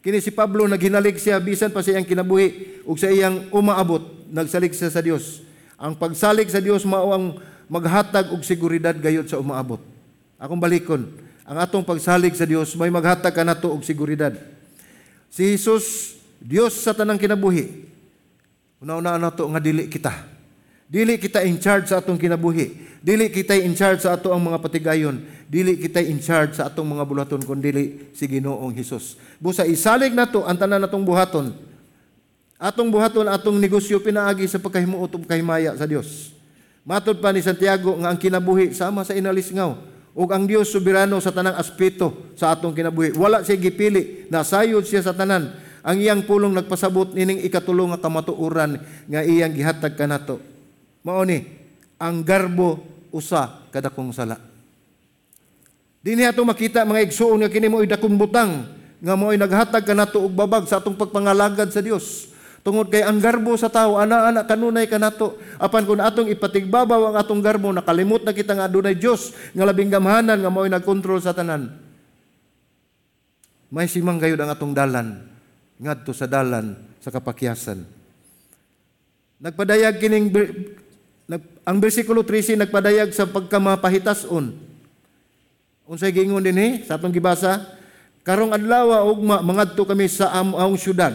kini 0.00 0.24
si 0.24 0.32
Pablo 0.32 0.64
naghinalig 0.64 1.20
siya 1.20 1.36
bisan 1.36 1.68
pa 1.68 1.84
sa 1.84 1.92
iyang 1.92 2.08
kinabuhi 2.08 2.80
ug 2.88 2.96
sa 2.96 3.12
iyang 3.12 3.52
umaabot 3.52 4.00
nagsalig 4.32 4.72
siya 4.72 4.88
sa 4.88 5.04
Dios 5.04 5.44
ang 5.76 5.92
pagsalig 5.92 6.48
sa 6.48 6.64
Dios 6.64 6.80
mao 6.88 7.12
ang 7.12 7.36
maghatag 7.68 8.30
og 8.32 8.44
seguridad 8.44 8.94
gayud 8.94 9.26
sa 9.26 9.40
umaabot. 9.40 9.80
Akong 10.38 10.60
balikon, 10.60 11.08
ang 11.44 11.58
atong 11.60 11.84
pagsalig 11.84 12.34
sa 12.36 12.46
Dios 12.46 12.72
may 12.76 12.92
maghatag 12.92 13.32
kanato 13.32 13.72
og 13.72 13.82
seguridad. 13.84 14.32
Si 15.28 15.44
Jesus, 15.54 16.16
Dios 16.38 16.78
sa 16.78 16.94
tanang 16.94 17.18
kinabuhi. 17.18 17.90
Una-una 18.78 19.16
nato 19.18 19.48
nga 19.48 19.58
dili 19.58 19.88
kita. 19.90 20.12
Dili 20.84 21.16
kita 21.18 21.42
in 21.42 21.58
charge 21.58 21.90
sa 21.90 21.98
atong 21.98 22.20
kinabuhi. 22.20 22.93
Dili 23.04 23.28
kita 23.28 23.52
in 23.52 23.76
charge 23.76 24.00
sa 24.00 24.16
ato 24.16 24.32
ang 24.32 24.40
mga 24.40 24.64
patigayon. 24.64 25.20
Dili 25.44 25.76
kita 25.76 26.00
in 26.00 26.24
charge 26.24 26.56
sa 26.56 26.72
atong 26.72 26.88
mga 26.88 27.04
bulaton 27.04 27.42
kun 27.44 27.60
dili 27.60 28.08
si 28.16 28.24
Ginoong 28.24 28.72
Hesus. 28.72 29.20
Busa 29.36 29.68
isalig 29.68 30.16
nato 30.16 30.40
ang 30.48 30.56
tanan 30.56 30.80
natong 30.80 31.04
buhaton. 31.04 31.52
Atong 32.56 32.88
buhaton 32.88 33.28
atong 33.28 33.60
negosyo 33.60 34.00
pinaagi 34.00 34.48
sa 34.48 34.56
pagkahimuot 34.56 35.20
ug 35.20 35.28
kahimaya 35.28 35.76
sa 35.76 35.84
Dios. 35.84 36.32
Matod 36.80 37.20
pa 37.20 37.28
ni 37.28 37.44
Santiago 37.44 37.92
nga 38.00 38.08
ang 38.08 38.16
kinabuhi 38.16 38.72
sama 38.72 39.04
sa 39.04 39.12
inalisngaw 39.12 39.76
ug 40.16 40.28
ang 40.32 40.48
Dios 40.48 40.72
soberano 40.72 41.20
sa 41.20 41.28
tanang 41.28 41.60
aspeto 41.60 42.32
sa 42.40 42.56
atong 42.56 42.72
kinabuhi. 42.72 43.12
Wala 43.20 43.44
siya 43.44 43.60
gipili, 43.60 44.32
nasayod 44.32 44.88
siya 44.88 45.04
sa 45.04 45.12
tanan. 45.12 45.52
Ang 45.84 46.00
iyang 46.00 46.24
pulong 46.24 46.56
nagpasabot 46.56 47.12
nining 47.12 47.44
ikatulong 47.44 47.92
nga 47.92 48.08
kamatuoran 48.08 48.80
nga 49.12 49.20
iyang 49.20 49.52
gihatag 49.52 49.92
kanato. 49.92 50.40
Mao 51.04 51.20
ni 51.28 51.44
ang 52.00 52.24
garbo 52.24 52.93
usa 53.14 53.62
kada 53.70 53.94
kong 53.94 54.10
sala. 54.10 54.42
Dinhi 56.02 56.26
ato 56.26 56.42
makita 56.42 56.82
mga 56.82 57.06
igsuon 57.06 57.46
nga 57.46 57.48
kini 57.48 57.70
mo 57.70 57.78
dakong 57.80 58.18
butang 58.18 58.66
nga 58.98 59.14
mo'y 59.14 59.38
naghatag 59.38 59.86
kanato 59.86 60.20
og 60.20 60.34
babag 60.34 60.66
sa 60.66 60.82
atong 60.82 60.98
pagpangalagad 60.98 61.70
sa 61.70 61.78
Dios. 61.78 62.34
Tungod 62.64 62.88
kay 62.88 63.04
ang 63.04 63.20
garbo 63.20 63.52
sa 63.60 63.68
tao, 63.68 64.00
ana-ana 64.00 64.48
kanunay 64.48 64.88
kanato. 64.88 65.36
Apan 65.60 65.84
kung 65.84 66.00
atong 66.00 66.32
ipatigbabaw 66.32 67.12
ang 67.12 67.16
atong 67.20 67.44
garbo, 67.44 67.68
nakalimot 67.68 68.24
na 68.24 68.32
kita 68.32 68.56
nga 68.56 68.64
adunay 68.64 68.96
Dios 68.96 69.36
nga 69.52 69.68
labing 69.68 69.92
gamhanan 69.92 70.40
nga 70.40 70.48
mao'y 70.48 70.72
nagkontrol 70.72 71.20
sa 71.20 71.36
tanan. 71.36 71.72
May 73.68 73.84
simang 73.88 74.16
gayud 74.16 74.40
ang 74.40 74.48
atong 74.52 74.72
dalan 74.72 75.28
ngadto 75.76 76.16
sa 76.16 76.24
dalan 76.24 76.72
sa 77.04 77.12
kapakyasan. 77.12 77.84
Nagpadayag 79.44 80.00
kining 80.00 80.32
ang 81.64 81.76
bersikulo 81.80 82.20
13 82.20 82.60
nagpadayag 82.60 83.08
sa 83.16 83.24
pagkamapahitason. 83.24 84.52
Unsay 85.84 86.12
giingon 86.12 86.44
dinhi 86.44 86.84
sa 86.84 86.96
atong 86.96 87.12
gibasa? 87.12 87.60
Karong 88.24 88.56
adlaw 88.56 89.04
ugma 89.12 89.44
mangadto 89.44 89.84
kami 89.84 90.08
sa 90.08 90.32
among 90.40 90.80
syudad 90.80 91.12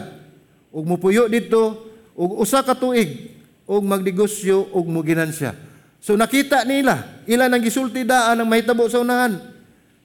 ug 0.70 0.86
mupuyo 0.86 1.26
dito 1.26 1.90
ug 2.14 2.38
usa 2.38 2.62
ka 2.62 2.78
tuig 2.78 3.34
ug 3.66 3.82
magnegosyo 3.82 4.70
ug 4.70 4.86
muginansya. 4.86 5.54
So 5.98 6.14
nakita 6.14 6.62
nila 6.62 7.22
ila 7.26 7.50
nang 7.50 7.62
gisulti 7.62 8.06
daan 8.06 8.42
ang 8.42 8.48
mahitabo 8.50 8.86
sa 8.86 9.02
unahan. 9.02 9.42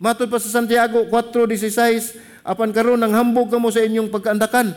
Matod 0.02 0.34
pa 0.34 0.42
sa 0.42 0.50
Santiago 0.50 1.06
4:16 1.14 2.42
apan 2.46 2.70
karon 2.74 2.98
nang 2.98 3.14
hambog 3.14 3.54
kamo 3.54 3.70
sa 3.70 3.86
inyong 3.86 4.10
pagkaandakan. 4.10 4.74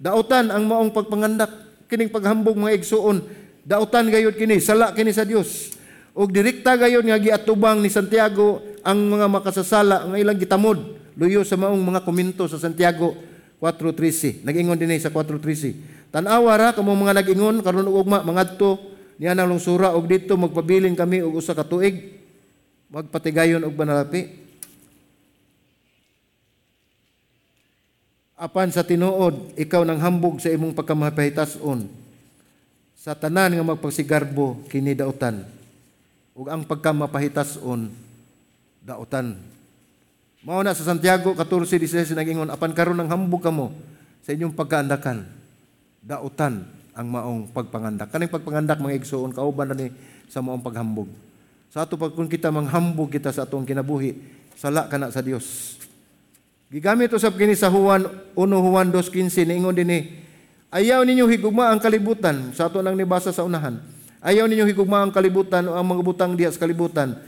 Dautan 0.00 0.52
ang 0.52 0.64
maong 0.68 0.92
pagpangandak 0.92 1.52
kining 1.88 2.12
paghambog 2.12 2.56
mga 2.56 2.76
igsuon. 2.80 3.24
Dautan 3.70 4.10
gayud 4.10 4.34
kini 4.34 4.58
sala 4.58 4.90
kini 4.90 5.14
sa 5.14 5.22
Dios. 5.22 5.70
Ug 6.10 6.34
direkta 6.34 6.74
gayud 6.74 7.06
nga 7.06 7.22
giatubang 7.22 7.78
ni 7.78 7.86
Santiago 7.86 8.58
ang 8.82 8.98
mga 9.06 9.30
makasasala 9.30 10.10
ang 10.10 10.18
ilang 10.18 10.34
gitamod 10.34 10.98
luyo 11.14 11.46
sa 11.46 11.54
maong 11.54 11.78
mga 11.78 12.02
komento 12.02 12.50
sa 12.50 12.58
Santiago 12.58 13.14
4.13. 13.62 14.42
Nag-ingon 14.42 14.74
din 14.74 14.98
sa 14.98 15.14
4.13. 15.14 16.10
Tanawa 16.10 16.58
ra 16.58 16.68
kamo 16.74 16.90
mga 16.98 17.22
nag-ingon 17.22 17.62
karon 17.62 17.86
og 17.86 18.02
ugma 18.02 18.26
mangadto 18.26 18.74
niya 19.22 19.38
nang 19.38 19.46
lungsura 19.46 19.94
og 19.94 20.10
dito 20.10 20.34
magpabiling 20.34 20.98
kami 20.98 21.22
og 21.22 21.38
usa 21.38 21.54
ka 21.54 21.62
tuig 21.62 22.18
magpatigayon 22.90 23.62
og 23.62 23.70
banalapi. 23.70 24.50
Apan 28.34 28.74
sa 28.74 28.82
tinuod, 28.82 29.54
ikaw 29.54 29.86
nang 29.86 30.02
hambog 30.02 30.42
sa 30.42 30.50
imong 30.50 30.74
pagkamahipahitason 30.74 31.99
sa 33.00 33.16
tanan 33.16 33.56
nga 33.56 33.64
magpagsigarbo 33.64 34.68
kini 34.68 34.92
dautan 34.92 35.48
ug 36.36 36.52
ang 36.52 36.68
pagkamapahitason 36.68 37.88
dautan 38.84 39.40
Mao 40.40 40.64
na 40.64 40.72
sa 40.72 40.88
Santiago 40.88 41.36
14:16 41.36 42.16
nagingon 42.16 42.48
apan 42.48 42.72
karon 42.72 42.96
nang 42.96 43.12
hambog 43.12 43.44
kamo 43.44 43.76
sa 44.24 44.32
inyong 44.32 44.56
pagkaandakan. 44.56 45.28
Dautan 46.00 46.64
ang 46.96 47.06
maong 47.12 47.52
pagpangandak. 47.52 48.08
Kaning 48.08 48.32
pagpangandak 48.32 48.80
mga 48.80 49.04
igsoon 49.04 49.36
kauban 49.36 49.68
na 49.68 49.76
ni 49.76 49.92
sa 50.32 50.40
maong 50.40 50.64
paghambog. 50.64 51.12
Sa 51.68 51.84
ato 51.84 52.00
pag 52.00 52.16
kung 52.16 52.24
kita 52.24 52.48
manghambog 52.48 53.12
kita 53.12 53.28
sa 53.36 53.44
atong 53.44 53.68
kinabuhi, 53.68 54.16
sala 54.56 54.88
kana 54.88 55.12
sa 55.12 55.20
Dios. 55.20 55.76
Gigamit 56.72 57.12
usab 57.12 57.36
kini 57.36 57.52
sa 57.52 57.68
Juan 57.68 58.08
1 58.32 58.40
Juan 58.40 58.88
2:15 58.96 59.44
niingon 59.44 59.76
dinhi 59.76 60.24
Ayaw 60.70 61.02
ninyo 61.02 61.26
higugma 61.26 61.74
ang 61.74 61.82
kalibutan 61.82 62.54
sa 62.54 62.70
ato 62.70 62.78
nang 62.78 62.94
nibasa 62.94 63.34
sa 63.34 63.42
unahan. 63.42 63.82
Ayaw 64.22 64.46
ninyo 64.46 64.62
higugma 64.70 65.02
ang 65.02 65.10
kalibutan 65.10 65.66
o 65.66 65.74
ang 65.74 65.82
mga 65.82 66.02
butang 66.06 66.32
diya 66.38 66.54
sa 66.54 66.62
kalibutan. 66.62 67.18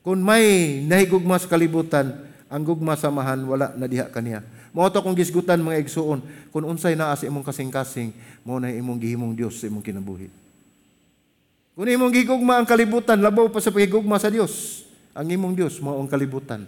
Kung 0.00 0.24
may 0.24 0.80
nahigugma 0.88 1.36
sa 1.36 1.44
kalibutan, 1.44 2.16
ang 2.48 2.64
gugma 2.64 2.96
samahan 2.96 3.36
wala 3.44 3.76
na 3.76 3.84
diha 3.84 4.08
kaniya. 4.08 4.40
Mao 4.72 4.88
to 4.88 5.04
kung 5.04 5.12
gisgutan 5.12 5.60
mga 5.60 5.76
igsuon, 5.84 6.24
kung 6.48 6.64
unsay 6.64 6.96
naa 6.96 7.12
sa 7.12 7.28
imong 7.28 7.44
kasing-kasing, 7.44 8.16
mao 8.48 8.56
na 8.56 8.72
imong 8.72 8.96
gihimong 8.96 9.36
Dios 9.36 9.60
sa 9.60 9.68
imong 9.68 9.84
kinabuhi. 9.84 10.32
Kung 11.76 11.84
imong 11.84 12.16
gigugma 12.16 12.56
ang 12.56 12.64
kalibutan, 12.64 13.20
labaw 13.20 13.52
pa 13.52 13.60
sa 13.60 13.68
pagigugma 13.68 14.16
sa 14.16 14.32
Dios. 14.32 14.82
Ang 15.12 15.28
imong 15.36 15.52
Dios 15.52 15.76
mao 15.84 16.00
ang 16.00 16.08
kalibutan. 16.08 16.64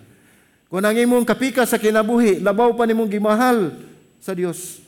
Kung 0.68 0.84
ang 0.84 0.92
imong 0.92 1.24
kapika 1.24 1.64
sa 1.64 1.80
kinabuhi, 1.80 2.36
labaw 2.36 2.76
pa 2.76 2.84
nimong 2.84 3.08
gimahal 3.08 3.80
sa 4.20 4.36
Dios. 4.36 4.81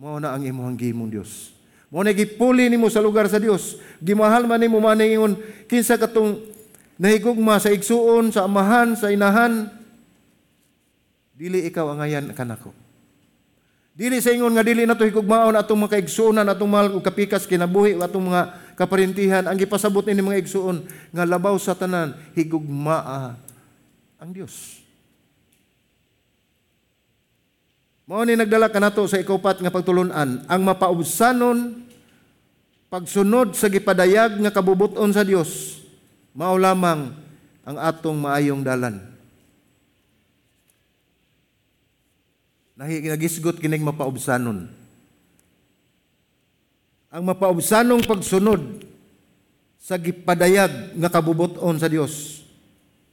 Mao 0.00 0.16
na 0.16 0.32
ang 0.32 0.40
imong 0.40 0.80
gihimong 0.80 1.12
Dios. 1.12 1.52
Mao 1.92 2.00
na 2.00 2.16
gipuli 2.16 2.72
nimo 2.72 2.88
sa 2.88 3.04
lugar 3.04 3.28
sa 3.28 3.36
Dios. 3.36 3.76
Gimahal 4.00 4.48
man 4.48 4.56
nimo 4.56 4.80
man 4.80 4.96
ingon 4.96 5.36
kinsa 5.68 6.00
katong 6.00 6.40
nahigugma 6.96 7.60
sa 7.60 7.68
igsuon, 7.68 8.32
sa 8.32 8.48
amahan, 8.48 8.96
sa 8.96 9.12
inahan, 9.12 9.68
dili 11.36 11.68
ikaw 11.68 11.92
ang 11.92 12.00
ayan 12.00 12.32
kanako. 12.32 12.72
Dili 13.92 14.24
sa 14.24 14.32
ingon 14.32 14.56
nga 14.56 14.64
dili 14.64 14.88
nato 14.88 15.04
higugmaon 15.04 15.52
atong 15.52 15.84
mga 15.84 16.00
kaigsuonan 16.00 16.48
atong 16.48 16.72
mahal 16.72 16.96
ug 16.96 17.04
kapikas 17.04 17.44
kinabuhi 17.44 18.00
atong 18.00 18.32
mga 18.32 18.72
kaparintihan 18.80 19.44
ang 19.44 19.60
gipasabot 19.60 20.08
ini 20.08 20.24
mga 20.24 20.40
igsuon 20.40 20.80
nga 21.12 21.28
labaw 21.28 21.52
sa 21.60 21.76
tanan 21.76 22.16
higugmaa 22.32 23.36
ang 24.16 24.30
Dios. 24.32 24.79
Mao 28.10 28.26
ni 28.26 28.34
nagdala 28.34 28.74
kanato 28.74 29.06
sa 29.06 29.22
ikopat 29.22 29.62
nga 29.62 29.70
pagtulunan 29.70 30.42
ang 30.50 30.62
mapaubsanon 30.66 31.78
pagsunod 32.90 33.54
sa 33.54 33.70
gipadayag 33.70 34.42
nga 34.42 34.50
kabubuton 34.50 35.14
sa 35.14 35.22
Dios 35.22 35.78
Mao 36.34 36.54
lamang 36.54 37.10
ang 37.66 37.76
atong 37.78 38.18
maayong 38.18 38.62
dalan. 38.62 39.02
Nagisgot 42.78 43.60
kining 43.60 43.84
mapaubsanon. 43.84 44.70
Ang 47.10 47.22
mapaubsanong 47.26 48.06
pagsunod 48.06 48.86
sa 49.76 49.98
gipadayag 49.98 50.94
nga 50.96 51.10
kabubuton 51.10 51.76
sa 51.76 51.90
Dios 51.90 52.46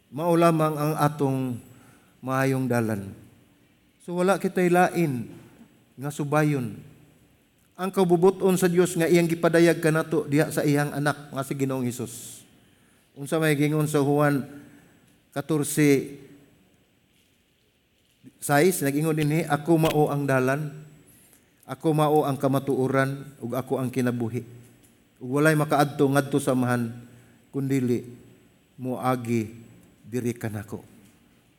mao 0.07 0.31
lamang 0.37 0.71
ang 0.77 0.93
atong 0.95 1.57
maayong 2.23 2.69
dalan. 2.69 3.26
So 4.07 4.15
wala 4.15 4.39
kitay 4.39 4.71
lain 4.71 5.27
nga 5.99 6.07
subayon. 6.07 6.79
Ang 7.75 7.91
kabubuton 7.91 8.55
sa 8.55 8.71
Dios 8.71 8.95
nga 8.95 9.03
iyang 9.03 9.27
gipadayag 9.27 9.83
kanato 9.83 10.23
diha 10.23 10.47
sa 10.47 10.63
iyang 10.63 10.95
anak 10.95 11.27
nga 11.27 11.43
si 11.43 11.51
Ginoong 11.59 11.83
Hesus. 11.83 12.39
Unsa 13.19 13.35
may 13.35 13.59
gingon 13.59 13.83
sa 13.83 13.99
Juan 13.99 14.47
14 15.35 16.23
sais 18.39 18.79
nag-ingon 18.79 19.11
dinhi 19.11 19.43
ako 19.43 19.75
mao 19.75 20.07
ang 20.07 20.23
dalan 20.23 20.71
ako 21.67 21.87
mao 21.91 22.23
ang 22.23 22.39
kamatuoran 22.39 23.27
ug 23.43 23.59
ako 23.59 23.75
ang 23.75 23.91
kinabuhi 23.91 24.39
ug 25.19 25.29
walay 25.35 25.51
makaadto 25.57 26.07
ngadto 26.07 26.39
sa 26.39 26.55
mahan 26.55 26.95
kundili 27.51 28.07
moagi 28.79 29.51
diri 30.07 30.31
kanako 30.31 30.96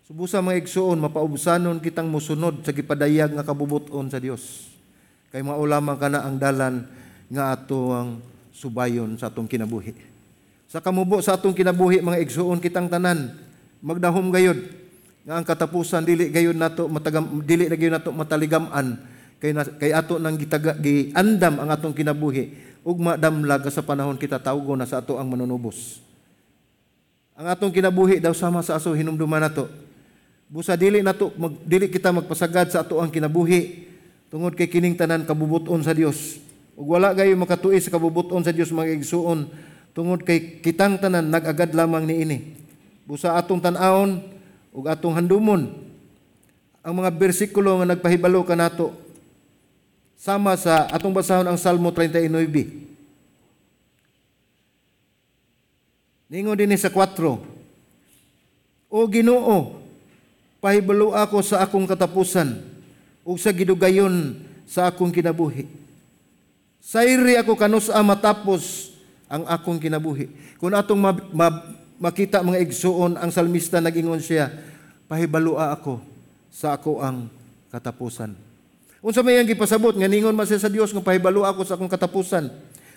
subusa 0.08 0.40
mga 0.40 0.64
igsuon 0.64 1.04
mapaubsanon 1.04 1.84
kitang 1.84 2.08
musunod 2.08 2.64
sa 2.64 2.72
gipadayag 2.72 3.28
nga 3.36 3.44
kabubuton 3.44 4.08
sa 4.08 4.16
Dios 4.16 4.72
kay 5.28 5.44
mao 5.44 5.60
lamang 5.68 6.00
kana 6.00 6.24
ang 6.24 6.40
dalan 6.40 6.88
nga 7.28 7.52
ato 7.52 7.92
ang 7.92 8.24
subayon 8.56 9.20
sa 9.20 9.28
atong 9.28 9.44
kinabuhi. 9.44 9.92
Sa 10.64 10.80
kamubo 10.80 11.20
sa 11.20 11.36
atong 11.36 11.52
kinabuhi 11.52 12.00
mga 12.00 12.24
igsuon 12.24 12.56
kitang 12.56 12.88
tanan 12.88 13.36
magdahom 13.84 14.32
gayod 14.32 14.56
nga 15.28 15.36
ang 15.36 15.44
katapusan 15.44 16.08
dili 16.08 16.32
gayon 16.32 16.56
nato 16.56 16.88
matagam 16.88 17.44
dili 17.44 17.68
na 17.68 17.76
gayon 17.76 18.00
nato 18.00 18.08
mataligaman 18.08 18.96
kay 19.36 19.52
na, 19.52 19.68
kay 19.68 19.92
ato 19.92 20.16
nang 20.16 20.40
gitaga 20.40 20.72
giandam 20.80 21.60
ang 21.60 21.68
atong 21.68 21.92
kinabuhi 21.92 22.56
ug 22.80 22.96
madamlag 22.96 23.68
sa 23.68 23.84
panahon 23.84 24.16
kita 24.16 24.40
tawgo 24.40 24.72
na 24.72 24.88
sa 24.88 25.04
ato 25.04 25.20
ang 25.20 25.28
manunubos. 25.28 26.00
Ang 27.36 27.52
atong 27.52 27.76
kinabuhi 27.76 28.24
daw 28.24 28.32
sama 28.32 28.64
sa 28.64 28.80
aso 28.80 28.88
hinumduman 28.96 29.44
nato 29.44 29.68
busa 30.48 30.74
dili 30.74 31.04
nato 31.04 31.30
mag, 31.36 31.54
dili 31.62 31.92
kita 31.92 32.08
magpasagad 32.10 32.72
sa 32.72 32.80
ato 32.80 32.98
ang 32.98 33.12
kinabuhi 33.12 33.84
tungod 34.32 34.56
kay 34.56 34.68
kining 34.68 34.96
tanan 34.96 35.28
kabubuton 35.28 35.84
sa 35.84 35.92
Dios. 35.92 36.40
Ug 36.72 36.96
wala 36.96 37.12
gayo 37.12 37.36
makatui 37.36 37.76
sa 37.80 37.92
kabubuton 37.92 38.40
sa 38.40 38.52
Dios 38.52 38.72
mga 38.72 38.96
igsuon 38.96 39.48
tungod 39.92 40.24
kay 40.24 40.60
kitang 40.64 40.96
tanan 40.96 41.28
nagagad 41.28 41.74
lamang 41.76 42.08
niini 42.08 42.54
busa 43.08 43.34
atong 43.40 43.58
tan-awon 43.58 44.20
ug 44.70 44.84
atong 44.86 45.16
handumon 45.16 45.72
ang 46.84 46.94
mga 46.94 47.10
bersikulo 47.10 47.80
nga 47.80 47.96
nagpahibalo 47.96 48.44
kanato 48.44 48.94
sama 50.14 50.54
sa 50.54 50.86
atong 50.92 51.10
basahon 51.10 51.48
ang 51.48 51.58
Salmo 51.58 51.90
39 51.90 52.88
Ningon 56.28 56.60
din 56.60 56.76
sa 56.76 56.92
4 56.92 57.18
O 58.92 58.98
Ginoo 59.08 59.77
pahibalo 60.58 61.14
ako 61.14 61.42
sa 61.42 61.62
akong 61.62 61.86
katapusan 61.86 62.58
ug 63.22 63.36
sa 63.38 63.54
gidugayon 63.54 64.34
sa 64.68 64.90
akong 64.90 65.14
kinabuhi 65.14 65.78
Sayri 66.88 67.36
ako 67.36 67.52
kanusa 67.52 68.00
matapos 68.00 68.96
ang 69.28 69.44
akong 69.44 69.76
kinabuhi. 69.76 70.32
Kung 70.56 70.72
atong 70.72 70.96
ma- 70.96 71.28
ma- 71.36 71.60
makita 72.00 72.40
mga 72.40 72.64
igsuon 72.64 73.20
ang 73.20 73.28
salmista 73.28 73.76
nagingon 73.76 74.24
siya, 74.24 74.48
pahibalua 75.04 75.76
ako 75.76 76.00
sa 76.48 76.80
ako 76.80 77.04
ang 77.04 77.28
katapusan. 77.68 78.32
Unsa 79.04 79.20
may 79.20 79.36
ang 79.36 79.44
gipasabot 79.44 79.92
nga 80.00 80.08
ningon 80.08 80.32
man 80.32 80.48
siya 80.48 80.64
sa 80.64 80.72
Dios 80.72 80.88
nga 80.96 81.04
pahibalua 81.04 81.52
ako 81.52 81.68
sa 81.68 81.76
akong 81.76 81.92
katapusan. 81.92 82.48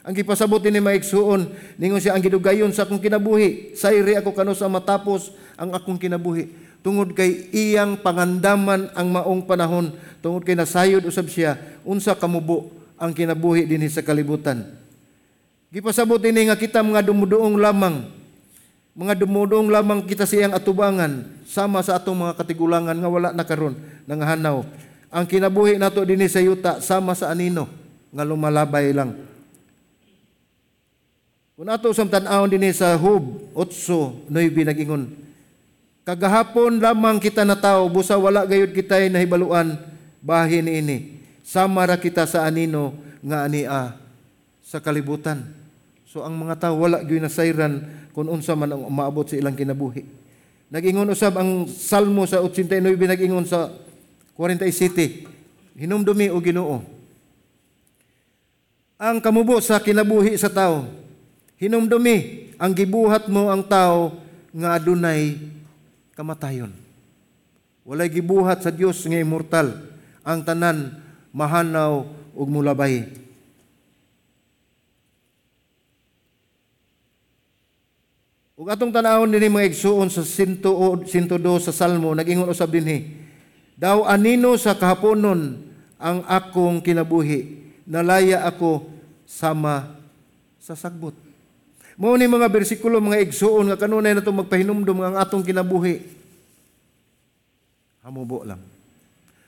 Ang 0.07 0.13
gipasabot 0.15 0.63
ni 0.63 0.79
maigsuon 0.79 1.51
ningon 1.75 1.99
siya 1.99 2.15
ang 2.15 2.23
gidugayon 2.23 2.71
sa 2.71 2.87
akong 2.87 3.03
kinabuhi. 3.03 3.75
Sayri 3.75 4.15
ako 4.15 4.31
kano 4.31 4.55
sa 4.55 4.71
matapos 4.71 5.35
ang 5.59 5.75
akong 5.75 5.99
kinabuhi. 5.99 6.47
Tungod 6.81 7.13
kay 7.13 7.49
iyang 7.53 8.01
pangandaman 8.01 8.89
ang 8.97 9.07
maong 9.13 9.45
panahon, 9.45 9.93
tungod 10.17 10.41
kay 10.41 10.57
nasayod 10.57 11.05
usab 11.05 11.29
siya 11.29 11.61
unsa 11.85 12.17
kamubo 12.17 12.73
ang 12.97 13.13
kinabuhi 13.13 13.69
dinhi 13.69 13.85
sa 13.89 14.01
kalibutan. 14.01 14.65
Gipasabot 15.69 16.19
ini 16.25 16.49
nga 16.49 16.57
kita 16.57 16.81
mga 16.81 17.05
dumuduong 17.05 17.55
lamang 17.55 18.21
mga 18.91 19.23
dumudong 19.23 19.71
lamang 19.71 20.03
kita 20.03 20.27
siyang 20.27 20.51
atubangan 20.51 21.23
sama 21.47 21.79
sa 21.79 21.95
atong 21.95 22.27
mga 22.27 22.35
katigulangan 22.35 22.97
nga 22.99 23.07
wala 23.07 23.29
na 23.31 23.47
karon 23.47 23.79
nangahanaw. 24.03 24.67
Ang 25.11 25.25
kinabuhi 25.27 25.79
nato 25.79 26.03
dinhi 26.03 26.27
sa 26.27 26.43
yuta 26.43 26.83
sama 26.83 27.15
sa 27.15 27.31
anino 27.31 27.71
nga 28.11 28.27
lumalabay 28.27 28.91
lang. 28.91 29.15
Kung 31.55 31.71
ato 31.71 31.93
sa 31.95 32.03
tan-awon 32.03 32.51
dinhi 32.51 32.75
sa 32.75 32.99
Hub 32.99 33.53
8:9 33.55 34.27
nagingon 34.67 35.20
Kagahapon 36.01 36.81
lamang 36.81 37.21
kita 37.21 37.45
na 37.45 37.53
tao 37.53 37.85
busa 37.85 38.17
wala 38.17 38.41
gayud 38.49 38.73
kitay 38.73 39.05
nahibaluan 39.13 39.77
bahin 40.17 40.65
ini. 40.65 41.21
Sama 41.45 41.85
ra 41.85 41.97
kita 41.97 42.25
sa 42.25 42.41
anino 42.45 42.97
nga 43.21 43.45
ania 43.45 43.93
sa 44.65 44.81
kalibutan. 44.81 45.45
So 46.09 46.25
ang 46.25 46.35
mga 46.41 46.57
tao 46.57 46.75
wala 46.81 47.05
gyud 47.05 47.21
nasayran 47.21 47.85
kung 48.17 48.27
unsa 48.27 48.57
man 48.57 48.73
ang 48.73 48.89
maabot 48.89 49.29
sa 49.29 49.37
ilang 49.37 49.53
kinabuhi. 49.53 50.03
Nagingon 50.73 51.11
usab 51.11 51.37
ang 51.37 51.67
Salmo 51.69 52.25
sa 52.25 52.41
89 52.41 52.95
nagingon 52.97 53.45
sa 53.45 53.69
47. 54.39 55.77
Hinumdumi 55.77 56.31
o 56.33 56.39
Ginoo. 56.41 56.81
Ang 58.97 59.21
kamubo 59.21 59.59
sa 59.61 59.77
kinabuhi 59.77 60.33
sa 60.39 60.49
tao. 60.49 60.87
Hinumdumi 61.61 62.49
ang 62.57 62.73
gibuhat 62.73 63.29
mo 63.29 63.53
ang 63.53 63.61
tao 63.61 64.17
nga 64.49 64.81
adunay 64.81 65.37
kamatayon. 66.21 66.69
Walay 67.81 68.05
gibuhat 68.05 68.61
sa 68.61 68.69
Dios 68.69 69.01
nga 69.01 69.17
immortal. 69.17 69.73
Ang 70.21 70.45
tanan 70.45 71.01
mahanaw 71.33 72.05
ug 72.37 72.45
mulabay. 72.45 73.09
Ug 78.53 78.69
atong 78.69 78.93
tanawon 78.93 79.33
dinhi 79.33 79.49
mga 79.49 79.73
igsuon 79.73 80.13
sa 80.13 80.21
102 80.21 80.61
sa 81.57 81.73
Salmo 81.73 82.13
nagingon 82.13 82.53
usab 82.53 82.69
dinhi. 82.69 83.17
Daw 83.73 84.05
anino 84.05 84.53
sa 84.61 84.77
kahaponon 84.77 85.57
ang 85.97 86.21
akong 86.29 86.85
kinabuhi. 86.85 87.73
Nalaya 87.89 88.45
ako 88.45 88.85
sama 89.25 89.97
sa 90.61 90.77
sagbot. 90.77 91.30
Mao 92.01 92.17
ni 92.17 92.25
mga 92.25 92.49
bersikulo 92.49 92.97
mga 92.97 93.21
igsuon 93.29 93.69
nga 93.69 93.77
kanunay 93.77 94.17
natong 94.17 94.41
magpahinumdum 94.41 95.05
ang 95.05 95.21
atong 95.21 95.45
kinabuhi. 95.45 96.01
Hamubo 98.01 98.41
lang. 98.41 98.57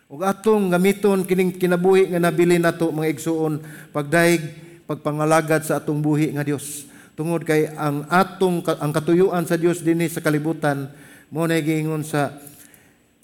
Ug 0.05 0.21
atong 0.21 0.69
gamiton 0.69 1.25
kining 1.25 1.57
kinabuhi 1.57 2.13
nga 2.13 2.21
nabili 2.21 2.61
nato 2.61 2.93
mga 2.93 3.09
igsuon 3.09 3.57
pagdaig 3.89 4.53
pagpangalagad 4.85 5.65
sa 5.65 5.81
atong 5.81 5.97
buhi 5.97 6.29
nga 6.37 6.45
Dios 6.45 6.85
tungod 7.17 7.41
kay 7.41 7.73
ang 7.73 8.05
atong 8.05 8.61
ang 8.61 8.93
katuyuan 8.93 9.49
sa 9.49 9.57
Dios 9.57 9.81
dinhi 9.81 10.05
sa 10.05 10.21
kalibutan 10.21 10.93
mo 11.33 11.49
na 11.49 11.57
giingon 11.57 12.05
sa 12.05 12.37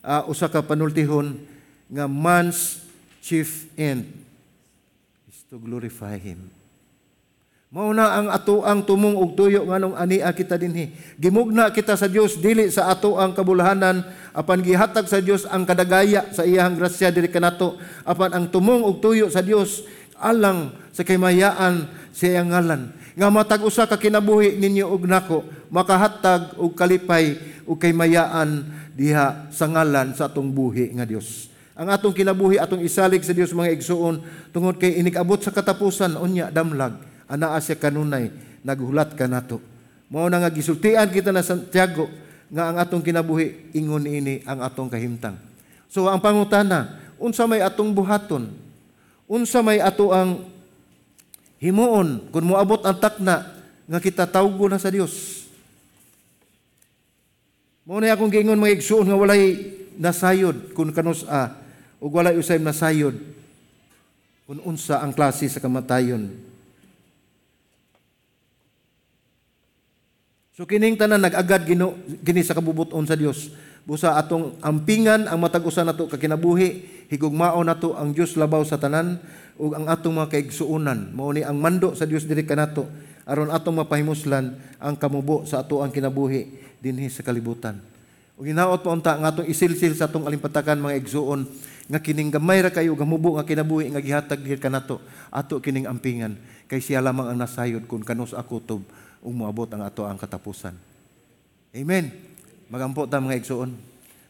uh, 0.01 0.25
usa 0.25 0.49
ka 0.49 0.65
panultihon 0.65 1.37
nga 1.85 2.09
man's 2.09 2.81
chief 3.21 3.69
end 3.77 4.09
is 5.29 5.45
to 5.45 5.61
glorify 5.61 6.17
him 6.17 6.49
mao 7.69 7.93
na 7.93 8.17
ang 8.17 8.33
ato 8.33 8.65
ang 8.65 8.81
tumong 8.81 9.13
og 9.13 9.37
tuyo 9.37 9.61
nganong 9.61 9.93
ania 9.93 10.33
kita 10.33 10.57
dinhi. 10.57 10.89
Gimugna 11.21 11.69
kita 11.69 11.93
sa 11.93 12.09
Dios 12.09 12.41
dili 12.41 12.65
sa 12.73 12.89
ato 12.89 13.21
ang 13.21 13.29
kabulahanan 13.29 14.01
apan 14.33 14.65
gihatag 14.65 15.05
sa 15.05 15.21
Dios 15.21 15.45
ang 15.45 15.69
kadagaya 15.69 16.33
sa 16.33 16.49
iyang 16.49 16.73
grasya 16.73 17.13
diri 17.13 17.29
kanato 17.29 17.77
apan 18.09 18.33
ang 18.33 18.45
tumong 18.49 18.81
og 18.81 18.97
tuyo 19.05 19.29
sa 19.29 19.45
Dios 19.45 19.85
alang 20.17 20.73
sa 20.89 21.05
kaymayaan 21.05 21.85
sa 22.09 22.25
iyang 22.25 22.49
ngalan. 22.49 22.89
Nga 23.13 23.29
matag 23.29 23.61
usa 23.61 23.85
ka 23.85 24.01
kinabuhi 24.01 24.57
ninyo 24.57 24.89
og 24.89 25.05
nako 25.05 25.45
makahatag 25.69 26.57
og 26.57 26.73
kalipay 26.73 27.37
ug 27.69 27.77
kaymayaan 27.77 28.65
diha 28.97 29.45
sa 29.53 29.69
ngalan 29.69 30.17
sa 30.17 30.25
atong 30.25 30.49
buhi 30.49 30.97
nga 30.97 31.05
Dios. 31.05 31.53
Ang 31.77 31.93
atong 31.93 32.17
kinabuhi 32.17 32.57
atong 32.57 32.81
isalig 32.81 33.21
sa 33.21 33.29
Dios 33.29 33.53
mga 33.53 33.77
igsuon 33.77 34.25
tungod 34.49 34.81
kay 34.81 34.97
inikabot 34.97 35.37
sa 35.37 35.53
katapusan 35.53 36.17
unya 36.17 36.49
damlag 36.49 37.08
anaa 37.29 37.61
siya 37.61 37.77
kanunay 37.77 38.33
naghulat 38.65 39.13
ka 39.13 39.29
nato. 39.29 39.61
Mao 40.09 40.25
na 40.25 40.41
nga 40.41 40.49
gisultian 40.49 41.07
kita 41.13 41.29
na 41.29 41.45
Santiago 41.45 42.09
nga 42.49 42.73
ang 42.73 42.81
atong 42.81 43.05
kinabuhi 43.05 43.71
ingon 43.77 44.09
ini 44.09 44.41
ang 44.43 44.65
atong 44.65 44.89
kahimtang. 44.89 45.37
So 45.85 46.09
ang 46.09 46.17
pangutana, 46.17 46.97
unsa 47.21 47.45
may 47.45 47.61
atong 47.61 47.93
buhaton? 47.93 48.49
Unsa 49.29 49.61
may 49.61 49.77
ato 49.77 50.09
ang 50.09 50.49
himuon 51.61 52.33
kung 52.33 52.49
moabot 52.49 52.81
ang 52.81 52.97
takna 52.97 53.45
nga 53.85 53.99
kita 54.01 54.25
tawgo 54.25 54.65
na 54.65 54.81
sa 54.81 54.89
Dios. 54.89 55.45
Mo 57.85 58.01
na 58.01 58.13
akong 58.13 58.33
gingon 58.33 58.57
mga 58.57 58.81
igsuon 58.81 59.05
nga 59.09 59.17
walay 59.17 59.77
nasayod 59.97 60.73
kung 60.77 60.93
kanus 60.93 61.25
a 61.25 61.53
ug 61.97 62.13
walay 62.13 62.37
usay 62.37 62.61
nasayod 62.61 63.17
kung 64.49 64.61
unsa 64.65 65.01
ang 65.01 65.13
klase 65.13 65.45
sa 65.45 65.61
kamatayon. 65.61 66.48
So 70.59 70.67
kining 70.67 70.99
tanan 70.99 71.23
nag-agad 71.23 71.63
gino, 71.63 71.95
gini 72.19 72.43
sa 72.43 72.51
kabubuton 72.51 73.07
sa 73.07 73.15
Dios. 73.15 73.47
Busa 73.87 74.19
atong 74.19 74.59
ampingan 74.59 75.31
ang 75.31 75.39
matag 75.39 75.63
usa 75.63 75.87
nato 75.87 76.11
ka 76.11 76.19
kinabuhi, 76.19 76.83
higugmao 77.07 77.63
nato 77.63 77.95
ang 77.95 78.11
Dios 78.11 78.35
labaw 78.35 78.59
sa 78.67 78.75
tanan 78.75 79.23
ug 79.55 79.71
ang 79.71 79.87
atong 79.87 80.19
mga 80.19 80.35
kaigsuonan. 80.35 81.15
Mao 81.15 81.31
ni 81.31 81.47
ang 81.47 81.55
mando 81.55 81.95
sa 81.95 82.03
Dios 82.03 82.27
diri 82.27 82.43
kanato 82.43 82.91
aron 83.23 83.55
atong 83.55 83.79
mapahimuslan 83.79 84.59
ang 84.83 84.99
kamubo 84.99 85.47
sa 85.47 85.63
ato 85.63 85.79
ang 85.79 85.95
kinabuhi 85.95 86.51
dinhi 86.83 87.07
sa 87.07 87.23
kalibutan. 87.23 87.79
Ug 88.35 88.43
hinaot 88.43 88.83
pa 88.83 88.91
unta 88.91 89.15
nga 89.15 89.31
atong 89.31 89.47
isilsil 89.47 89.95
sa 89.95 90.11
atong 90.11 90.27
alimpatakan 90.27 90.75
mga 90.75 90.99
igsuon 90.99 91.47
nga 91.87 92.03
kining 92.03 92.35
gamay 92.35 92.59
ra 92.59 92.67
kayo 92.67 92.99
gamubo 92.99 93.39
nga 93.39 93.47
kinabuhi 93.47 93.95
nga 93.95 94.03
gihatag 94.03 94.43
gid 94.43 94.59
kanato 94.59 94.99
ato 95.31 95.63
kining 95.63 95.87
ampingan 95.87 96.35
kay 96.67 96.83
siya 96.83 96.99
lamang 96.99 97.31
ang 97.31 97.39
nasayod 97.39 97.87
kun 97.87 98.03
kanus 98.03 98.35
ako 98.35 98.59
tob 98.59 98.83
ug 99.19 99.31
moabot 99.35 99.67
ang 99.71 99.83
ato 99.83 100.07
ang 100.07 100.15
katapusan. 100.15 100.75
Amen. 101.75 102.09
Magampo 102.71 103.05
ta 103.05 103.21
mga 103.21 103.37
igsuon. 103.39 103.73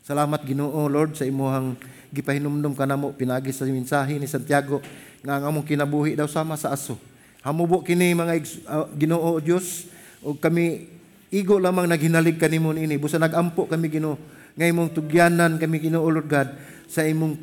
Salamat 0.04 0.42
Ginoo 0.42 0.90
Lord 0.90 1.14
sa 1.14 1.28
imuhang 1.28 1.78
gipahinumdum 2.10 2.74
kanamo 2.74 3.14
pinagi 3.14 3.54
sa 3.54 3.70
mensahe 3.70 4.18
ni 4.18 4.26
Santiago 4.26 4.82
nga 5.22 5.38
ang 5.38 5.54
among 5.54 5.66
kinabuhi 5.68 6.18
daw 6.18 6.26
sama 6.26 6.58
sa 6.58 6.74
aso. 6.74 6.98
Hamubo 7.46 7.86
kini 7.86 8.18
mga 8.18 8.34
ah, 8.66 8.90
Ginoo 8.98 9.38
Dios 9.40 9.88
ug 10.26 10.42
kami 10.42 10.90
igo 11.30 11.62
lamang 11.62 11.86
naghinalig 11.86 12.42
kanimo 12.42 12.74
ini 12.74 12.98
busa 12.98 13.22
nagampo 13.22 13.70
kami 13.70 13.88
Ginoo 13.88 14.18
nga 14.58 14.66
imong 14.66 14.92
tugyanan 14.92 15.62
kami 15.62 15.78
Ginoo 15.80 16.10
Lord 16.10 16.28
God 16.28 16.50
sa 16.90 17.06
imong 17.06 17.38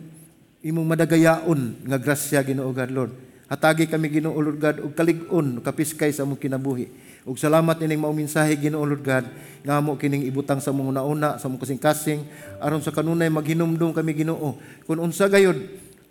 imong 0.66 0.86
madagayaon 0.90 1.86
nga 1.86 1.96
grasya 1.96 2.42
Ginoo 2.42 2.74
God 2.74 2.90
Lord. 2.90 3.12
Hatagi 3.46 3.86
kami 3.86 4.10
Ginoo 4.10 4.34
Lord 4.34 4.58
God 4.58 4.76
ug 4.82 4.92
kalig-on 4.98 5.62
kapiskay 5.62 6.10
sa 6.10 6.26
among 6.26 6.42
kinabuhi. 6.42 6.90
Ug 7.26 7.34
salamat 7.34 7.74
ining 7.82 7.98
mao 7.98 8.14
mensahe 8.14 8.54
Ginoo 8.54 8.86
Lord 8.86 9.02
God 9.02 9.26
nga 9.66 9.82
amo 9.82 9.98
kining 9.98 10.22
ibutang 10.30 10.62
sa 10.62 10.70
mong 10.70 10.94
una 10.94 11.42
sa 11.42 11.50
mong 11.50 11.58
kasing-kasing 11.58 12.22
aron 12.62 12.78
sa 12.78 12.94
kanunay 12.94 13.26
maghinumdum 13.26 13.90
kami 13.90 14.14
Ginoo 14.14 14.54
kun 14.86 15.02
unsa 15.02 15.26
gayud 15.26 15.58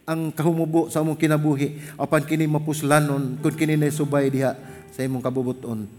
ang 0.06 0.30
kahumubo 0.30 0.92
sa 0.94 1.02
among 1.02 1.18
kinabuhi 1.18 1.82
apan 1.98 2.22
kini 2.28 2.46
mapuslanon 2.46 3.42
kun 3.42 3.56
kini 3.58 3.80
subay 3.90 4.30
diha 4.30 4.54
sa 4.94 5.04
imong 5.04 5.20
kabubuton. 5.20 5.90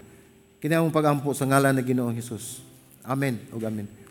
Kini 0.62 0.72
among 0.72 0.94
pagampo 0.94 1.36
sa 1.36 1.44
ngalan 1.44 1.76
ni 1.76 1.82
Ginoong 1.84 2.16
Hesus. 2.16 2.64
Amen 3.04 3.36
ug 3.52 3.60
amen. 3.60 4.05